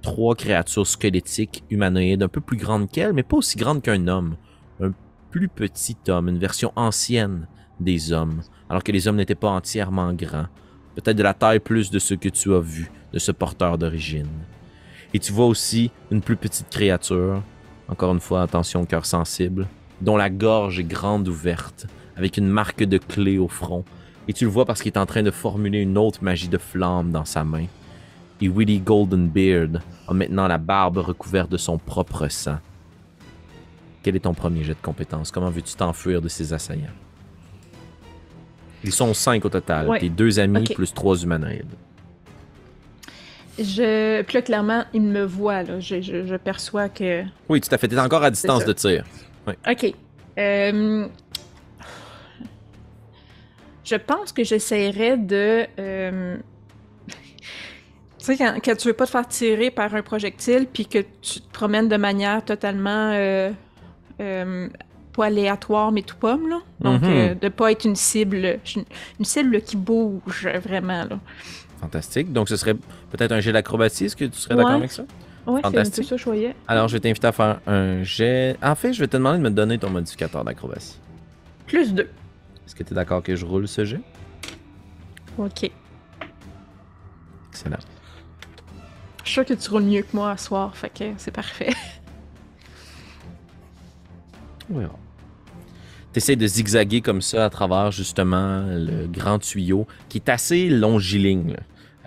trois 0.00 0.34
créatures 0.34 0.86
squelettiques 0.86 1.64
humanoïdes, 1.70 2.22
un 2.22 2.28
peu 2.28 2.40
plus 2.40 2.56
grandes 2.56 2.90
qu'elle, 2.90 3.12
mais 3.12 3.22
pas 3.22 3.36
aussi 3.36 3.56
grandes 3.56 3.82
qu'un 3.82 4.06
homme. 4.08 4.36
Un 4.80 4.92
plus 5.30 5.48
petit 5.48 5.96
homme, 6.08 6.28
une 6.28 6.38
version 6.38 6.72
ancienne 6.76 7.46
des 7.80 8.12
hommes, 8.12 8.40
alors 8.70 8.82
que 8.82 8.92
les 8.92 9.06
hommes 9.06 9.16
n'étaient 9.16 9.34
pas 9.34 9.50
entièrement 9.50 10.12
grands. 10.14 10.46
Peut-être 10.94 11.16
de 11.16 11.22
la 11.22 11.34
taille 11.34 11.60
plus 11.60 11.90
de 11.90 11.98
ce 11.98 12.14
que 12.14 12.28
tu 12.28 12.54
as 12.54 12.60
vu 12.60 12.90
de 13.12 13.18
ce 13.18 13.32
porteur 13.32 13.78
d'origine. 13.78 14.28
Et 15.14 15.18
tu 15.18 15.32
vois 15.32 15.46
aussi 15.46 15.90
une 16.10 16.20
plus 16.20 16.36
petite 16.36 16.68
créature, 16.68 17.42
encore 17.88 18.12
une 18.12 18.20
fois, 18.20 18.42
attention, 18.42 18.84
cœur 18.84 19.06
sensible, 19.06 19.66
dont 20.00 20.16
la 20.16 20.30
gorge 20.30 20.78
est 20.78 20.84
grande 20.84 21.28
ouverte, 21.28 21.86
avec 22.16 22.36
une 22.36 22.48
marque 22.48 22.82
de 22.84 22.98
clé 22.98 23.38
au 23.38 23.48
front. 23.48 23.84
Et 24.28 24.32
tu 24.32 24.44
le 24.44 24.50
vois 24.50 24.66
parce 24.66 24.82
qu'il 24.82 24.92
est 24.92 24.98
en 24.98 25.06
train 25.06 25.22
de 25.22 25.30
formuler 25.30 25.80
une 25.80 25.96
autre 25.96 26.22
magie 26.22 26.48
de 26.48 26.58
flamme 26.58 27.10
dans 27.10 27.24
sa 27.24 27.44
main. 27.44 27.66
Et 28.40 28.48
Willie 28.48 28.80
Goldenbeard 28.80 29.80
a 30.06 30.12
maintenant 30.12 30.46
la 30.46 30.58
barbe 30.58 30.98
recouverte 30.98 31.50
de 31.50 31.56
son 31.56 31.78
propre 31.78 32.28
sang. 32.28 32.58
Quel 34.02 34.14
est 34.16 34.20
ton 34.20 34.34
premier 34.34 34.62
jet 34.62 34.74
de 34.74 34.82
compétence? 34.82 35.30
Comment 35.30 35.50
veux-tu 35.50 35.74
t'enfuir 35.74 36.20
de 36.20 36.28
ces 36.28 36.52
assaillants? 36.52 36.92
Ils 38.84 38.92
sont 38.92 39.12
cinq 39.12 39.44
au 39.44 39.48
total. 39.48 39.88
Ouais. 39.88 39.98
Tes 39.98 40.08
deux 40.08 40.38
amis 40.38 40.64
plus 40.64 40.92
trois 40.92 41.16
humanoïdes. 41.16 41.74
Je. 43.58 44.22
Puis 44.22 44.34
là, 44.36 44.42
clairement, 44.42 44.84
il 44.94 45.02
me 45.02 45.24
voit, 45.24 45.62
là. 45.62 45.80
Je, 45.80 46.00
je- 46.00 46.26
je 46.26 46.36
perçois 46.36 46.88
que. 46.88 47.24
Oui, 47.48 47.60
tout 47.60 47.74
à 47.74 47.78
fait. 47.78 47.88
T'es 47.88 47.98
encore 47.98 48.22
à 48.22 48.30
distance 48.30 48.64
de 48.64 48.72
tir. 48.72 49.04
Ok. 49.46 49.92
Euh, 50.38 51.06
Je 53.84 53.96
pense 53.96 54.32
que 54.32 54.44
j'essaierais 54.44 55.16
de. 55.16 55.64
euh, 55.78 56.36
Tu 58.18 58.24
sais, 58.24 58.36
quand, 58.36 58.56
quand 58.62 58.76
tu 58.76 58.88
veux 58.88 58.94
pas 58.94 59.06
te 59.06 59.10
faire 59.12 59.26
tirer 59.28 59.70
par 59.70 59.94
un 59.94 60.02
projectile, 60.02 60.66
puis 60.72 60.86
que 60.86 60.98
tu 61.22 61.40
te 61.40 61.52
promènes 61.52 61.88
de 61.88 61.96
manière 61.96 62.44
totalement. 62.44 63.12
euh, 63.14 63.50
pas 65.16 65.26
aléatoire, 65.26 65.90
mais 65.90 66.02
tout 66.02 66.16
pomme, 66.16 66.48
là. 66.48 66.58
Donc, 66.80 67.02
Mhm. 67.02 67.08
euh, 67.10 67.34
de 67.34 67.48
pas 67.48 67.72
être 67.72 67.84
une 67.84 67.96
cible. 67.96 68.58
Une 69.18 69.24
cible 69.24 69.60
qui 69.62 69.76
bouge 69.76 70.48
vraiment, 70.62 71.04
là. 71.04 71.18
Fantastique. 71.80 72.32
Donc, 72.32 72.48
ce 72.48 72.56
serait 72.56 72.74
peut-être 72.74 73.32
un 73.32 73.40
jet 73.40 73.52
d'acrobatie. 73.52 74.06
Est-ce 74.06 74.16
que 74.16 74.24
tu 74.24 74.38
serais 74.38 74.54
Ouais. 74.54 74.62
d'accord 74.62 74.76
avec 74.76 74.90
ça? 74.92 75.02
Ouais, 75.46 75.60
c'est 75.62 75.66
un 75.66 75.70
peu 75.70 75.78
Fantastique. 75.78 76.04
ça, 76.08 76.16
je 76.16 76.24
voyais. 76.24 76.54
Alors, 76.66 76.88
je 76.88 76.94
vais 76.94 77.00
t'inviter 77.00 77.26
à 77.26 77.32
faire 77.32 77.60
un 77.66 78.02
jet. 78.02 78.56
En 78.62 78.74
fait, 78.74 78.92
je 78.92 79.00
vais 79.00 79.06
te 79.08 79.16
demander 79.16 79.38
de 79.38 79.42
me 79.44 79.50
donner 79.50 79.78
ton 79.78 79.88
modificateur 79.90 80.44
d'acrobatie. 80.44 80.98
Plus 81.66 81.94
deux. 81.94 82.08
Est-ce 82.66 82.74
que 82.74 82.82
tu 82.82 82.92
es 82.92 82.96
d'accord 82.96 83.22
que 83.22 83.34
je 83.36 83.46
roule 83.46 83.66
ce 83.68 83.84
jet? 83.84 84.00
Ok. 85.38 85.70
Excellent. 87.50 87.76
Je 89.24 89.24
suis 89.24 89.32
sûr 89.34 89.44
que 89.44 89.54
tu 89.54 89.70
roules 89.70 89.82
mieux 89.84 90.02
que 90.02 90.14
moi 90.16 90.30
à 90.32 90.36
soir, 90.36 90.76
fait 90.76 90.90
que 90.90 91.04
c'est 91.16 91.30
parfait. 91.30 91.72
On 94.70 94.78
verra. 94.78 94.92
T'essayes 96.12 96.36
de 96.36 96.46
zigzaguer 96.46 97.00
comme 97.00 97.20
ça 97.22 97.44
à 97.44 97.50
travers 97.50 97.92
justement 97.92 98.64
le 98.66 99.06
grand 99.06 99.38
tuyau 99.38 99.86
qui 100.08 100.18
est 100.18 100.28
assez 100.28 100.68
longiligne. 100.70 101.56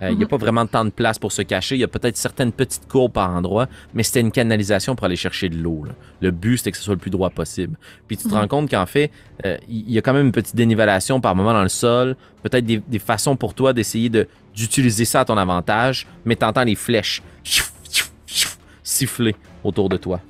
Euh, 0.02 0.10
Il 0.10 0.16
n'y 0.16 0.24
a 0.24 0.26
Mhm. 0.26 0.30
pas 0.30 0.36
vraiment 0.38 0.66
tant 0.66 0.84
de 0.84 0.90
place 0.90 1.16
pour 1.20 1.30
se 1.30 1.42
cacher. 1.42 1.76
Il 1.76 1.80
y 1.80 1.84
a 1.84 1.88
peut-être 1.88 2.16
certaines 2.16 2.50
petites 2.50 2.88
courbes 2.88 3.12
par 3.12 3.30
endroit, 3.30 3.68
mais 3.94 4.02
c'était 4.02 4.20
une 4.20 4.32
canalisation 4.32 4.96
pour 4.96 5.04
aller 5.06 5.14
chercher 5.14 5.48
de 5.48 5.56
l'eau. 5.56 5.84
Le 6.20 6.32
but, 6.32 6.56
c'était 6.56 6.72
que 6.72 6.76
ce 6.76 6.82
soit 6.82 6.94
le 6.94 6.98
plus 7.00 7.10
droit 7.10 7.30
possible. 7.30 7.78
Puis 8.08 8.16
tu 8.16 8.24
te 8.24 8.28
Mhm. 8.30 8.34
rends 8.34 8.48
compte 8.48 8.70
qu'en 8.70 8.86
fait, 8.86 9.12
euh, 9.46 9.56
il 9.68 9.88
y 9.92 9.98
a 9.98 10.02
quand 10.02 10.12
même 10.12 10.26
une 10.26 10.32
petite 10.32 10.56
dénivellation 10.56 11.20
par 11.20 11.36
moment 11.36 11.52
dans 11.52 11.62
le 11.62 11.68
sol. 11.68 12.16
Peut-être 12.42 12.66
des, 12.66 12.78
des 12.78 12.98
façons 12.98 13.36
pour 13.36 13.54
toi 13.54 13.72
d'essayer 13.72 14.08
de- 14.08 14.26
d'utiliser 14.56 15.04
ça 15.04 15.20
à 15.20 15.24
ton 15.24 15.36
avantage, 15.38 16.08
mais 16.24 16.34
t'entends 16.34 16.64
les 16.64 16.74
flèches 16.74 17.22
siffler 18.82 19.36
autour 19.62 19.88
de 19.88 19.96
toi. 19.96 20.20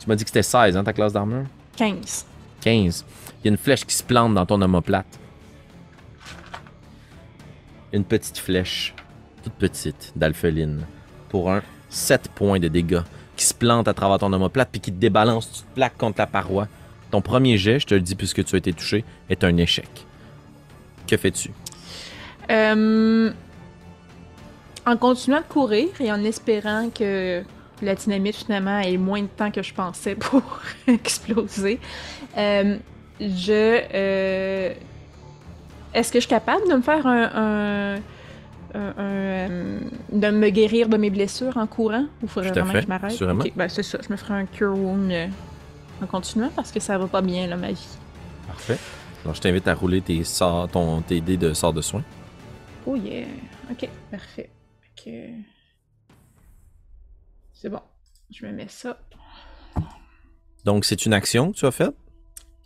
Tu 0.00 0.08
m'as 0.08 0.16
dit 0.16 0.24
que 0.24 0.30
c'était 0.30 0.42
16, 0.42 0.76
hein, 0.76 0.82
ta 0.82 0.92
classe 0.92 1.12
d'armure? 1.12 1.44
15. 1.78 2.26
15. 2.60 3.04
Il 3.40 3.44
y 3.44 3.48
a 3.48 3.50
une 3.52 3.56
flèche 3.56 3.84
qui 3.84 3.94
se 3.94 4.02
plante 4.02 4.34
dans 4.34 4.44
ton 4.44 4.60
omoplate. 4.60 5.06
Une 7.92 8.04
petite 8.04 8.38
flèche, 8.38 8.94
toute 9.44 9.52
petite, 9.52 10.12
d'alpheline, 10.16 10.84
pour 11.28 11.52
un 11.52 11.62
7 11.88 12.30
points 12.34 12.58
de 12.58 12.66
dégâts, 12.66 13.02
qui 13.36 13.44
se 13.44 13.54
plante 13.54 13.86
à 13.86 13.94
travers 13.94 14.18
ton 14.18 14.32
omoplate 14.32 14.70
puis 14.72 14.80
qui 14.80 14.90
te 14.90 14.98
débalance, 14.98 15.52
tu 15.52 15.60
te 15.60 15.74
plaques 15.76 15.96
contre 15.96 16.18
la 16.18 16.26
paroi. 16.26 16.66
Ton 17.12 17.22
premier 17.22 17.56
jet, 17.56 17.78
je 17.78 17.86
te 17.86 17.94
le 17.94 18.00
dis 18.00 18.16
puisque 18.16 18.44
tu 18.44 18.56
as 18.56 18.58
été 18.58 18.72
touché, 18.72 19.04
est 19.30 19.44
un 19.44 19.56
échec. 19.56 19.88
Que 21.06 21.16
fais-tu? 21.16 21.52
Euh, 22.50 23.30
en 24.84 24.96
continuant 24.96 25.40
de 25.40 25.52
courir 25.52 25.88
et 26.00 26.10
en 26.10 26.24
espérant 26.24 26.90
que 26.90 27.44
la 27.82 27.94
dynamite 27.94 28.36
finalement 28.36 28.78
ait 28.80 28.96
moins 28.96 29.22
de 29.22 29.26
temps 29.28 29.50
que 29.50 29.62
je 29.62 29.72
pensais 29.74 30.14
pour 30.14 30.42
exploser, 30.86 31.78
euh, 32.36 32.76
je. 33.20 33.80
euh, 33.94 34.74
Est-ce 35.94 36.12
que 36.12 36.18
je 36.18 36.26
suis 36.26 36.28
capable 36.30 36.68
de 36.68 36.74
me 36.76 36.82
faire 36.82 37.06
un. 37.06 37.30
un- 37.34 37.96
un- 37.96 38.00
un, 38.74 38.92
euh, 38.98 39.78
de 40.12 40.28
me 40.30 40.50
guérir 40.50 40.88
de 40.90 40.98
mes 40.98 41.08
blessures 41.10 41.56
en 41.56 41.66
courant? 41.66 42.04
Ou 42.22 42.26
faudrait 42.28 42.50
vraiment 42.50 42.66
fait, 42.72 42.78
que 42.80 42.84
je 42.84 42.88
m'arrête? 42.88 43.12
assurément. 43.12 43.40
Ok, 43.44 43.52
ben 43.56 43.68
c'est 43.68 43.82
ça, 43.82 43.98
je 44.06 44.12
me 44.12 44.16
ferai 44.18 44.34
un 44.34 44.44
cure 44.46 44.76
wound 44.76 45.10
en 46.02 46.06
continuant 46.06 46.50
parce 46.54 46.70
que 46.70 46.78
ça 46.78 46.98
va 46.98 47.06
pas 47.06 47.22
bien 47.22 47.46
là 47.46 47.56
ma 47.56 47.68
vie. 47.72 47.88
Parfait. 48.46 48.76
Alors, 49.24 49.34
je 49.34 49.40
t'invite 49.40 49.66
à 49.66 49.74
rouler 49.74 50.00
tes, 50.02 50.22
sorts, 50.22 50.68
ton, 50.68 51.00
tes 51.00 51.20
dés 51.22 51.36
de 51.38 51.52
sort 51.54 51.72
de 51.72 51.80
soin. 51.80 52.02
Oh 52.86 52.94
yeah. 52.94 53.24
Ok, 53.70 53.88
parfait. 54.10 54.50
Fait 54.96 55.02
que- 55.10 55.57
C'est 57.60 57.68
bon. 57.68 57.80
Je 58.30 58.46
me 58.46 58.52
mets 58.52 58.68
ça. 58.68 59.00
Donc, 60.64 60.84
c'est 60.84 61.06
une 61.06 61.12
action 61.12 61.50
que 61.50 61.56
tu 61.56 61.66
as 61.66 61.72
faite? 61.72 61.94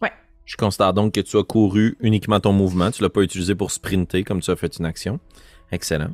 Ouais. 0.03 0.13
Je 0.45 0.57
considère 0.59 0.93
donc 0.93 1.15
que 1.15 1.21
tu 1.23 1.39
as 1.39 1.45
couru 1.45 1.97
uniquement 2.01 2.41
ton 2.41 2.53
mouvement. 2.53 2.91
Tu 2.91 3.03
l'as 3.03 3.09
pas 3.09 3.23
utilisé 3.23 3.55
pour 3.55 3.71
sprinter 3.71 4.23
comme 4.23 4.43
tu 4.43 4.51
as 4.51 4.57
fait 4.57 4.77
une 4.79 4.85
action. 4.85 5.19
Excellent. 5.71 6.11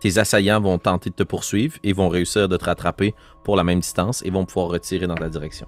Tes 0.00 0.18
assaillants 0.18 0.60
vont 0.60 0.78
tenter 0.78 1.10
de 1.10 1.16
te 1.16 1.24
poursuivre 1.24 1.78
et 1.82 1.92
vont 1.92 2.08
réussir 2.08 2.48
de 2.48 2.56
te 2.56 2.64
rattraper 2.64 3.12
pour 3.42 3.56
la 3.56 3.64
même 3.64 3.80
distance 3.80 4.24
et 4.24 4.30
vont 4.30 4.44
pouvoir 4.44 4.68
retirer 4.68 5.08
dans 5.08 5.16
ta 5.16 5.28
direction. 5.28 5.66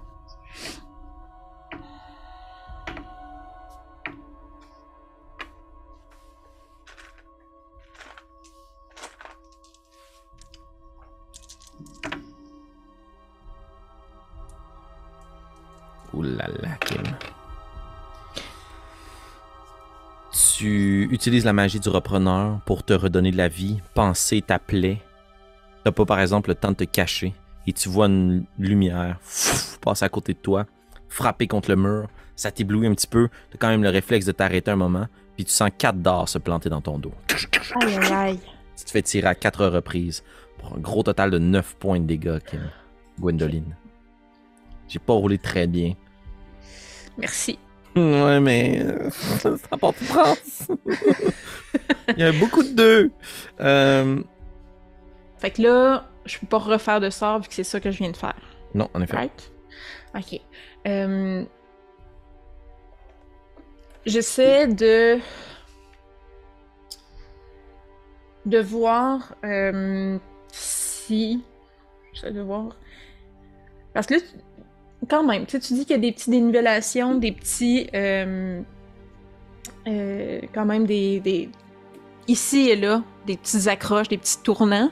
Là, 16.22 16.46
Kim. 16.84 17.02
Tu 20.56 21.08
utilises 21.12 21.44
la 21.44 21.52
magie 21.52 21.80
du 21.80 21.88
repreneur 21.88 22.60
pour 22.66 22.82
te 22.82 22.92
redonner 22.92 23.30
de 23.30 23.36
la 23.36 23.48
vie, 23.48 23.80
penser 23.94 24.42
ta 24.42 24.58
plaie. 24.58 25.00
T'as 25.84 25.92
pas, 25.92 26.04
par 26.04 26.20
exemple, 26.20 26.50
le 26.50 26.54
temps 26.54 26.70
de 26.70 26.76
te 26.76 26.84
cacher 26.84 27.32
et 27.68 27.72
tu 27.72 27.88
vois 27.88 28.06
une 28.06 28.44
lumière 28.58 29.18
pff, 29.18 29.78
passer 29.80 30.04
à 30.04 30.08
côté 30.08 30.32
de 30.32 30.38
toi, 30.38 30.66
frapper 31.08 31.46
contre 31.46 31.70
le 31.70 31.76
mur. 31.76 32.08
Ça 32.34 32.50
t'éblouit 32.50 32.86
un 32.86 32.94
petit 32.94 33.06
peu. 33.06 33.28
T'as 33.50 33.58
quand 33.58 33.68
même 33.68 33.82
le 33.82 33.90
réflexe 33.90 34.24
de 34.26 34.32
t'arrêter 34.32 34.70
un 34.70 34.76
moment, 34.76 35.06
puis 35.36 35.44
tu 35.44 35.52
sens 35.52 35.70
quatre 35.76 36.00
dards 36.00 36.28
se 36.28 36.38
planter 36.38 36.70
dans 36.70 36.80
ton 36.80 36.98
dos. 36.98 37.12
Aïe 37.80 37.96
aïe 37.98 38.12
aïe. 38.12 38.40
Tu 38.76 38.84
te 38.84 38.90
fais 38.90 39.02
tirer 39.02 39.26
à 39.26 39.34
quatre 39.34 39.66
reprises 39.66 40.22
pour 40.58 40.74
un 40.74 40.78
gros 40.78 41.02
total 41.02 41.30
de 41.30 41.38
9 41.38 41.76
points 41.76 42.00
de 42.00 42.06
dégâts, 42.06 42.38
Kim. 42.46 42.70
Gwendoline. 43.20 43.76
J'ai 44.88 44.98
pas 44.98 45.12
roulé 45.12 45.36
très 45.38 45.66
bien. 45.66 45.94
Merci. 47.18 47.58
Ouais, 47.96 48.40
mais 48.40 48.80
euh, 48.82 49.10
ça 49.10 49.76
porte 49.78 49.96
France. 49.96 50.68
Il 52.16 52.18
y 52.18 52.22
a 52.22 52.32
beaucoup 52.32 52.62
de 52.62 52.70
deux. 52.70 53.10
Euh, 53.60 54.22
Fait 55.38 55.50
que 55.50 55.62
là, 55.62 56.08
je 56.24 56.38
peux 56.38 56.46
pas 56.46 56.58
refaire 56.58 57.00
de 57.00 57.10
sort 57.10 57.40
vu 57.40 57.48
que 57.48 57.54
c'est 57.54 57.64
ça 57.64 57.80
que 57.80 57.90
je 57.90 57.98
viens 57.98 58.10
de 58.10 58.16
faire. 58.16 58.36
non, 58.74 58.88
en 58.94 59.02
effet. 59.02 59.16
Right? 59.16 59.52
Ok. 60.14 60.40
Euh, 60.86 61.44
J'essaie 64.06 64.68
de. 64.68 65.18
de 68.46 68.58
voir 68.58 69.34
euh, 69.44 70.18
si. 70.50 71.42
J'essaie 72.12 72.30
de 72.32 72.40
voir. 72.40 72.76
Parce 73.92 74.06
que 74.06 74.14
là, 74.14 74.20
quand 75.08 75.24
même, 75.24 75.46
tu 75.46 75.58
dis 75.58 75.84
qu'il 75.84 75.90
y 75.90 75.94
a 75.94 75.98
des 75.98 76.12
petites 76.12 76.30
dénivelations, 76.30 77.14
des 77.14 77.32
petits. 77.32 77.88
euh, 77.94 78.60
euh, 79.86 80.40
quand 80.54 80.64
même 80.64 80.86
des, 80.86 81.20
des- 81.20 81.48
Ici 82.26 82.68
et 82.68 82.76
là, 82.76 83.02
des 83.26 83.38
petites 83.38 83.68
accroches, 83.68 84.08
des 84.08 84.18
petits 84.18 84.42
tournants. 84.42 84.90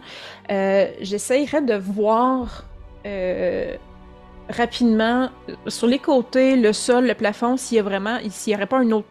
Euh, 0.51 0.87
J'essayerais 1.03 1.61
de 1.61 1.75
voir 1.75 2.65
euh, 3.05 3.77
rapidement 4.49 5.29
sur 5.69 5.87
les 5.87 5.99
côtés, 5.99 6.57
le 6.57 6.73
sol, 6.73 7.07
le 7.07 7.13
plafond, 7.15 7.59
s'il 7.59 7.77
y 7.77 7.81
a 7.81 7.83
vraiment. 7.83 8.19
S'il 8.31 8.53
n'y 8.53 8.57
aurait 8.57 8.67
pas 8.67 8.79
un 8.79 8.91
autre 8.91 9.09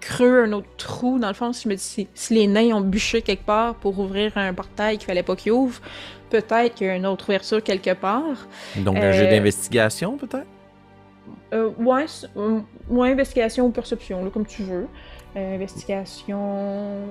creux, 0.00 0.44
un 0.44 0.52
autre 0.52 0.68
trou, 0.76 1.18
dans 1.18 1.26
le 1.26 1.34
fond, 1.34 1.50
si 1.52 2.08
les 2.30 2.46
nains 2.46 2.76
ont 2.76 2.80
bûché 2.80 3.22
quelque 3.22 3.44
part 3.44 3.74
pour 3.74 3.98
ouvrir 3.98 4.38
un 4.38 4.54
portail 4.54 4.96
qu'il 4.98 5.06
fallait 5.08 5.24
pas 5.24 5.34
qu'ils 5.34 5.50
ouvrent, 5.50 5.80
peut-être 6.30 6.74
qu'il 6.74 6.86
y 6.86 6.90
a 6.90 6.96
une 6.96 7.06
autre 7.06 7.24
ouverture 7.28 7.62
quelque 7.62 7.94
part. 7.94 8.22
Donc, 8.76 8.96
un 8.96 9.12
jeu 9.12 9.24
Euh, 9.24 9.30
d'investigation, 9.30 10.16
peut-être? 10.16 10.46
Euh, 11.52 11.70
ouais, 11.78 12.06
euh, 12.36 12.60
ouais, 12.90 13.10
investigation 13.12 13.66
ou 13.66 13.70
perception, 13.70 14.24
là, 14.24 14.30
comme 14.30 14.46
tu 14.46 14.62
veux. 14.62 14.86
Euh, 15.36 15.54
investigation. 15.54 17.04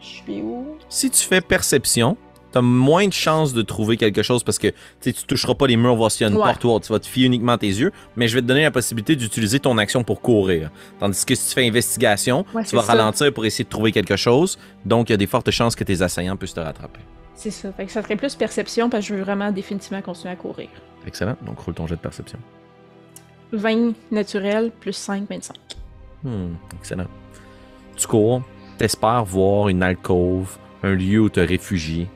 Je 0.00 0.06
suis 0.06 0.42
où? 0.42 0.66
Si 0.88 1.10
tu 1.10 1.22
fais 1.26 1.40
perception, 1.40 2.16
t'as 2.52 2.60
moins 2.60 3.06
de 3.08 3.12
chances 3.12 3.54
de 3.54 3.62
trouver 3.62 3.96
quelque 3.96 4.22
chose 4.22 4.44
parce 4.44 4.58
que 4.58 4.68
tu 5.00 5.12
toucheras 5.14 5.54
pas 5.54 5.66
les 5.66 5.76
murs, 5.76 5.96
voir 5.96 6.10
s'il 6.10 6.26
y 6.26 6.30
a 6.30 6.32
une 6.32 6.38
Ouais. 6.38 6.44
porte 6.44 6.64
ou 6.64 6.68
autre. 6.70 6.86
Tu 6.86 6.92
vas 6.92 6.98
te 6.98 7.06
fier 7.06 7.24
uniquement 7.26 7.52
à 7.52 7.58
tes 7.58 7.66
yeux, 7.68 7.92
mais 8.14 8.28
je 8.28 8.34
vais 8.34 8.42
te 8.42 8.46
donner 8.46 8.62
la 8.62 8.70
possibilité 8.70 9.16
d'utiliser 9.16 9.58
ton 9.58 9.78
action 9.78 10.04
pour 10.04 10.20
courir. 10.20 10.70
Tandis 11.00 11.24
que 11.24 11.34
si 11.34 11.48
tu 11.48 11.54
fais 11.54 11.66
investigation, 11.66 12.44
Ouais, 12.54 12.64
tu 12.64 12.76
vas 12.76 12.82
ça. 12.82 12.92
ralentir 12.92 13.32
pour 13.32 13.44
essayer 13.46 13.64
de 13.64 13.70
trouver 13.70 13.90
quelque 13.92 14.16
chose. 14.16 14.58
Donc, 14.84 15.08
il 15.08 15.12
y 15.12 15.14
a 15.14 15.18
des 15.18 15.26
fortes 15.26 15.50
chances 15.50 15.74
que 15.74 15.84
tes 15.84 16.02
assaillants 16.02 16.36
puissent 16.36 16.54
te 16.54 16.60
rattraper. 16.60 17.00
C'est 17.34 17.50
ça. 17.50 17.72
Fait 17.72 17.86
que 17.86 17.92
ça 17.92 18.02
serait 18.02 18.16
plus 18.16 18.34
perception 18.34 18.90
parce 18.90 19.04
que 19.04 19.08
je 19.08 19.14
veux 19.14 19.22
vraiment 19.22 19.50
définitivement 19.50 20.02
continuer 20.02 20.32
à 20.32 20.36
courir. 20.36 20.68
Excellent. 21.06 21.36
Donc, 21.42 21.58
roule 21.60 21.74
ton 21.74 21.86
jet 21.86 21.96
de 21.96 22.00
perception. 22.00 22.38
20 23.52 23.94
naturel 24.10 24.70
plus 24.80 24.92
5, 24.92 25.28
25. 25.28 25.56
Hmm, 26.24 26.54
excellent. 26.78 27.06
Tu 27.96 28.06
cours, 28.06 28.42
t'espères 28.78 29.24
voir 29.24 29.68
une 29.68 29.82
alcôve, 29.82 30.56
un 30.82 30.94
lieu 30.94 31.20
où 31.20 31.28
te 31.28 31.40
réfugier, 31.40 32.08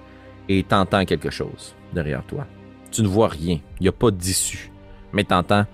et 0.48 0.62
t'entends 0.62 1.04
quelque 1.04 1.30
chose 1.30 1.74
derrière 1.92 2.24
toi. 2.24 2.46
Tu 2.90 3.02
ne 3.02 3.08
vois 3.08 3.28
rien, 3.28 3.58
il 3.80 3.82
n'y 3.82 3.88
a 3.88 3.92
pas 3.92 4.10
d'issue, 4.10 4.70
mais 5.12 5.24
t'entends 5.24 5.66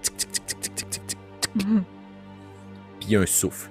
tic 0.00 0.16
tic 0.16 0.32
tic 0.32 0.46
tic 0.46 0.60
tic 0.60 0.74
tic 0.74 0.90
tic 0.90 1.06
tic, 1.06 1.18
puis 1.58 3.08
il 3.08 3.10
y 3.10 3.16
a 3.16 3.20
un 3.20 3.26
souffle. 3.26 3.68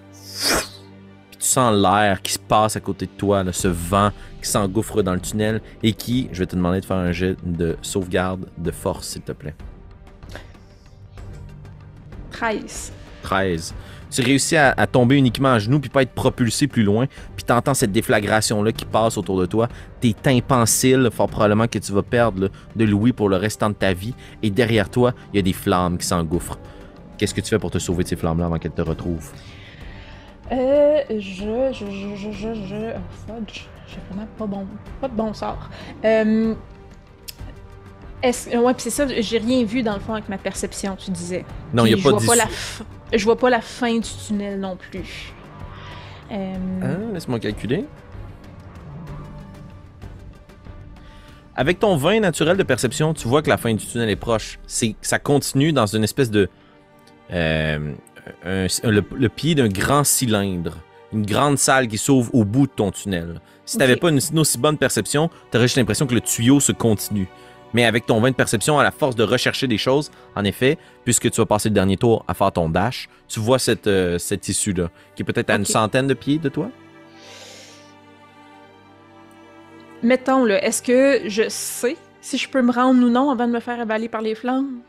Tu 1.43 1.49
sens 1.49 1.75
l'air 1.75 2.21
qui 2.21 2.31
se 2.31 2.39
passe 2.39 2.77
à 2.77 2.79
côté 2.79 3.05
de 3.05 3.11
toi, 3.11 3.43
là, 3.43 3.51
ce 3.51 3.67
vent 3.67 4.11
qui 4.41 4.47
s'engouffre 4.47 5.01
dans 5.01 5.13
le 5.13 5.19
tunnel 5.19 5.59
et 5.83 5.91
qui, 5.91 6.29
je 6.31 6.39
vais 6.39 6.45
te 6.45 6.55
demander 6.55 6.79
de 6.79 6.85
faire 6.85 6.95
un 6.95 7.11
jet 7.11 7.35
de 7.43 7.75
sauvegarde 7.81 8.47
de 8.57 8.71
force, 8.71 9.09
s'il 9.09 9.23
te 9.23 9.33
plaît. 9.33 9.53
13. 12.31 12.93
13. 13.23 13.75
Tu 14.09 14.21
réussis 14.21 14.55
à, 14.55 14.73
à 14.77 14.87
tomber 14.87 15.17
uniquement 15.17 15.51
à 15.51 15.59
genoux 15.59 15.81
puis 15.81 15.89
pas 15.89 16.03
être 16.03 16.13
propulsé 16.13 16.67
plus 16.67 16.83
loin. 16.83 17.07
Puis 17.35 17.43
t'entends 17.43 17.73
cette 17.73 17.91
déflagration-là 17.91 18.71
qui 18.71 18.85
passe 18.85 19.17
autour 19.17 19.37
de 19.37 19.45
toi. 19.45 19.67
Tes 19.99 20.13
tympans 20.13 20.63
fort 21.11 21.27
probablement 21.27 21.67
que 21.67 21.79
tu 21.79 21.91
vas 21.91 22.03
perdre 22.03 22.43
là, 22.43 22.47
de 22.77 22.85
l'ouïe 22.85 23.11
pour 23.11 23.27
le 23.27 23.35
restant 23.35 23.69
de 23.69 23.75
ta 23.75 23.91
vie. 23.91 24.13
Et 24.43 24.49
derrière 24.49 24.89
toi, 24.89 25.13
il 25.33 25.35
y 25.35 25.39
a 25.39 25.41
des 25.41 25.51
flammes 25.51 25.97
qui 25.97 26.07
s'engouffrent. 26.07 26.57
Qu'est-ce 27.17 27.33
que 27.33 27.41
tu 27.41 27.49
fais 27.49 27.59
pour 27.59 27.71
te 27.71 27.79
sauver 27.79 28.03
de 28.03 28.07
ces 28.07 28.15
flammes-là 28.15 28.45
avant 28.45 28.59
qu'elles 28.59 28.71
te 28.71 28.81
retrouvent? 28.81 29.33
Euh, 30.51 30.99
je, 31.09 31.71
je, 31.71 31.85
je, 31.85 32.15
je, 32.15 32.31
je, 32.31 32.53
je, 32.53 32.75
oh, 32.95 32.99
fudge. 33.27 33.61
J'ai 33.87 33.99
vraiment 34.09 34.27
pas 34.37 34.45
bon, 34.45 34.67
pas 35.01 35.07
de 35.07 35.13
bon 35.13 35.33
sort. 35.33 35.69
Euh, 36.03 36.53
est-ce, 38.21 38.49
ouais, 38.55 38.73
puis 38.73 38.83
c'est 38.83 38.89
ça, 38.89 39.05
j'ai 39.07 39.37
rien 39.37 39.63
vu 39.65 39.83
dans 39.83 39.93
le 39.93 39.99
fond 39.99 40.13
avec 40.13 40.29
ma 40.29 40.37
perception, 40.37 40.95
tu 40.95 41.11
disais. 41.11 41.45
Non, 41.73 41.85
il 41.85 41.95
n'y 41.95 42.01
a 42.01 42.03
pas 42.03 42.17
pas 42.25 42.35
la 42.35 42.45
f- 42.45 42.81
Je 43.13 43.23
vois 43.25 43.37
pas 43.37 43.49
la 43.49 43.61
fin 43.61 43.93
du 43.95 44.01
tunnel 44.27 44.59
non 44.59 44.75
plus. 44.77 45.33
Euh, 46.31 46.53
Hein, 46.81 47.13
Laisse-moi 47.13 47.39
calculer. 47.39 47.85
Avec 51.55 51.79
ton 51.79 51.95
20 51.97 52.21
naturel 52.21 52.57
de 52.57 52.63
perception, 52.63 53.13
tu 53.13 53.27
vois 53.27 53.41
que 53.43 53.49
la 53.49 53.57
fin 53.57 53.73
du 53.73 53.85
tunnel 53.85 54.09
est 54.09 54.15
proche. 54.15 54.57
C'est, 54.65 54.95
ça 55.01 55.19
continue 55.19 55.71
dans 55.71 55.85
une 55.85 56.03
espèce 56.03 56.31
de. 56.31 56.49
euh, 57.31 57.93
un- 58.45 58.67
le, 58.89 59.03
le 59.15 59.30
pied 59.30 59.55
d'un 59.55 59.67
grand 59.69 60.03
cylindre. 60.03 60.78
Une 61.11 61.26
grande 61.26 61.57
salle 61.59 61.88
qui 61.88 61.97
s'ouvre 61.99 62.34
au 62.34 62.43
bout 62.43 62.65
de 62.65 62.71
ton 62.71 62.89
tunnel. 62.91 63.39
Si 63.65 63.78
t'avais 63.78 63.93
Ok. 63.93 63.99
pas 63.99 64.09
une, 64.09 64.19
une 64.32 64.39
aussi 64.39 64.57
bonne 64.57 64.78
perception, 64.78 65.30
t'aurais 65.51 65.65
juste 65.65 65.78
l'impression 65.78 66.07
que 66.07 66.15
le 66.15 66.21
tuyau 66.21 66.59
se 66.59 66.71
continue. 66.71 67.28
Mais 67.76 67.86
avec 67.86 68.05
ton 68.05 68.19
20 68.19 68.32
de 68.32 68.36
perception, 68.36 68.80
à 68.80 68.84
la 68.84 68.91
force 68.91 69.15
de 69.15 69.24
rechercher 69.24 69.67
des 69.67 69.78
choses, 69.78 70.11
en 70.36 70.43
effet, 70.43 70.78
puisque 71.03 71.30
tu 71.30 71.39
vas 71.41 71.45
passer 71.45 71.69
le 71.69 71.74
dernier 71.76 71.97
tour 71.97 72.24
à 72.28 72.34
faire 72.34 72.51
ton 72.51 72.67
dash, 72.69 73.09
tu 73.28 73.39
vois 73.39 73.59
cette, 73.59 73.88
euh, 73.88 74.17
cette 74.17 74.47
issue-là, 74.47 74.89
qui 75.15 75.21
est 75.21 75.26
peut-être 75.26 75.49
à 75.51 75.55
une 75.55 75.65
centaine 75.65 76.07
de 76.07 76.13
pieds 76.13 76.38
de 76.39 76.49
toi. 76.49 76.69
Mettons, 80.01 80.45
là, 80.45 80.63
est-ce 80.63 80.82
que 80.84 81.30
je 81.30 81.47
sais 81.49 81.97
si 82.21 82.38
je 82.38 82.49
peux 82.49 82.61
me 82.61 82.71
rendre 82.71 83.03
ou 83.05 83.09
non 83.09 83.30
avant 83.32 83.47
de 83.47 83.53
me 83.53 83.59
faire 83.59 83.80
avaler 83.80 84.09
par 84.09 84.21
les 84.21 84.36
flammes? 84.36 84.80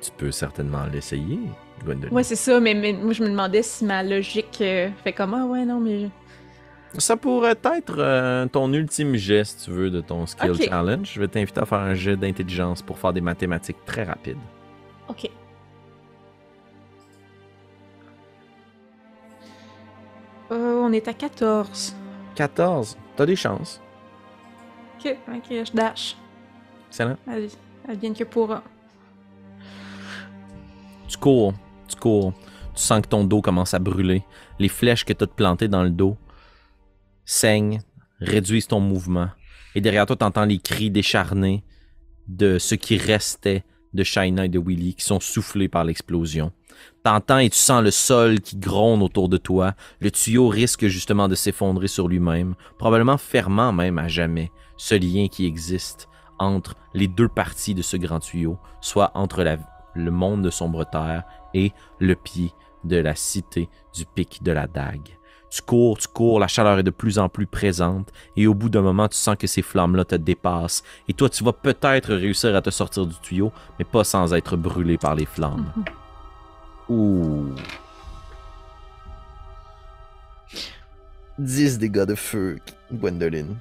Tu 0.00 0.10
peux 0.16 0.30
certainement 0.30 0.84
l'essayer, 0.92 1.38
Gwendoline. 1.84 2.14
Ouais, 2.14 2.22
c'est 2.22 2.36
ça, 2.36 2.60
mais, 2.60 2.74
mais 2.74 2.92
moi 2.92 3.12
je 3.12 3.22
me 3.22 3.28
demandais 3.28 3.62
si 3.62 3.84
ma 3.84 4.02
logique 4.02 4.58
euh, 4.60 4.88
fait 5.04 5.12
comme 5.12 5.34
Ah 5.34 5.46
ouais, 5.46 5.64
non, 5.64 5.80
mais. 5.80 6.08
Ça 6.96 7.16
pourrait 7.16 7.52
être 7.64 7.96
euh, 7.98 8.46
ton 8.46 8.72
ultime 8.72 9.16
jet, 9.16 9.44
si 9.44 9.64
tu 9.64 9.70
veux, 9.70 9.90
de 9.90 10.00
ton 10.00 10.26
skill 10.26 10.54
challenge. 10.60 11.12
Je 11.12 11.20
vais 11.20 11.28
t'inviter 11.28 11.60
à 11.60 11.66
faire 11.66 11.78
un 11.78 11.94
jet 11.94 12.16
d'intelligence 12.16 12.80
pour 12.80 12.98
faire 12.98 13.12
des 13.12 13.20
mathématiques 13.20 13.84
très 13.84 14.04
rapides. 14.04 14.38
Ok. 15.08 15.30
Euh, 20.50 20.80
on 20.82 20.92
est 20.92 21.06
à 21.08 21.12
14. 21.12 21.94
14. 22.34 22.96
T'as 23.16 23.26
des 23.26 23.36
chances. 23.36 23.82
Ok, 24.98 25.14
ok, 25.28 25.44
je 25.50 25.72
dash. 25.72 26.16
Excellent. 26.88 27.16
Allez, 27.26 27.50
advienne 27.86 28.14
que 28.14 28.24
pourra. 28.24 28.62
Tu 31.06 31.16
cours, 31.18 31.52
tu 31.88 31.96
cours. 31.96 32.32
Tu 32.74 32.82
sens 32.82 33.00
que 33.02 33.08
ton 33.08 33.24
dos 33.24 33.40
commence 33.42 33.74
à 33.74 33.78
brûler. 33.78 34.22
Les 34.58 34.68
flèches 34.68 35.04
que 35.04 35.12
tu 35.12 35.24
as 35.24 35.26
plantées 35.26 35.68
dans 35.68 35.82
le 35.82 35.90
dos 35.90 36.16
saignent, 37.24 37.80
réduisent 38.20 38.68
ton 38.68 38.80
mouvement. 38.80 39.28
Et 39.74 39.80
derrière 39.80 40.06
toi, 40.06 40.16
tu 40.16 40.24
entends 40.24 40.44
les 40.44 40.58
cris 40.58 40.90
décharnés 40.90 41.64
de 42.26 42.58
ce 42.58 42.74
qui 42.74 42.96
restait 42.96 43.64
de 43.94 44.02
Shaina 44.04 44.44
et 44.44 44.48
de 44.48 44.58
Willy 44.58 44.94
qui 44.94 45.04
sont 45.04 45.20
soufflés 45.20 45.68
par 45.68 45.84
l'explosion. 45.84 46.52
T'entends 47.02 47.38
et 47.38 47.48
tu 47.50 47.56
sens 47.56 47.82
le 47.82 47.90
sol 47.90 48.40
qui 48.40 48.56
gronde 48.56 49.02
autour 49.02 49.28
de 49.28 49.38
toi. 49.38 49.74
Le 50.00 50.10
tuyau 50.10 50.48
risque 50.48 50.86
justement 50.86 51.26
de 51.28 51.34
s'effondrer 51.34 51.88
sur 51.88 52.06
lui-même, 52.06 52.54
probablement 52.78 53.18
fermant 53.18 53.72
même 53.72 53.98
à 53.98 54.08
jamais 54.08 54.50
ce 54.76 54.94
lien 54.94 55.28
qui 55.28 55.46
existe 55.46 56.08
entre 56.38 56.76
les 56.94 57.08
deux 57.08 57.28
parties 57.28 57.74
de 57.74 57.82
ce 57.82 57.96
grand 57.96 58.20
tuyau, 58.20 58.58
soit 58.80 59.10
entre 59.14 59.42
la- 59.42 59.58
le 59.98 60.10
monde 60.10 60.42
de 60.42 60.50
Sombre 60.50 60.84
Terre 60.84 61.24
et 61.54 61.72
le 61.98 62.14
pied 62.14 62.52
de 62.84 62.96
la 62.96 63.14
cité 63.14 63.68
du 63.94 64.04
pic 64.06 64.42
de 64.42 64.52
la 64.52 64.66
dague. 64.66 65.18
Tu 65.50 65.62
cours, 65.62 65.96
tu 65.96 66.08
cours, 66.08 66.40
la 66.40 66.46
chaleur 66.46 66.78
est 66.78 66.82
de 66.82 66.90
plus 66.90 67.18
en 67.18 67.28
plus 67.28 67.46
présente 67.46 68.12
et 68.36 68.46
au 68.46 68.54
bout 68.54 68.68
d'un 68.68 68.82
moment, 68.82 69.08
tu 69.08 69.16
sens 69.16 69.36
que 69.36 69.46
ces 69.46 69.62
flammes-là 69.62 70.04
te 70.04 70.14
dépassent 70.14 70.82
et 71.08 71.14
toi, 71.14 71.30
tu 71.30 71.42
vas 71.42 71.54
peut-être 71.54 72.14
réussir 72.14 72.54
à 72.54 72.60
te 72.60 72.70
sortir 72.70 73.06
du 73.06 73.18
tuyau, 73.20 73.50
mais 73.78 73.84
pas 73.84 74.04
sans 74.04 74.34
être 74.34 74.56
brûlé 74.56 74.98
par 74.98 75.14
les 75.14 75.24
flammes. 75.24 75.72
Ouh. 76.88 77.54
10 81.38 81.78
dégâts 81.78 82.04
de 82.04 82.14
feu, 82.14 82.58
Gwendoline. 82.92 83.56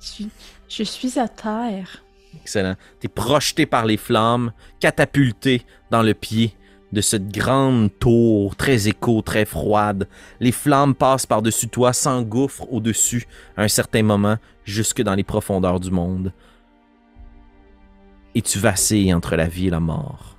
Je, 0.00 0.24
je 0.68 0.82
suis 0.82 1.18
à 1.18 1.28
terre. 1.28 2.02
Excellent. 2.34 2.76
T'es 3.00 3.08
projeté 3.08 3.66
par 3.66 3.86
les 3.86 3.96
flammes, 3.96 4.52
catapulté 4.80 5.62
dans 5.90 6.02
le 6.02 6.14
pied 6.14 6.54
de 6.92 7.00
cette 7.00 7.28
grande 7.28 7.90
tour 7.98 8.56
très 8.56 8.88
écho, 8.88 9.20
très 9.22 9.44
froide. 9.44 10.08
Les 10.40 10.52
flammes 10.52 10.94
passent 10.94 11.26
par-dessus 11.26 11.68
toi, 11.68 11.92
s'engouffrent 11.92 12.72
au-dessus 12.72 13.26
à 13.56 13.62
un 13.62 13.68
certain 13.68 14.02
moment, 14.02 14.36
jusque 14.64 15.02
dans 15.02 15.14
les 15.14 15.24
profondeurs 15.24 15.80
du 15.80 15.90
monde. 15.90 16.32
Et 18.34 18.42
tu 18.42 18.58
vacilles 18.58 19.12
entre 19.12 19.36
la 19.36 19.48
vie 19.48 19.68
et 19.68 19.70
la 19.70 19.80
mort. 19.80 20.36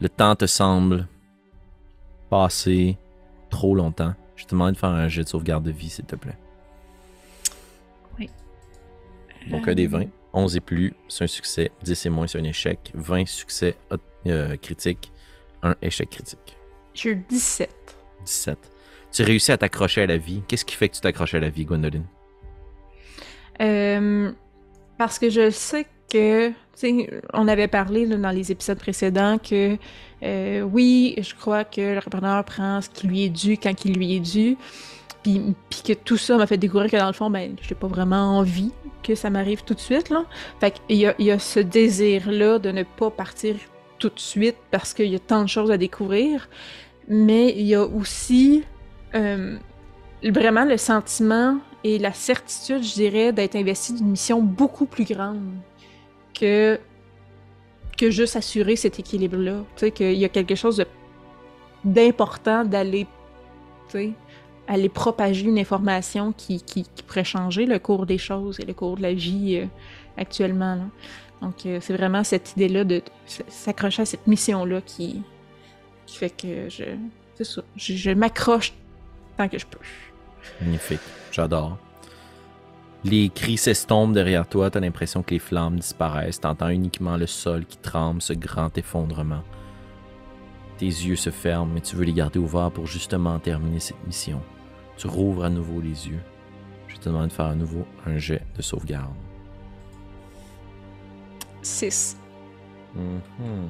Le 0.00 0.08
temps 0.08 0.34
te 0.34 0.46
semble 0.46 1.06
passer 2.28 2.98
trop 3.50 3.74
longtemps. 3.74 4.14
Je 4.34 4.44
te 4.44 4.50
demande 4.50 4.74
de 4.74 4.78
faire 4.78 4.90
un 4.90 5.08
jet 5.08 5.24
de 5.24 5.28
sauvegarde 5.28 5.64
de 5.64 5.70
vie, 5.70 5.88
s'il 5.88 6.04
te 6.04 6.16
plaît. 6.16 6.38
Donc 9.50 9.68
un 9.68 9.74
des 9.74 9.86
20. 9.86 10.06
11 10.32 10.56
et 10.56 10.60
plus, 10.60 10.92
c'est 11.08 11.24
un 11.24 11.28
succès. 11.28 11.70
10 11.82 12.06
et 12.06 12.10
moins, 12.10 12.26
c'est 12.26 12.38
un 12.38 12.44
échec. 12.44 12.92
20 12.94 13.26
succès 13.26 13.74
euh, 14.26 14.56
critiques. 14.56 15.12
Un 15.62 15.74
échec 15.80 16.10
critique. 16.10 16.58
J'ai 16.94 17.10
eu 17.10 17.24
17. 17.28 17.70
17. 18.24 18.58
Tu 19.12 19.22
réussis 19.22 19.52
à 19.52 19.58
t'accrocher 19.58 20.02
à 20.02 20.06
la 20.06 20.18
vie. 20.18 20.42
Qu'est-ce 20.46 20.64
qui 20.64 20.76
fait 20.76 20.88
que 20.88 20.96
tu 20.96 21.00
t'accroches 21.00 21.34
à 21.34 21.40
la 21.40 21.48
vie, 21.48 21.64
Gwendoline? 21.64 22.04
Euh, 23.62 24.30
parce 24.98 25.18
que 25.18 25.30
je 25.30 25.48
sais 25.48 25.84
que 25.84 25.90
que, 26.08 26.48
tu 26.48 26.54
sais, 26.74 27.10
on 27.32 27.48
avait 27.48 27.68
parlé 27.68 28.06
dans 28.06 28.30
les 28.30 28.52
épisodes 28.52 28.78
précédents 28.78 29.38
que, 29.38 29.76
euh, 30.22 30.62
oui, 30.62 31.14
je 31.18 31.34
crois 31.34 31.64
que 31.64 31.94
le 31.94 31.98
repreneur 31.98 32.44
prend 32.44 32.80
ce 32.80 32.88
qui 32.90 33.06
lui 33.06 33.24
est 33.24 33.28
dû 33.28 33.58
quand 33.58 33.84
il 33.84 33.94
lui 33.94 34.16
est 34.16 34.20
dû. 34.20 34.56
Puis, 35.70 35.82
que 35.82 35.92
tout 35.92 36.16
ça 36.16 36.36
m'a 36.36 36.46
fait 36.46 36.56
découvrir 36.56 36.90
que 36.90 36.96
dans 36.96 37.06
le 37.06 37.12
fond, 37.12 37.30
ben, 37.30 37.56
j'ai 37.60 37.74
pas 37.74 37.86
vraiment 37.86 38.38
envie 38.38 38.70
que 39.02 39.14
ça 39.14 39.30
m'arrive 39.30 39.64
tout 39.64 39.74
de 39.74 39.80
suite. 39.80 40.12
Fait 40.60 40.80
qu'il 40.86 40.96
y 40.96 41.06
a, 41.06 41.14
il 41.18 41.26
y 41.26 41.30
a 41.30 41.38
ce 41.38 41.60
désir-là 41.60 42.58
de 42.58 42.70
ne 42.70 42.82
pas 42.82 43.10
partir 43.10 43.56
tout 43.98 44.08
de 44.08 44.20
suite 44.20 44.56
parce 44.70 44.94
qu'il 44.94 45.08
y 45.08 45.14
a 45.14 45.18
tant 45.18 45.42
de 45.42 45.48
choses 45.48 45.70
à 45.70 45.78
découvrir. 45.78 46.48
Mais 47.08 47.54
il 47.56 47.66
y 47.66 47.74
a 47.74 47.84
aussi 47.84 48.64
euh, 49.14 49.56
vraiment 50.22 50.64
le 50.64 50.76
sentiment 50.76 51.58
et 51.84 51.98
la 51.98 52.12
certitude, 52.12 52.82
je 52.82 52.94
dirais, 52.94 53.32
d'être 53.32 53.56
investi 53.56 53.92
d'une 53.94 54.10
mission 54.10 54.40
beaucoup 54.40 54.86
plus 54.86 55.04
grande 55.04 55.54
que, 56.38 56.78
que 57.96 58.10
juste 58.10 58.36
assurer 58.36 58.76
cet 58.76 58.98
équilibre-là. 58.98 59.58
Tu 59.76 59.80
sais, 59.80 59.90
qu'il 59.90 60.14
y 60.14 60.24
a 60.24 60.28
quelque 60.28 60.54
chose 60.54 60.84
d'important 61.84 62.64
d'aller, 62.64 63.06
tu 63.88 63.98
sais, 63.98 64.12
aller 64.68 64.88
propager 64.88 65.46
une 65.46 65.58
information 65.58 66.32
qui, 66.32 66.60
qui, 66.60 66.84
pourrait 67.06 67.24
changer 67.24 67.66
le 67.66 67.78
cours 67.78 68.06
des 68.06 68.18
choses 68.18 68.58
et 68.60 68.64
le 68.64 68.74
cours 68.74 68.96
de 68.96 69.02
la 69.02 69.14
vie 69.14 69.60
euh, 69.62 69.66
actuellement. 70.16 70.78
Donc, 71.40 71.66
euh, 71.66 71.78
c'est 71.80 71.96
vraiment 71.96 72.24
cette 72.24 72.52
idée-là 72.52 72.84
de, 72.84 73.02
s'accrocher 73.48 74.02
à 74.02 74.04
cette 74.06 74.26
mission-là 74.26 74.80
qui, 74.80 75.22
fait 76.06 76.30
que 76.30 76.68
je, 76.68 76.84
je, 77.38 77.60
je 77.76 78.10
m'accroche 78.10 78.72
tant 79.36 79.48
que 79.48 79.58
je 79.58 79.66
peux. 79.66 79.78
Magnifique. 80.60 81.00
J'adore. 81.30 81.78
Les 83.04 83.28
cris 83.28 83.56
s'estompent 83.56 84.14
derrière 84.14 84.48
toi, 84.48 84.70
t'as 84.70 84.80
l'impression 84.80 85.22
que 85.22 85.34
les 85.34 85.38
flammes 85.38 85.76
disparaissent, 85.76 86.40
t'entends 86.40 86.70
uniquement 86.70 87.16
le 87.16 87.26
sol 87.26 87.64
qui 87.64 87.76
tremble, 87.76 88.20
ce 88.20 88.32
grand 88.32 88.76
effondrement. 88.78 89.42
Tes 90.78 90.86
yeux 90.86 91.16
se 91.16 91.30
ferment, 91.30 91.72
mais 91.72 91.80
tu 91.80 91.94
veux 91.94 92.04
les 92.04 92.12
garder 92.12 92.38
ouverts 92.38 92.72
pour 92.72 92.86
justement 92.86 93.38
terminer 93.38 93.80
cette 93.80 94.04
mission. 94.06 94.42
Tu 94.96 95.06
rouvres 95.06 95.44
à 95.44 95.50
nouveau 95.50 95.80
les 95.80 96.08
yeux. 96.08 96.22
Je 96.88 96.96
te 96.96 97.08
demande 97.08 97.28
de 97.28 97.32
faire 97.32 97.46
à 97.46 97.54
nouveau 97.54 97.84
un 98.06 98.16
jet 98.16 98.42
de 98.56 98.62
sauvegarde. 98.62 99.14
6. 101.62 102.16
Mhm. 102.94 103.68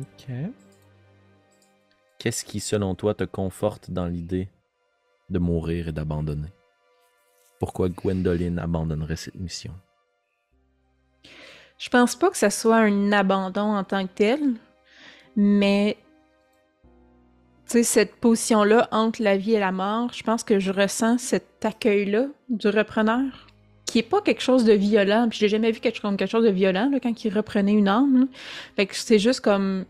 Ok. 0.00 0.26
Qu'est-ce 2.18 2.44
qui, 2.44 2.60
selon 2.60 2.94
toi, 2.94 3.14
te 3.14 3.24
conforte 3.24 3.90
dans 3.90 4.06
l'idée 4.06 4.48
de 5.30 5.38
mourir 5.38 5.88
et 5.88 5.92
d'abandonner? 5.92 6.52
Pourquoi 7.58 7.88
Gwendoline 7.88 8.58
abandonnerait 8.58 9.16
cette 9.16 9.34
mission? 9.36 9.72
Je 11.78 11.88
pense 11.88 12.14
pas 12.16 12.30
que 12.30 12.36
ça 12.36 12.50
soit 12.50 12.76
un 12.76 13.12
abandon 13.12 13.74
en 13.74 13.84
tant 13.84 14.06
que 14.06 14.12
tel, 14.12 14.40
mais 15.36 15.96
sais, 17.78 17.82
cette 17.82 18.14
position-là 18.16 18.88
entre 18.90 19.22
la 19.22 19.36
vie 19.36 19.54
et 19.54 19.60
la 19.60 19.72
mort, 19.72 20.12
je 20.12 20.22
pense 20.22 20.42
que 20.42 20.58
je 20.58 20.72
ressens 20.72 21.18
cet 21.18 21.64
accueil-là 21.64 22.26
du 22.48 22.68
repreneur, 22.68 23.46
qui 23.86 23.98
est 23.98 24.02
pas 24.02 24.20
quelque 24.20 24.42
chose 24.42 24.64
de 24.64 24.72
violent. 24.72 25.28
Puis 25.28 25.38
j'ai 25.38 25.48
jamais 25.48 25.70
vu 25.70 25.80
quelque, 25.80 26.00
comme 26.00 26.16
quelque 26.16 26.30
chose 26.30 26.44
de 26.44 26.50
violent 26.50 26.88
là, 26.90 27.00
quand 27.00 27.24
il 27.24 27.34
reprenait 27.34 27.72
une 27.72 27.88
âme. 27.88 28.20
là. 28.20 28.26
Fait 28.76 28.86
que 28.86 28.94
c'est 28.96 29.18
juste 29.18 29.40
comme 29.40 29.84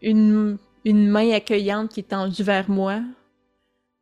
une, 0.00 0.58
une 0.84 1.08
main 1.08 1.30
accueillante 1.32 1.90
qui 1.90 2.00
est 2.00 2.08
tendue 2.10 2.42
vers 2.42 2.68
moi 2.70 3.00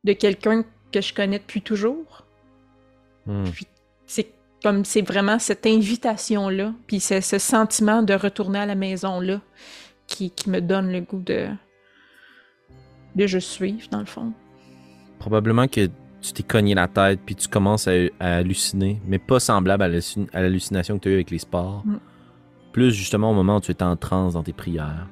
de 0.03 0.13
quelqu'un 0.13 0.63
que 0.91 1.01
je 1.01 1.13
connais 1.13 1.39
depuis 1.39 1.61
toujours 1.61 2.25
Hmm. 3.27 3.45
c'est 4.07 4.31
comme 4.63 4.83
c'est 4.83 5.03
vraiment 5.03 5.37
cette 5.37 5.67
invitation 5.67 6.49
là 6.49 6.73
puis 6.87 6.99
c'est 6.99 7.21
ce 7.21 7.37
sentiment 7.37 8.01
de 8.01 8.15
retourner 8.15 8.57
à 8.57 8.65
la 8.65 8.73
maison 8.73 9.19
là 9.19 9.41
qui, 10.07 10.31
qui 10.31 10.49
me 10.49 10.59
donne 10.59 10.91
le 10.91 11.01
goût 11.01 11.21
de 11.21 11.47
de 13.15 13.27
je 13.27 13.39
suivre 13.39 13.87
dans 13.91 13.99
le 13.99 14.05
fond 14.05 14.33
Probablement 15.19 15.67
que 15.67 15.87
tu 16.21 16.33
t'es 16.33 16.43
cogné 16.43 16.75
la 16.75 16.87
tête 16.87 17.19
puis 17.25 17.35
tu 17.35 17.47
commences 17.47 17.87
à, 17.87 17.93
à 18.19 18.37
halluciner, 18.37 19.01
mais 19.05 19.19
pas 19.19 19.39
semblable 19.39 19.83
à 19.83 19.89
l'hallucination 20.41 20.97
que 20.97 21.03
tu 21.03 21.09
as 21.09 21.11
eue 21.11 21.15
avec 21.15 21.31
les 21.31 21.39
sports. 21.39 21.83
Mm. 21.85 21.97
Plus 22.71 22.93
justement 22.93 23.31
au 23.31 23.33
moment 23.33 23.57
où 23.57 23.61
tu 23.61 23.71
étais 23.71 23.83
en 23.83 23.97
transe 23.97 24.33
dans 24.33 24.43
tes 24.43 24.53
prières. 24.53 25.07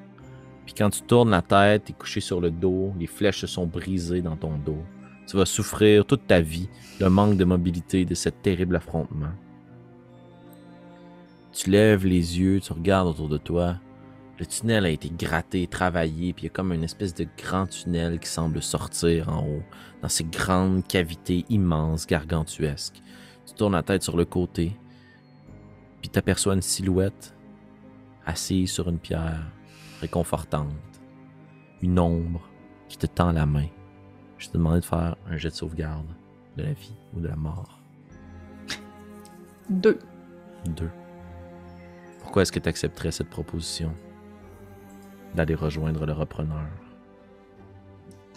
Puis 0.66 0.76
quand 0.78 0.90
tu 0.92 1.02
tournes 1.02 1.32
la 1.32 1.42
tête, 1.42 1.86
tu 1.86 1.92
es 1.92 1.96
couché 1.96 2.22
sur 2.22 2.40
le 2.40 2.52
dos, 2.52 2.94
les 3.00 3.08
flèches 3.08 3.42
se 3.42 3.48
sont 3.48 3.66
brisées 3.66 4.22
dans 4.22 4.36
ton 4.36 4.56
dos. 4.58 4.84
Tu 5.28 5.36
vas 5.36 5.46
souffrir 5.46 6.06
toute 6.06 6.26
ta 6.28 6.42
vie 6.42 6.70
le 7.00 7.10
manque 7.10 7.38
de 7.38 7.46
mobilité 7.46 8.06
de 8.06 8.16
cet 8.16 8.42
terrible 8.42 8.76
affrontement. 8.76 9.32
Tu 11.54 11.70
lèves 11.70 12.06
les 12.06 12.40
yeux, 12.40 12.60
tu 12.60 12.72
regardes 12.72 13.08
autour 13.08 13.30
de 13.30 13.38
toi. 13.38 13.76
Le 14.40 14.46
tunnel 14.46 14.86
a 14.86 14.90
été 14.90 15.10
gratté, 15.10 15.68
travaillé, 15.68 16.32
puis 16.32 16.44
il 16.44 16.46
y 16.46 16.50
a 16.50 16.54
comme 16.54 16.72
une 16.72 16.86
espèce 16.86 17.14
de 17.14 17.28
grand 17.38 17.68
tunnel 17.68 18.20
qui 18.20 18.30
semble 18.30 18.62
sortir 18.62 19.28
en 19.28 19.46
haut, 19.46 19.64
dans 20.02 20.08
ces 20.08 20.24
grandes 20.24 20.88
cavités 20.88 21.46
immenses, 21.50 22.08
gargantuesques. 22.08 23.02
Tu 23.46 23.54
tournes 23.54 23.74
la 23.74 23.84
tête 23.84 24.02
sur 24.02 24.16
le 24.16 24.24
côté, 24.24 24.78
puis 26.00 26.10
t'aperçois 26.10 26.54
une 26.54 26.62
silhouette 26.62 27.36
assise 28.26 28.72
sur 28.72 28.88
une 28.88 29.00
pierre, 29.00 29.52
réconfortante. 30.00 30.72
Une 31.82 32.00
ombre 32.00 32.50
qui 32.88 32.98
te 32.98 33.08
tend 33.08 33.34
la 33.34 33.46
main. 33.46 33.68
Je 34.38 34.48
te 34.48 34.54
demandais 34.54 34.80
de 34.80 34.86
faire 34.86 35.18
un 35.28 35.36
jet 35.36 35.50
de 35.50 35.56
sauvegarde 35.56 36.08
de 36.56 36.64
la 36.64 36.72
vie 36.72 36.96
ou 37.14 37.20
de 37.20 37.28
la 37.28 37.36
mort. 37.36 37.82
deux 39.70 40.00
Deux. 40.66 40.92
Pourquoi 42.22 42.44
est-ce 42.44 42.52
que 42.54 42.60
tu 42.60 42.70
accepterais 42.70 43.12
cette 43.12 43.30
proposition? 43.30 43.94
D'aller 45.36 45.56
rejoindre 45.56 46.06
le 46.06 46.14
repreneur? 46.14 46.68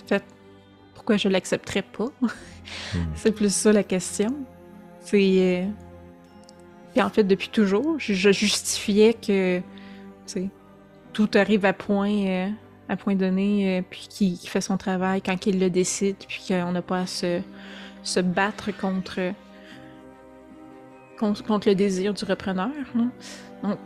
en 0.03 0.09
fait 0.09 0.25
pourquoi 0.95 1.17
je 1.17 1.29
l'accepterais 1.29 1.83
pas? 1.83 2.09
Hmm. 2.95 2.99
c'est 3.15 3.33
plus 3.33 3.53
ça 3.53 3.73
la 3.73 3.83
question 3.83 4.35
c'est 5.01 5.19
euh, 5.19 5.67
puis 6.93 7.03
en 7.03 7.11
fait 7.11 7.25
depuis 7.25 7.49
toujours 7.49 7.99
je, 7.99 8.13
je 8.15 8.31
justifiais 8.31 9.15
que 9.15 9.61
tout 11.13 11.31
arrive 11.35 11.65
à 11.65 11.73
point 11.73 12.27
euh, 12.27 12.49
à 12.89 12.97
point 12.97 13.17
donné 13.17 13.79
euh, 13.79 13.83
puis 13.89 14.07
qu'il 14.09 14.49
fait 14.49 14.61
son 14.61 14.77
travail 14.77 15.21
quand 15.23 15.47
il 15.47 15.59
le 15.59 15.71
décide 15.71 16.17
puis 16.29 16.45
qu'on 16.49 16.73
n'a 16.73 16.83
pas 16.83 17.01
à 17.01 17.07
se, 17.07 17.41
se 18.05 18.21
battre 18.21 18.71
contre 18.77 19.33
contre, 21.19 21.43
contre 21.45 21.69
le 21.69 21.75
désir 21.75 22.15
du 22.15 22.25
repreneur 22.25 22.71
donc 23.63 23.79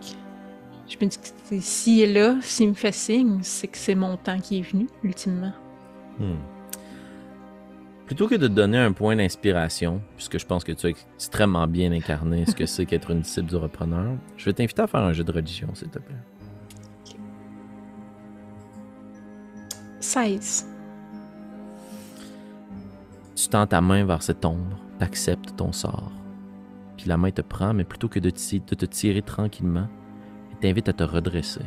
je 0.88 0.96
me 1.00 1.08
dis 1.10 1.18
que 1.18 1.60
s'il 1.60 2.00
est 2.00 2.12
là 2.12 2.36
s'il 2.42 2.68
me 2.68 2.74
fait 2.74 2.92
signe 2.92 3.40
c'est 3.42 3.68
que 3.68 3.78
c'est 3.78 3.94
mon 3.94 4.16
temps 4.16 4.38
qui 4.38 4.58
est 4.58 4.62
venu 4.62 4.86
ultimement 5.02 5.52
Hmm. 6.18 6.36
Plutôt 8.06 8.28
que 8.28 8.36
de 8.36 8.46
te 8.46 8.52
donner 8.52 8.78
un 8.78 8.92
point 8.92 9.16
d'inspiration, 9.16 10.00
puisque 10.16 10.38
je 10.38 10.46
pense 10.46 10.62
que 10.62 10.72
tu 10.72 10.86
as 10.86 10.90
extrêmement 10.90 11.66
bien 11.66 11.90
incarné 11.92 12.46
ce 12.46 12.54
que 12.54 12.66
c'est 12.66 12.86
qu'être 12.86 13.10
une 13.10 13.20
disciple 13.20 13.48
du 13.48 13.56
repreneur, 13.56 14.14
je 14.36 14.44
vais 14.44 14.52
t'inviter 14.52 14.82
à 14.82 14.86
faire 14.86 15.00
un 15.00 15.12
jeu 15.12 15.24
de 15.24 15.32
religion, 15.32 15.74
s'il 15.74 15.88
te 15.88 15.98
plaît. 15.98 16.14
16 20.00 20.68
Tu 23.34 23.48
tends 23.48 23.66
ta 23.66 23.80
main 23.80 24.04
vers 24.04 24.22
cette 24.22 24.44
ombre, 24.44 24.78
t'acceptes 25.00 25.56
ton 25.56 25.72
sort. 25.72 26.12
Puis 26.96 27.08
la 27.08 27.16
main 27.16 27.32
te 27.32 27.42
prend, 27.42 27.74
mais 27.74 27.84
plutôt 27.84 28.08
que 28.08 28.20
de 28.20 28.30
te 28.30 28.86
tirer 28.86 29.20
tranquillement, 29.20 29.88
elle 30.56 30.68
t'invite 30.68 30.88
à 30.88 30.92
te 30.92 31.04
redresser. 31.04 31.60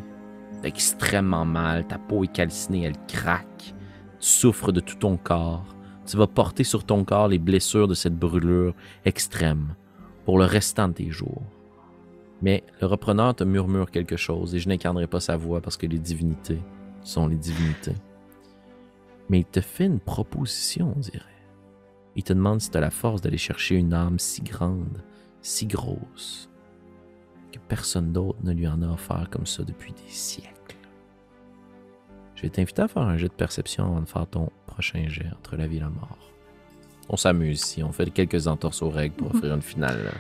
T'as 0.62 0.68
extrêmement 0.68 1.46
mal, 1.46 1.88
ta 1.88 1.98
peau 1.98 2.24
est 2.24 2.34
calcinée, 2.34 2.84
elle 2.84 2.98
craque. 3.08 3.74
Tu 4.20 4.28
souffres 4.28 4.72
de 4.72 4.80
tout 4.80 4.96
ton 4.96 5.18
corps. 5.18 5.76
Tu 6.06 6.18
vas 6.18 6.28
porter 6.28 6.64
sur 6.64 6.84
ton 6.84 7.04
corps 7.04 7.28
les 7.28 7.38
blessures 7.38 7.88
de 7.88 7.94
cette 7.94 8.18
brûlure 8.18 8.74
extrême 9.06 9.76
pour 10.26 10.40
le 10.40 10.46
restant 10.46 10.88
de 10.88 10.94
tes 10.94 11.12
jours. 11.12 11.44
Mais 12.42 12.64
le 12.82 12.88
repreneur 12.88 13.36
te 13.36 13.44
murmure 13.44 13.92
quelque 13.92 14.18
chose 14.18 14.56
et 14.56 14.60
je 14.60 14.70
n'incarnerai 14.70 15.08
pas 15.08 15.20
sa 15.20 15.38
voix 15.38 15.62
parce 15.62 15.78
que 15.78 15.86
les 15.86 16.00
divinités 16.00 16.62
sont 17.04 17.28
les 17.28 17.38
divinités. 17.38 17.96
Mais 19.30 19.40
il 19.40 19.46
te 19.46 19.62
fait 19.62 19.86
une 19.86 20.00
proposition, 20.00 20.94
on 20.96 21.00
dirait. 21.00 21.26
Il 22.16 22.24
te 22.24 22.34
demande 22.34 22.60
si 22.60 22.72
tu 22.72 22.78
as 22.78 22.82
la 22.82 22.90
force 22.90 23.22
d'aller 23.22 23.38
chercher 23.38 23.76
une 23.76 23.94
âme 23.94 24.18
si 24.18 24.42
grande, 24.42 25.04
si 25.42 25.68
grosse, 25.68 26.49
que 27.52 27.60
personne 27.68 28.12
d'autre 28.12 28.39
ne 28.43 28.54
lui 28.54 28.68
en 28.68 28.82
a 28.82 28.88
offert 28.88 29.28
comme 29.30 29.45
ça 29.45 29.64
depuis 29.64 29.91
des 29.93 30.10
siècles. 30.12 30.54
Je 32.36 32.43
vais 32.43 32.50
t'inviter 32.50 32.82
à 32.84 32.88
faire 32.88 33.02
un 33.04 33.18
jet 33.18 33.28
de 33.28 33.34
perception 33.34 33.86
avant 33.86 34.02
de 34.02 34.06
faire 34.08 34.28
ton 34.28 34.50
prochain 34.66 35.08
jet 35.10 35.28
entre 35.38 35.56
la 35.58 35.68
vie 35.68 35.78
et 35.78 35.82
la 35.82 35.89
mort. 35.89 36.18
On 37.10 37.18
s'amuse 37.18 37.60
ici, 37.62 37.84
on 37.84 37.91
fait 37.91 38.10
quelques 38.12 38.47
entorses 38.47 38.82
aux 38.82 38.89
règles 38.89 39.16
pour 39.16 39.28
offrir 39.36 39.54
une 39.54 39.62
finale. 39.62 40.12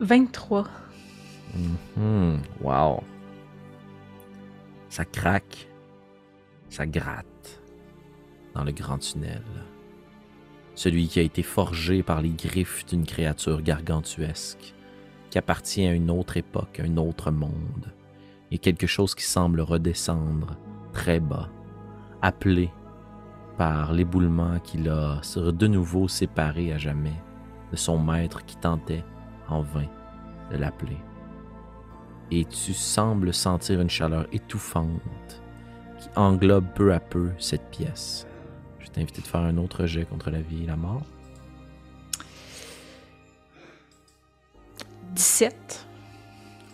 23 0.00 0.66
Mhm, 1.96 2.40
Wow. 2.60 3.02
Ça 4.90 5.04
craque. 5.04 5.68
Ça 6.68 6.86
gratte. 6.86 7.60
Dans 8.54 8.64
le 8.64 8.72
grand 8.72 8.98
tunnel. 8.98 9.42
celui 10.74 11.08
qui 11.08 11.20
a 11.20 11.22
été 11.22 11.42
forgé 11.42 12.02
par 12.02 12.20
les 12.20 12.28
griffes 12.30 12.84
d'une 12.84 13.06
créature 13.06 13.62
gargantuesque, 13.62 14.74
appartient 15.38 15.86
à 15.86 15.92
une 15.92 16.10
autre 16.10 16.36
époque, 16.36 16.80
un 16.80 16.96
autre 16.96 17.30
monde, 17.30 17.92
et 18.50 18.58
quelque 18.58 18.86
chose 18.86 19.14
qui 19.14 19.24
semble 19.24 19.60
redescendre 19.60 20.56
très 20.92 21.20
bas, 21.20 21.48
appelé 22.22 22.70
par 23.56 23.92
l'éboulement 23.92 24.58
qui 24.60 24.78
l'a 24.78 25.20
de 25.36 25.66
nouveau 25.66 26.08
séparé 26.08 26.72
à 26.72 26.78
jamais 26.78 27.14
de 27.70 27.76
son 27.76 27.98
maître 27.98 28.44
qui 28.44 28.56
tentait 28.56 29.04
en 29.48 29.62
vain 29.62 29.86
de 30.50 30.56
l'appeler. 30.56 30.98
Et 32.30 32.44
tu 32.44 32.72
sembles 32.74 33.32
sentir 33.32 33.80
une 33.80 33.90
chaleur 33.90 34.26
étouffante 34.32 35.42
qui 35.98 36.08
englobe 36.16 36.66
peu 36.74 36.92
à 36.92 37.00
peu 37.00 37.30
cette 37.38 37.70
pièce. 37.70 38.26
Je 38.78 38.88
t'ai 38.88 39.00
invité 39.00 39.22
de 39.22 39.26
faire 39.26 39.40
un 39.40 39.56
autre 39.56 39.86
jet 39.86 40.04
contre 40.04 40.30
la 40.30 40.40
vie 40.40 40.64
et 40.64 40.66
la 40.66 40.76
mort. 40.76 41.02
17. 45.40 45.86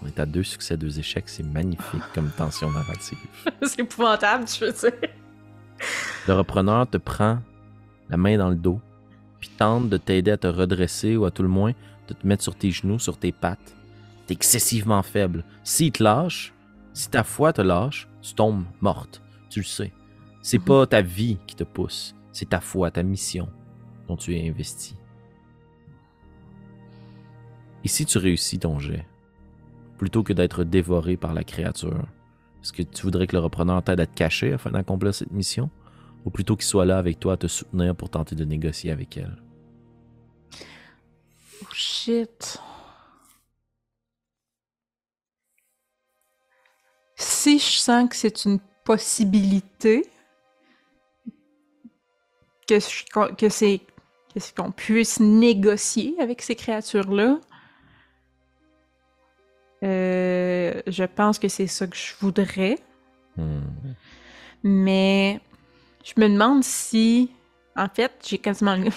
On 0.03 0.07
est 0.07 0.21
à 0.21 0.25
deux 0.27 0.45
succès, 0.45 0.77
deux 0.77 0.97
échecs. 1.01 1.29
C'est 1.29 1.43
magnifique 1.43 2.03
comme 2.15 2.31
tension 2.37 2.71
narrative. 2.71 3.19
C'est 3.63 3.81
épouvantable, 3.81 4.45
tu 4.45 4.65
veux 4.65 4.73
dire. 4.73 4.93
Le 6.29 6.35
repreneur 6.35 6.89
te 6.89 6.97
prend 6.97 7.41
la 8.09 8.17
main 8.17 8.39
dans 8.39 8.51
le 8.51 8.55
dos, 8.55 8.81
puis 9.41 9.49
tente 9.49 9.89
de 9.89 9.97
t'aider 9.97 10.31
à 10.31 10.37
te 10.37 10.47
redresser 10.47 11.17
ou 11.17 11.25
à 11.25 11.33
tout 11.33 11.43
le 11.43 11.49
moins 11.49 11.73
de 12.07 12.15
te 12.15 12.25
mettre 12.25 12.45
sur 12.45 12.55
tes 12.55 12.71
genoux, 12.71 13.01
sur 13.01 13.17
tes 13.19 13.33
pattes. 13.33 13.75
T'es 14.29 14.35
excessivement 14.35 15.03
faible. 15.03 15.45
S'il 15.65 15.91
te 15.91 16.01
lâche, 16.05 16.55
si 16.93 17.09
ta 17.11 17.25
foi 17.25 17.53
te 17.53 17.63
lâche, 17.63 18.07
tu 18.23 18.33
tombes 18.35 18.65
morte. 18.81 19.23
Tu 19.51 19.59
le 19.59 19.65
sais. 19.65 19.93
C'est 20.41 20.59
Mhm. 20.59 20.65
pas 20.65 20.87
ta 20.87 21.03
vie 21.03 21.39
qui 21.49 21.57
te 21.57 21.65
pousse, 21.65 22.15
c'est 22.33 22.51
ta 22.51 22.61
foi, 22.61 22.93
ta 22.93 23.03
mission 23.03 23.49
dont 24.07 24.17
tu 24.17 24.37
es 24.37 24.49
investi. 24.49 24.95
Et 27.85 27.89
si 27.89 28.07
tu 28.07 28.19
réussis 28.19 28.59
ton 28.59 28.79
jet, 28.79 29.07
plutôt 29.99 30.23
que 30.23 30.33
d'être 30.33 30.65
dévoré 30.65 31.17
par 31.17 31.35
la 31.35 31.45
créature, 31.45 32.07
est-ce 32.63 32.73
que 32.73 32.83
tu 32.83 33.03
voudrais 33.03 33.27
que 33.27 33.35
le 33.35 33.43
repreneur 33.43 33.83
t'aide 33.83 34.01
à 34.01 34.07
te 34.07 34.15
cacher 34.15 34.53
afin 34.53 34.71
d'accomplir 34.71 35.15
cette 35.15 35.33
mission? 35.33 35.71
Ou 36.25 36.31
plutôt 36.31 36.55
qu'il 36.55 36.67
soit 36.67 36.85
là 36.85 36.99
avec 36.99 37.19
toi 37.19 37.33
à 37.33 37.37
te 37.37 37.49
soutenir 37.49 37.97
pour 37.97 38.09
tenter 38.09 38.37
de 38.37 38.45
négocier 38.45 38.93
avec 38.93 39.17
elle? 39.17 39.43
Oh 41.63 41.73
shit. 41.73 42.61
Si 47.17 47.59
je 47.59 47.79
sens 47.79 48.09
que 48.09 48.15
c'est 48.15 48.45
une 48.45 48.61
possibilité, 48.85 50.09
que, 52.69 52.79
c'est 53.49 53.81
qu'on 54.57 54.71
puisse 54.71 55.19
négocier 55.19 56.15
avec 56.21 56.43
ces 56.43 56.55
créatures-là, 56.55 57.41
euh, 59.83 60.81
je 60.87 61.05
pense 61.05 61.39
que 61.39 61.49
c'est 61.49 61.67
ça 61.67 61.87
que 61.87 61.97
je 61.97 62.15
voudrais. 62.21 62.79
Hmm. 63.37 63.61
Mais 64.63 65.41
je 66.05 66.13
me 66.21 66.29
demande 66.29 66.63
si, 66.63 67.31
en 67.77 67.89
fait, 67.89 68.13
j'ai 68.27 68.39
quasiment 68.39 68.77
le 68.77 68.91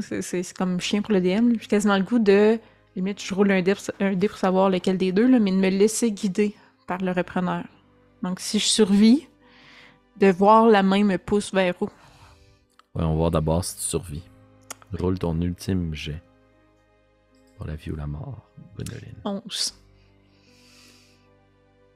c'est- 0.22 0.56
comme 0.56 0.80
chien 0.80 1.02
pour 1.02 1.12
le 1.12 1.20
DM. 1.20 1.52
J'ai 1.60 1.66
quasiment 1.66 1.96
le 1.96 2.04
goût 2.04 2.18
de, 2.18 2.58
limite, 2.96 3.22
je 3.22 3.34
roule 3.34 3.50
un 3.52 3.62
dé, 3.62 3.74
pour, 3.74 3.84
un 4.00 4.14
dé 4.14 4.28
pour 4.28 4.38
savoir 4.38 4.70
lequel 4.70 4.96
des 4.98 5.12
deux, 5.12 5.26
là, 5.28 5.38
mais 5.38 5.50
de 5.50 5.56
me 5.56 5.68
laisser 5.68 6.10
guider 6.12 6.54
par 6.86 6.98
le 6.98 7.12
repreneur. 7.12 7.64
Donc, 8.22 8.40
si 8.40 8.58
je 8.58 8.66
survis, 8.66 9.28
de 10.18 10.28
voir 10.30 10.66
la 10.66 10.82
main 10.82 11.04
me 11.04 11.16
pousse 11.18 11.52
vers 11.52 11.74
où? 11.80 11.86
Ouais, 12.94 13.02
on 13.02 13.10
va 13.10 13.14
voir 13.14 13.30
d'abord 13.30 13.64
si 13.64 13.76
tu 13.76 13.82
survis. 13.82 14.22
Roule 14.98 15.18
ton 15.18 15.40
ultime 15.40 15.94
jet. 15.94 16.22
Pour 17.56 17.66
la 17.66 17.76
vie 17.76 17.90
ou 17.90 17.96
la 17.96 18.06
mort, 18.06 18.46
Gwendoline. 18.76 19.14
11. 19.24 19.74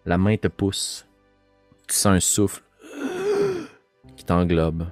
La 0.07 0.19
main 0.19 0.37
te 0.37 0.47
pousse. 0.47 1.05
Tu 1.89 1.97
sens 1.97 2.07
un 2.07 2.21
souffle 2.21 2.63
qui 4.17 4.25
t'englobe. 4.25 4.87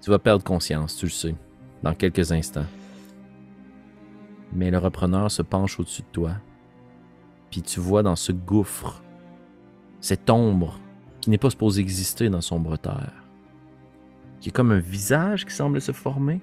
Tu 0.00 0.10
vas 0.10 0.20
perdre 0.20 0.44
conscience, 0.44 0.96
tu 0.96 1.06
le 1.06 1.10
sais, 1.10 1.34
dans 1.82 1.94
quelques 1.94 2.30
instants. 2.30 2.66
Mais 4.52 4.70
le 4.70 4.78
repreneur 4.78 5.32
se 5.32 5.42
penche 5.42 5.80
au-dessus 5.80 6.02
de 6.02 6.12
toi. 6.12 6.30
Puis 7.50 7.60
tu 7.60 7.80
vois 7.80 8.04
dans 8.04 8.14
ce 8.14 8.30
gouffre, 8.30 9.02
cette 10.00 10.30
ombre 10.30 10.78
qui 11.20 11.30
n'est 11.30 11.38
pas 11.38 11.50
supposée 11.50 11.80
exister 11.80 12.30
dans 12.30 12.40
sombre 12.40 12.76
terre. 12.76 13.14
Qui 14.40 14.50
est 14.50 14.52
comme 14.52 14.70
un 14.70 14.78
visage 14.78 15.44
qui 15.44 15.52
semble 15.52 15.80
se 15.80 15.90
former. 15.90 16.40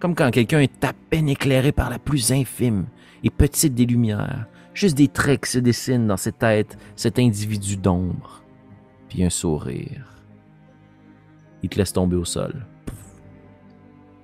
Comme 0.00 0.14
quand 0.14 0.30
quelqu'un 0.30 0.60
est 0.60 0.84
à 0.84 0.92
peine 0.92 1.30
éclairé 1.30 1.72
par 1.72 1.88
la 1.88 1.98
plus 1.98 2.30
infime 2.30 2.84
et 3.24 3.30
petite 3.30 3.74
des 3.74 3.86
lumières. 3.86 4.46
Juste 4.78 4.96
des 4.96 5.08
traits 5.08 5.42
qui 5.42 5.50
se 5.50 5.58
dessinent 5.58 6.06
dans 6.06 6.16
cette 6.16 6.38
tête, 6.38 6.78
cet 6.94 7.18
individu 7.18 7.76
d'ombre. 7.76 8.44
Puis 9.08 9.24
un 9.24 9.28
sourire. 9.28 10.22
Il 11.64 11.68
te 11.68 11.78
laisse 11.78 11.92
tomber 11.92 12.14
au 12.14 12.24
sol. 12.24 12.64
Pouf. 12.86 13.04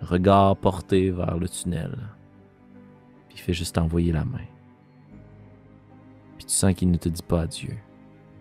Regard 0.00 0.56
porté 0.56 1.10
vers 1.10 1.38
le 1.38 1.48
tunnel. 1.48 1.98
Puis 3.28 3.36
il 3.36 3.40
fait 3.40 3.52
juste 3.52 3.74
t'envoyer 3.74 4.12
la 4.12 4.24
main. 4.24 4.46
Puis 6.36 6.46
tu 6.46 6.54
sens 6.54 6.72
qu'il 6.72 6.92
ne 6.92 6.98
te 6.98 7.08
dit 7.08 7.24
pas 7.24 7.40
adieu. 7.40 7.74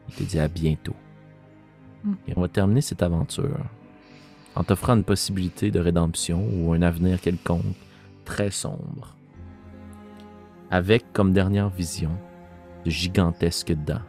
Il 0.10 0.14
te 0.14 0.22
dit 0.22 0.38
à 0.38 0.48
bientôt. 0.48 0.96
Mm. 2.04 2.14
Et 2.28 2.34
on 2.36 2.42
va 2.42 2.48
terminer 2.48 2.82
cette 2.82 3.02
aventure 3.02 3.66
en 4.54 4.64
t'offrant 4.64 4.94
une 4.94 5.04
possibilité 5.04 5.72
de 5.72 5.80
rédemption 5.80 6.48
ou 6.54 6.74
un 6.74 6.84
avenir 6.84 7.20
quelconque 7.20 7.76
très 8.24 8.52
sombre. 8.52 9.16
Avec 10.72 11.12
comme 11.14 11.34
dernière 11.34 11.70
vision 11.70 12.12
de 12.86 12.90
gigantesques 12.90 13.74
dents 13.74 14.02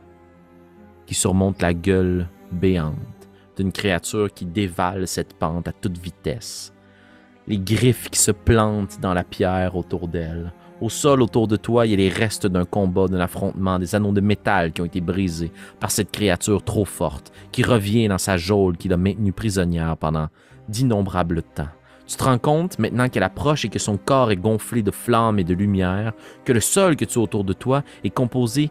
qui 1.07 1.15
surmontent 1.15 1.59
la 1.61 1.75
gueule 1.75 2.29
béante 2.53 2.95
d'une 3.57 3.73
créature 3.73 4.33
qui 4.33 4.47
dévale 4.47 5.07
cette 5.07 5.35
pente 5.35 5.69
à 5.69 5.73
toute 5.73 5.99
vitesse. 5.99 6.73
Les 7.47 7.59
griffes 7.59 8.09
qui 8.11 8.19
se 8.19 8.31
plantent 8.31 9.01
dans 9.01 9.15
la 9.15 9.23
pierre 9.23 9.77
autour 9.77 10.09
d'elle. 10.09 10.53
Au 10.81 10.89
sol 10.89 11.23
autour 11.23 11.47
de 11.47 11.57
toi, 11.57 11.87
il 11.87 11.91
y 11.91 11.95
a 11.95 11.97
les 11.99 12.09
restes 12.09 12.47
d'un 12.47 12.65
combat, 12.65 13.07
d'un 13.07 13.21
affrontement, 13.21 13.79
des 13.79 13.95
anneaux 13.95 14.13
de 14.13 14.21
métal 14.21 14.73
qui 14.73 14.81
ont 14.81 14.87
été 14.87 15.01
brisés 15.01 15.53
par 15.79 15.91
cette 15.91 16.11
créature 16.11 16.65
trop 16.65 16.85
forte 16.85 17.33
qui 17.53 17.63
revient 17.63 18.09
dans 18.09 18.19
sa 18.19 18.37
geôle 18.37 18.77
qui 18.77 18.89
l'a 18.89 18.97
maintenue 18.97 19.33
prisonnière 19.33 19.97
pendant 19.97 20.29
d'innombrables 20.69 21.43
temps. 21.43 21.69
Tu 22.07 22.17
te 22.17 22.25
rends 22.25 22.39
compte, 22.39 22.79
maintenant 22.79 23.09
qu'elle 23.09 23.23
approche 23.23 23.65
et 23.65 23.69
que 23.69 23.79
son 23.79 23.97
corps 23.97 24.31
est 24.31 24.37
gonflé 24.37 24.83
de 24.83 24.91
flammes 24.91 25.39
et 25.39 25.45
de 25.45 25.55
lumière, 25.55 26.13
que 26.45 26.53
le 26.53 26.61
sol 26.61 26.97
que 26.97 27.05
tu 27.05 27.19
as 27.19 27.23
autour 27.23 27.45
de 27.45 27.53
toi 27.53 27.83
est 28.03 28.11
composé 28.11 28.71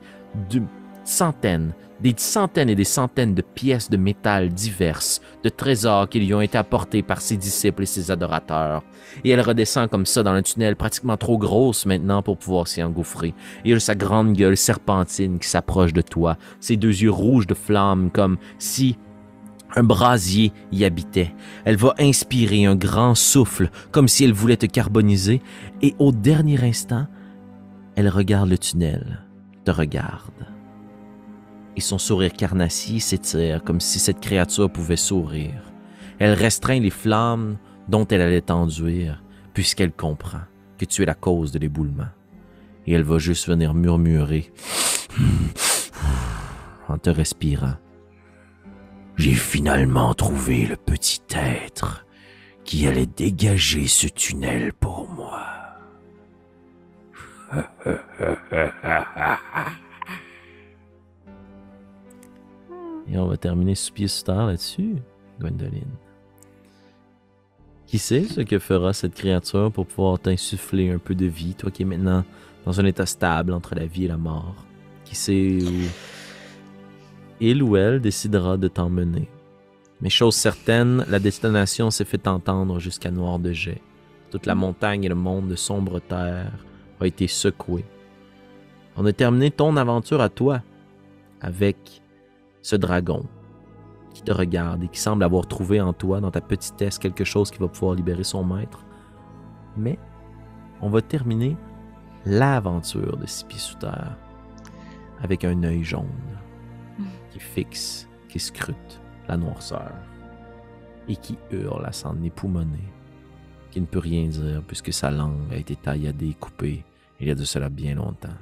de 0.50 0.62
centaines, 1.04 1.74
des 2.00 2.14
centaines 2.18 2.70
et 2.70 2.76
des 2.76 2.84
centaines 2.84 3.34
de 3.34 3.42
pièces 3.42 3.90
de 3.90 3.98
métal 3.98 4.50
diverses, 4.50 5.22
de 5.44 5.50
trésors 5.50 6.10
qui 6.10 6.20
lui 6.20 6.34
ont 6.34 6.42
été 6.42 6.58
apportés 6.58 7.02
par 7.02 7.22
ses 7.22 7.38
disciples 7.38 7.84
et 7.84 7.88
ses 7.88 8.12
adorateurs. 8.12 8.84
Et 9.24 9.30
elle 9.30 9.42
redescend 9.42 9.90
comme 9.90 10.06
ça 10.06 10.24
dans 10.24 10.32
un 10.32 10.42
tunnel 10.42 10.76
pratiquement 10.76 11.18
trop 11.18 11.38
grosse 11.38 11.86
maintenant 11.86 12.22
pour 12.22 12.38
pouvoir 12.38 12.68
s'y 12.68 12.84
engouffrer. 12.84 13.34
Et 13.66 13.72
elle 13.72 13.78
a 13.78 13.80
sa 13.80 13.96
grande 13.96 14.34
gueule 14.34 14.58
serpentine 14.58 15.40
qui 15.40 15.48
s'approche 15.48 15.94
de 15.94 16.02
toi, 16.02 16.38
ses 16.60 16.78
deux 16.78 16.90
yeux 17.02 17.12
rouges 17.12 17.48
de 17.48 17.54
flammes 17.54 18.12
comme 18.12 18.38
si 18.60 18.98
un 19.76 19.84
brasier 19.84 20.52
y 20.72 20.86
habitait. 20.86 21.34
Elle 21.66 21.78
va 21.78 21.94
inspirer 22.00 22.66
un 22.66 22.76
grand 22.76 23.16
souffle, 23.16 23.70
comme 23.92 24.08
si 24.08 24.24
elle 24.24 24.34
voulait 24.34 24.58
te 24.58 24.66
carboniser, 24.66 25.42
et 25.82 25.96
au 26.00 26.12
dernier 26.12 26.64
instant, 26.64 27.08
elle 27.96 28.10
regarde 28.10 28.50
le 28.50 28.58
tunnel, 28.58 29.26
te 29.66 29.72
regarde. 29.72 30.48
Et 31.76 31.82
son 31.82 31.98
sourire 31.98 32.34
carnassier 32.34 33.00
s'étire 33.00 33.64
comme 33.64 33.80
si 33.80 34.00
cette 34.00 34.20
créature 34.20 34.72
pouvait 34.72 34.96
sourire. 34.96 35.72
Elle 36.20 36.34
restreint 36.34 36.80
les 36.80 36.92
flammes 36.92 37.58
dont 37.88 38.08
elle 38.08 38.22
allait 38.22 38.42
t'enduire, 38.42 39.24
puisqu'elle 39.54 39.92
comprend 39.92 40.42
que 40.78 40.86
tu 40.86 41.02
es 41.02 41.06
la 41.06 41.16
cause 41.16 41.52
de 41.52 41.60
l'éboulement. 41.60 42.10
Et 42.86 42.94
elle 42.94 43.04
va 43.04 43.18
juste 43.18 43.48
venir 43.48 43.74
murmurer 43.74 44.52
en 46.88 46.98
te 46.98 47.10
respirant. 47.10 47.76
J'ai 49.16 49.34
finalement 49.34 50.14
trouvé 50.14 50.66
le 50.66 50.76
petit 50.76 51.22
être 51.32 52.05
qui 52.64 52.88
allait 52.88 53.05
dégager 53.05 53.88
ce 53.88 54.07
tunnel 54.07 54.74
pour 54.74 55.09
moi. 55.09 55.41
Et 63.07 63.18
on 63.18 63.28
va 63.28 63.38
terminer 63.38 63.76
sous 63.76 63.93
pied 63.93 64.07
sous 64.07 64.26
là-dessus, 64.28 64.95
Gwendoline. 65.39 65.84
Qui 67.86 67.99
sait 67.99 68.24
ce 68.24 68.41
que 68.41 68.57
fera 68.57 68.91
cette 68.93 69.14
créature 69.14 69.72
pour 69.72 69.86
pouvoir 69.86 70.18
t'insuffler 70.20 70.89
un 70.89 70.97
peu 70.97 71.14
de 71.14 71.28
vie, 71.28 71.53
toi 71.53 71.70
qui 71.70 71.84
es 71.84 71.86
maintenant 71.86 72.24
dans 72.66 72.80
un 72.80 72.86
état 72.86 73.05
stable 73.05 73.53
entre 73.53 73.76
la 73.76 73.86
vie 73.86 74.05
et 74.05 74.07
la 74.07 74.18
mort? 74.18 74.55
Qui 75.05 75.16
sait 75.16 75.59
où 75.61 75.88
il 77.40 77.64
ou 77.64 77.78
elle 77.78 78.00
décidera 78.00 78.58
de 78.58 78.68
t'emmener? 78.68 79.30
Mais 80.02 80.10
chose 80.10 80.36
certaine, 80.36 81.06
la 81.10 81.20
destination 81.20 81.90
s'est 81.90 82.06
fait 82.06 82.28
entendre 82.28 82.80
jusqu'à 82.80 83.12
Noir 83.12 83.40
de 83.40 83.54
Jet. 83.54 83.82
Toute 84.32 84.46
la 84.46 84.56
montagne 84.56 85.04
et 85.04 85.10
le 85.10 85.16
monde 85.16 85.48
de 85.48 85.56
sombre 85.56 86.00
terre 86.00 86.52
a 87.00 87.08
été 87.08 87.28
secoué. 87.28 87.86
On 88.98 89.06
a 89.06 89.14
terminé 89.14 89.52
ton 89.52 89.78
aventure 89.78 90.22
à 90.22 90.30
toi 90.30 90.62
avec 91.42 92.02
ce 92.62 92.76
dragon 92.76 93.26
qui 94.14 94.24
te 94.24 94.32
regarde 94.32 94.84
et 94.84 94.88
qui 94.88 95.00
semble 95.00 95.24
avoir 95.24 95.48
trouvé 95.48 95.82
en 95.82 95.94
toi, 95.94 96.20
dans 96.20 96.32
ta 96.32 96.42
petitesse, 96.42 97.00
quelque 97.00 97.24
chose 97.24 97.52
qui 97.52 97.60
va 97.60 97.68
pouvoir 97.68 97.96
libérer 97.96 98.24
son 98.24 98.44
maître. 98.44 98.86
Mais 99.76 99.98
on 100.82 100.90
va 100.90 101.02
terminer 101.02 101.58
l'aventure 102.26 103.18
de 103.18 103.26
Six 103.26 103.46
Pieds 103.46 103.60
sous 103.60 103.78
terre 103.78 104.18
avec 105.22 105.44
un 105.46 105.64
œil 105.64 105.84
jaune 105.84 106.08
qui 107.34 107.40
fixe, 107.40 108.08
qui 108.30 108.40
scrute 108.40 109.02
la 109.28 109.38
noirceur 109.38 109.92
et 111.08 111.16
qui 111.16 111.38
hurle 111.52 111.86
à 111.86 111.92
s'en 111.92 112.22
époumoner, 112.22 112.94
qui 113.72 113.82
ne 113.82 113.86
peut 113.86 114.00
rien 114.00 114.28
dire 114.28 114.62
puisque 114.66 114.94
sa 114.94 115.10
langue 115.10 115.52
a 115.52 115.58
été 115.58 115.76
tailladée 115.76 116.30
et 116.30 116.34
coupée 116.36 116.86
il 117.20 117.28
y 117.28 117.32
a 117.32 117.36
de 117.36 117.44
cela 117.44 117.70
bien 117.70 117.96
longtemps, 117.96 118.38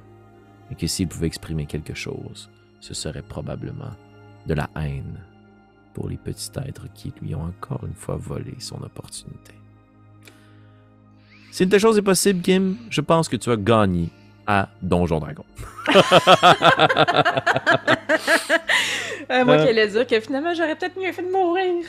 et 0.70 0.76
que 0.76 0.88
s'il 0.88 1.08
pouvait 1.08 1.28
exprimer 1.28 1.66
quelque 1.66 1.94
chose, 1.94 2.50
ce 2.80 2.94
serait 2.94 3.22
probablement 3.22 3.92
de 4.48 4.54
la 4.54 4.70
haine 4.76 5.20
pour 5.94 6.10
les 6.10 6.18
petits 6.18 6.50
êtres 6.66 6.88
qui 6.94 7.14
lui 7.22 7.36
ont 7.36 7.44
encore 7.44 7.86
une 7.86 7.94
fois 7.94 8.16
volé 8.16 8.56
son 8.60 8.82
opportunité. 8.82 9.54
Si 11.52 11.64
une 11.64 11.70
telle 11.70 11.80
chose 11.80 11.98
est 11.98 12.02
possible, 12.02 12.42
Kim, 12.42 12.78
je 12.90 13.02
pense 13.02 13.28
que 13.28 13.36
tu 13.36 13.52
as 13.52 13.58
gagné 13.58 14.10
à 14.48 14.70
Donjon 14.82 15.20
Dragon. 15.20 15.44
Euh, 19.30 19.46
moi 19.46 19.56
Euh. 19.56 19.64
qui 19.64 19.70
allais 19.70 19.88
dire 19.88 20.06
que 20.06 20.20
finalement 20.20 20.54
j'aurais 20.54 20.76
peut-être 20.76 21.00
mieux 21.00 21.12
fait 21.14 21.22
de 21.24 21.32
mourir. 21.32 21.86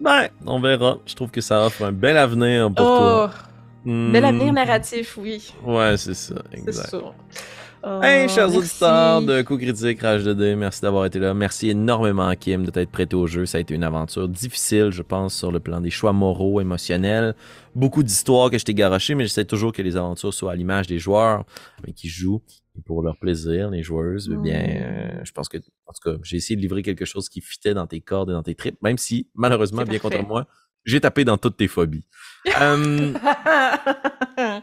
Ben, 0.00 0.28
on 0.44 0.60
verra. 0.60 0.98
Je 1.06 1.14
trouve 1.14 1.30
que 1.30 1.40
ça 1.40 1.64
offre 1.64 1.84
un 1.84 1.92
bel 1.92 2.18
avenir 2.18 2.66
pour 2.68 2.84
toi. 2.84 3.30
oh, 3.32 3.38
bel 3.86 4.22
Hmm. 4.22 4.26
avenir 4.26 4.52
narratif, 4.52 5.16
oui. 5.16 5.54
Ouais, 5.64 5.96
c'est 5.96 6.12
ça, 6.14 6.34
C'est 6.50 6.58
exact. 6.58 6.94
Oh, 7.82 8.00
Hey, 8.02 8.28
chers 8.28 8.46
merci. 8.48 8.58
auditeurs 8.58 9.22
de 9.22 9.42
Coup 9.42 9.56
Critique 9.58 10.00
Rage 10.00 10.24
2D, 10.24 10.56
merci 10.56 10.80
d'avoir 10.82 11.04
été 11.06 11.18
là. 11.18 11.34
Merci 11.34 11.70
énormément, 11.70 12.34
Kim, 12.34 12.64
de 12.64 12.70
t'être 12.70 12.90
prêté 12.90 13.14
au 13.14 13.26
jeu. 13.26 13.46
Ça 13.46 13.58
a 13.58 13.60
été 13.60 13.74
une 13.74 13.84
aventure 13.84 14.28
difficile, 14.28 14.90
je 14.90 15.02
pense, 15.02 15.34
sur 15.34 15.52
le 15.52 15.60
plan 15.60 15.80
des 15.80 15.90
choix 15.90 16.12
moraux, 16.12 16.60
émotionnels. 16.60 17.34
Beaucoup 17.74 18.02
d'histoires 18.02 18.50
que 18.50 18.58
je 18.58 18.64
t'ai 18.64 18.74
garochées, 18.74 19.14
mais 19.14 19.24
j'essaie 19.24 19.44
toujours 19.44 19.72
que 19.72 19.82
les 19.82 19.96
aventures 19.96 20.34
soient 20.34 20.52
à 20.52 20.56
l'image 20.56 20.86
des 20.88 20.98
joueurs 20.98 21.44
qui 21.94 22.08
jouent 22.08 22.42
pour 22.84 23.02
leur 23.02 23.16
plaisir, 23.18 23.70
les 23.70 23.82
joueuses. 23.82 24.30
Eh 24.32 24.36
Bien, 24.36 24.58
Mm. 24.58 24.66
euh, 24.82 25.24
je 25.24 25.32
pense 25.32 25.48
que, 25.48 25.58
en 25.58 25.92
tout 25.92 26.10
cas, 26.10 26.16
j'ai 26.22 26.36
essayé 26.38 26.56
de 26.56 26.62
livrer 26.62 26.82
quelque 26.82 27.04
chose 27.04 27.28
qui 27.28 27.40
fitait 27.40 27.74
dans 27.74 27.86
tes 27.86 28.00
cordes 28.00 28.30
et 28.30 28.32
dans 28.32 28.42
tes 28.42 28.54
tripes, 28.54 28.82
même 28.82 28.98
si, 28.98 29.28
malheureusement, 29.34 29.82
bien 29.84 29.98
contre 29.98 30.22
moi, 30.26 30.46
j'ai 30.84 31.00
tapé 31.00 31.24
dans 31.24 31.36
toutes 31.38 31.56
tes 31.56 31.68
phobies. 31.68 32.04
Euh. 32.60 33.12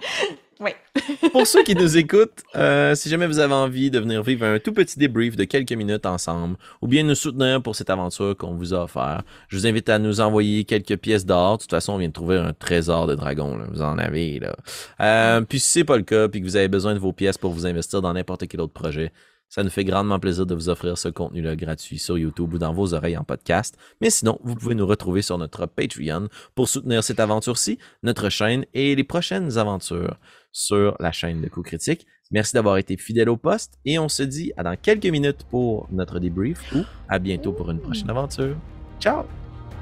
pour 1.32 1.48
ceux 1.48 1.64
qui 1.64 1.76
nous 1.76 1.98
écoutent, 1.98 2.44
euh, 2.56 2.94
si 2.94 3.10
jamais 3.10 3.26
vous 3.26 3.40
avez 3.40 3.54
envie 3.54 3.90
de 3.90 4.00
venir 4.00 4.22
vivre 4.22 4.46
un 4.46 4.60
tout 4.60 4.74
petit 4.74 5.00
débrief 5.00 5.36
de 5.36 5.44
quelques 5.44 5.72
minutes 5.72 6.06
ensemble, 6.06 6.56
ou 6.82 6.88
bien 6.88 7.04
nous 7.04 7.16
soutenir 7.16 7.62
pour 7.64 7.76
cette 7.76 7.90
aventure 7.90 8.38
qu'on 8.38 8.54
vous 8.54 8.74
a 8.74 8.84
offert, 8.84 9.24
je 9.48 9.58
vous 9.58 9.66
invite 9.66 9.90
à 9.90 9.98
nous 9.98 10.22
envoyer 10.22 10.66
quelques 10.66 10.98
pièces 10.98 11.26
d'or. 11.26 11.58
De 11.58 11.64
toute 11.64 11.72
façon, 11.72 11.94
on 11.94 11.98
vient 11.98 12.10
de 12.10 12.14
trouver 12.14 12.38
un 12.38 12.54
trésor 12.54 13.08
de 13.08 13.16
dragon. 13.16 13.58
Vous 13.72 13.82
en 13.82 13.98
avez, 13.98 14.40
là. 14.40 14.56
Euh, 15.02 15.42
puis 15.42 15.60
si 15.60 15.68
c'est 15.68 15.84
pas 15.84 15.98
le 15.98 16.04
cas, 16.04 16.28
puis 16.28 16.42
que 16.42 16.46
vous 16.46 16.56
avez 16.56 16.68
besoin 16.68 16.94
de 16.94 17.00
vos 17.00 17.14
pièces 17.14 17.38
pour 17.38 17.52
vous 17.52 17.66
investir 17.66 18.02
dans 18.02 18.14
n'importe 18.14 18.48
quel 18.48 18.62
autre 18.62 18.74
projet, 18.74 19.12
ça 19.54 19.64
nous 19.64 19.70
fait 19.70 19.86
grandement 19.86 20.20
plaisir 20.20 20.48
de 20.48 20.56
vous 20.56 20.70
offrir 20.70 20.98
ce 20.98 21.10
contenu-là 21.10 21.56
gratuit 21.56 22.00
sur 22.00 22.18
YouTube 22.18 22.56
ou 22.56 22.58
dans 22.58 22.74
vos 22.74 22.96
oreilles 22.96 23.18
en 23.18 23.24
podcast. 23.24 23.78
Mais 24.02 24.10
sinon, 24.10 24.40
vous 24.44 24.56
pouvez 24.56 24.74
nous 24.74 24.88
retrouver 24.88 25.22
sur 25.22 25.38
notre 25.38 25.68
Patreon 25.68 26.28
pour 26.56 26.68
soutenir 26.68 27.04
cette 27.04 27.20
aventure-ci, 27.20 27.78
notre 28.02 28.30
chaîne 28.30 28.66
et 28.74 28.96
les 28.96 29.04
prochaines 29.04 29.60
aventures 29.60 30.18
sur 30.54 30.96
la 31.00 31.12
chaîne 31.12 31.42
de 31.42 31.50
Coup 31.50 31.64
Critique. 31.64 32.08
Merci 32.32 32.54
d'avoir 32.54 32.78
été 32.78 32.96
fidèle 32.96 33.30
au 33.30 33.38
poste 33.38 33.78
et 33.86 34.00
on 34.00 34.08
se 34.08 34.24
dit 34.24 34.54
à 34.56 34.64
dans 34.64 34.78
quelques 34.78 35.06
minutes 35.08 35.44
pour 35.50 35.88
notre 35.92 36.20
débrief 36.20 36.74
ou 36.74 36.84
à 37.10 37.20
bientôt 37.20 37.52
pour 37.52 37.70
une 37.70 37.80
prochaine 37.80 38.10
aventure. 38.10 38.56
Ciao! 39.00 39.24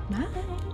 Bye. 0.10 0.71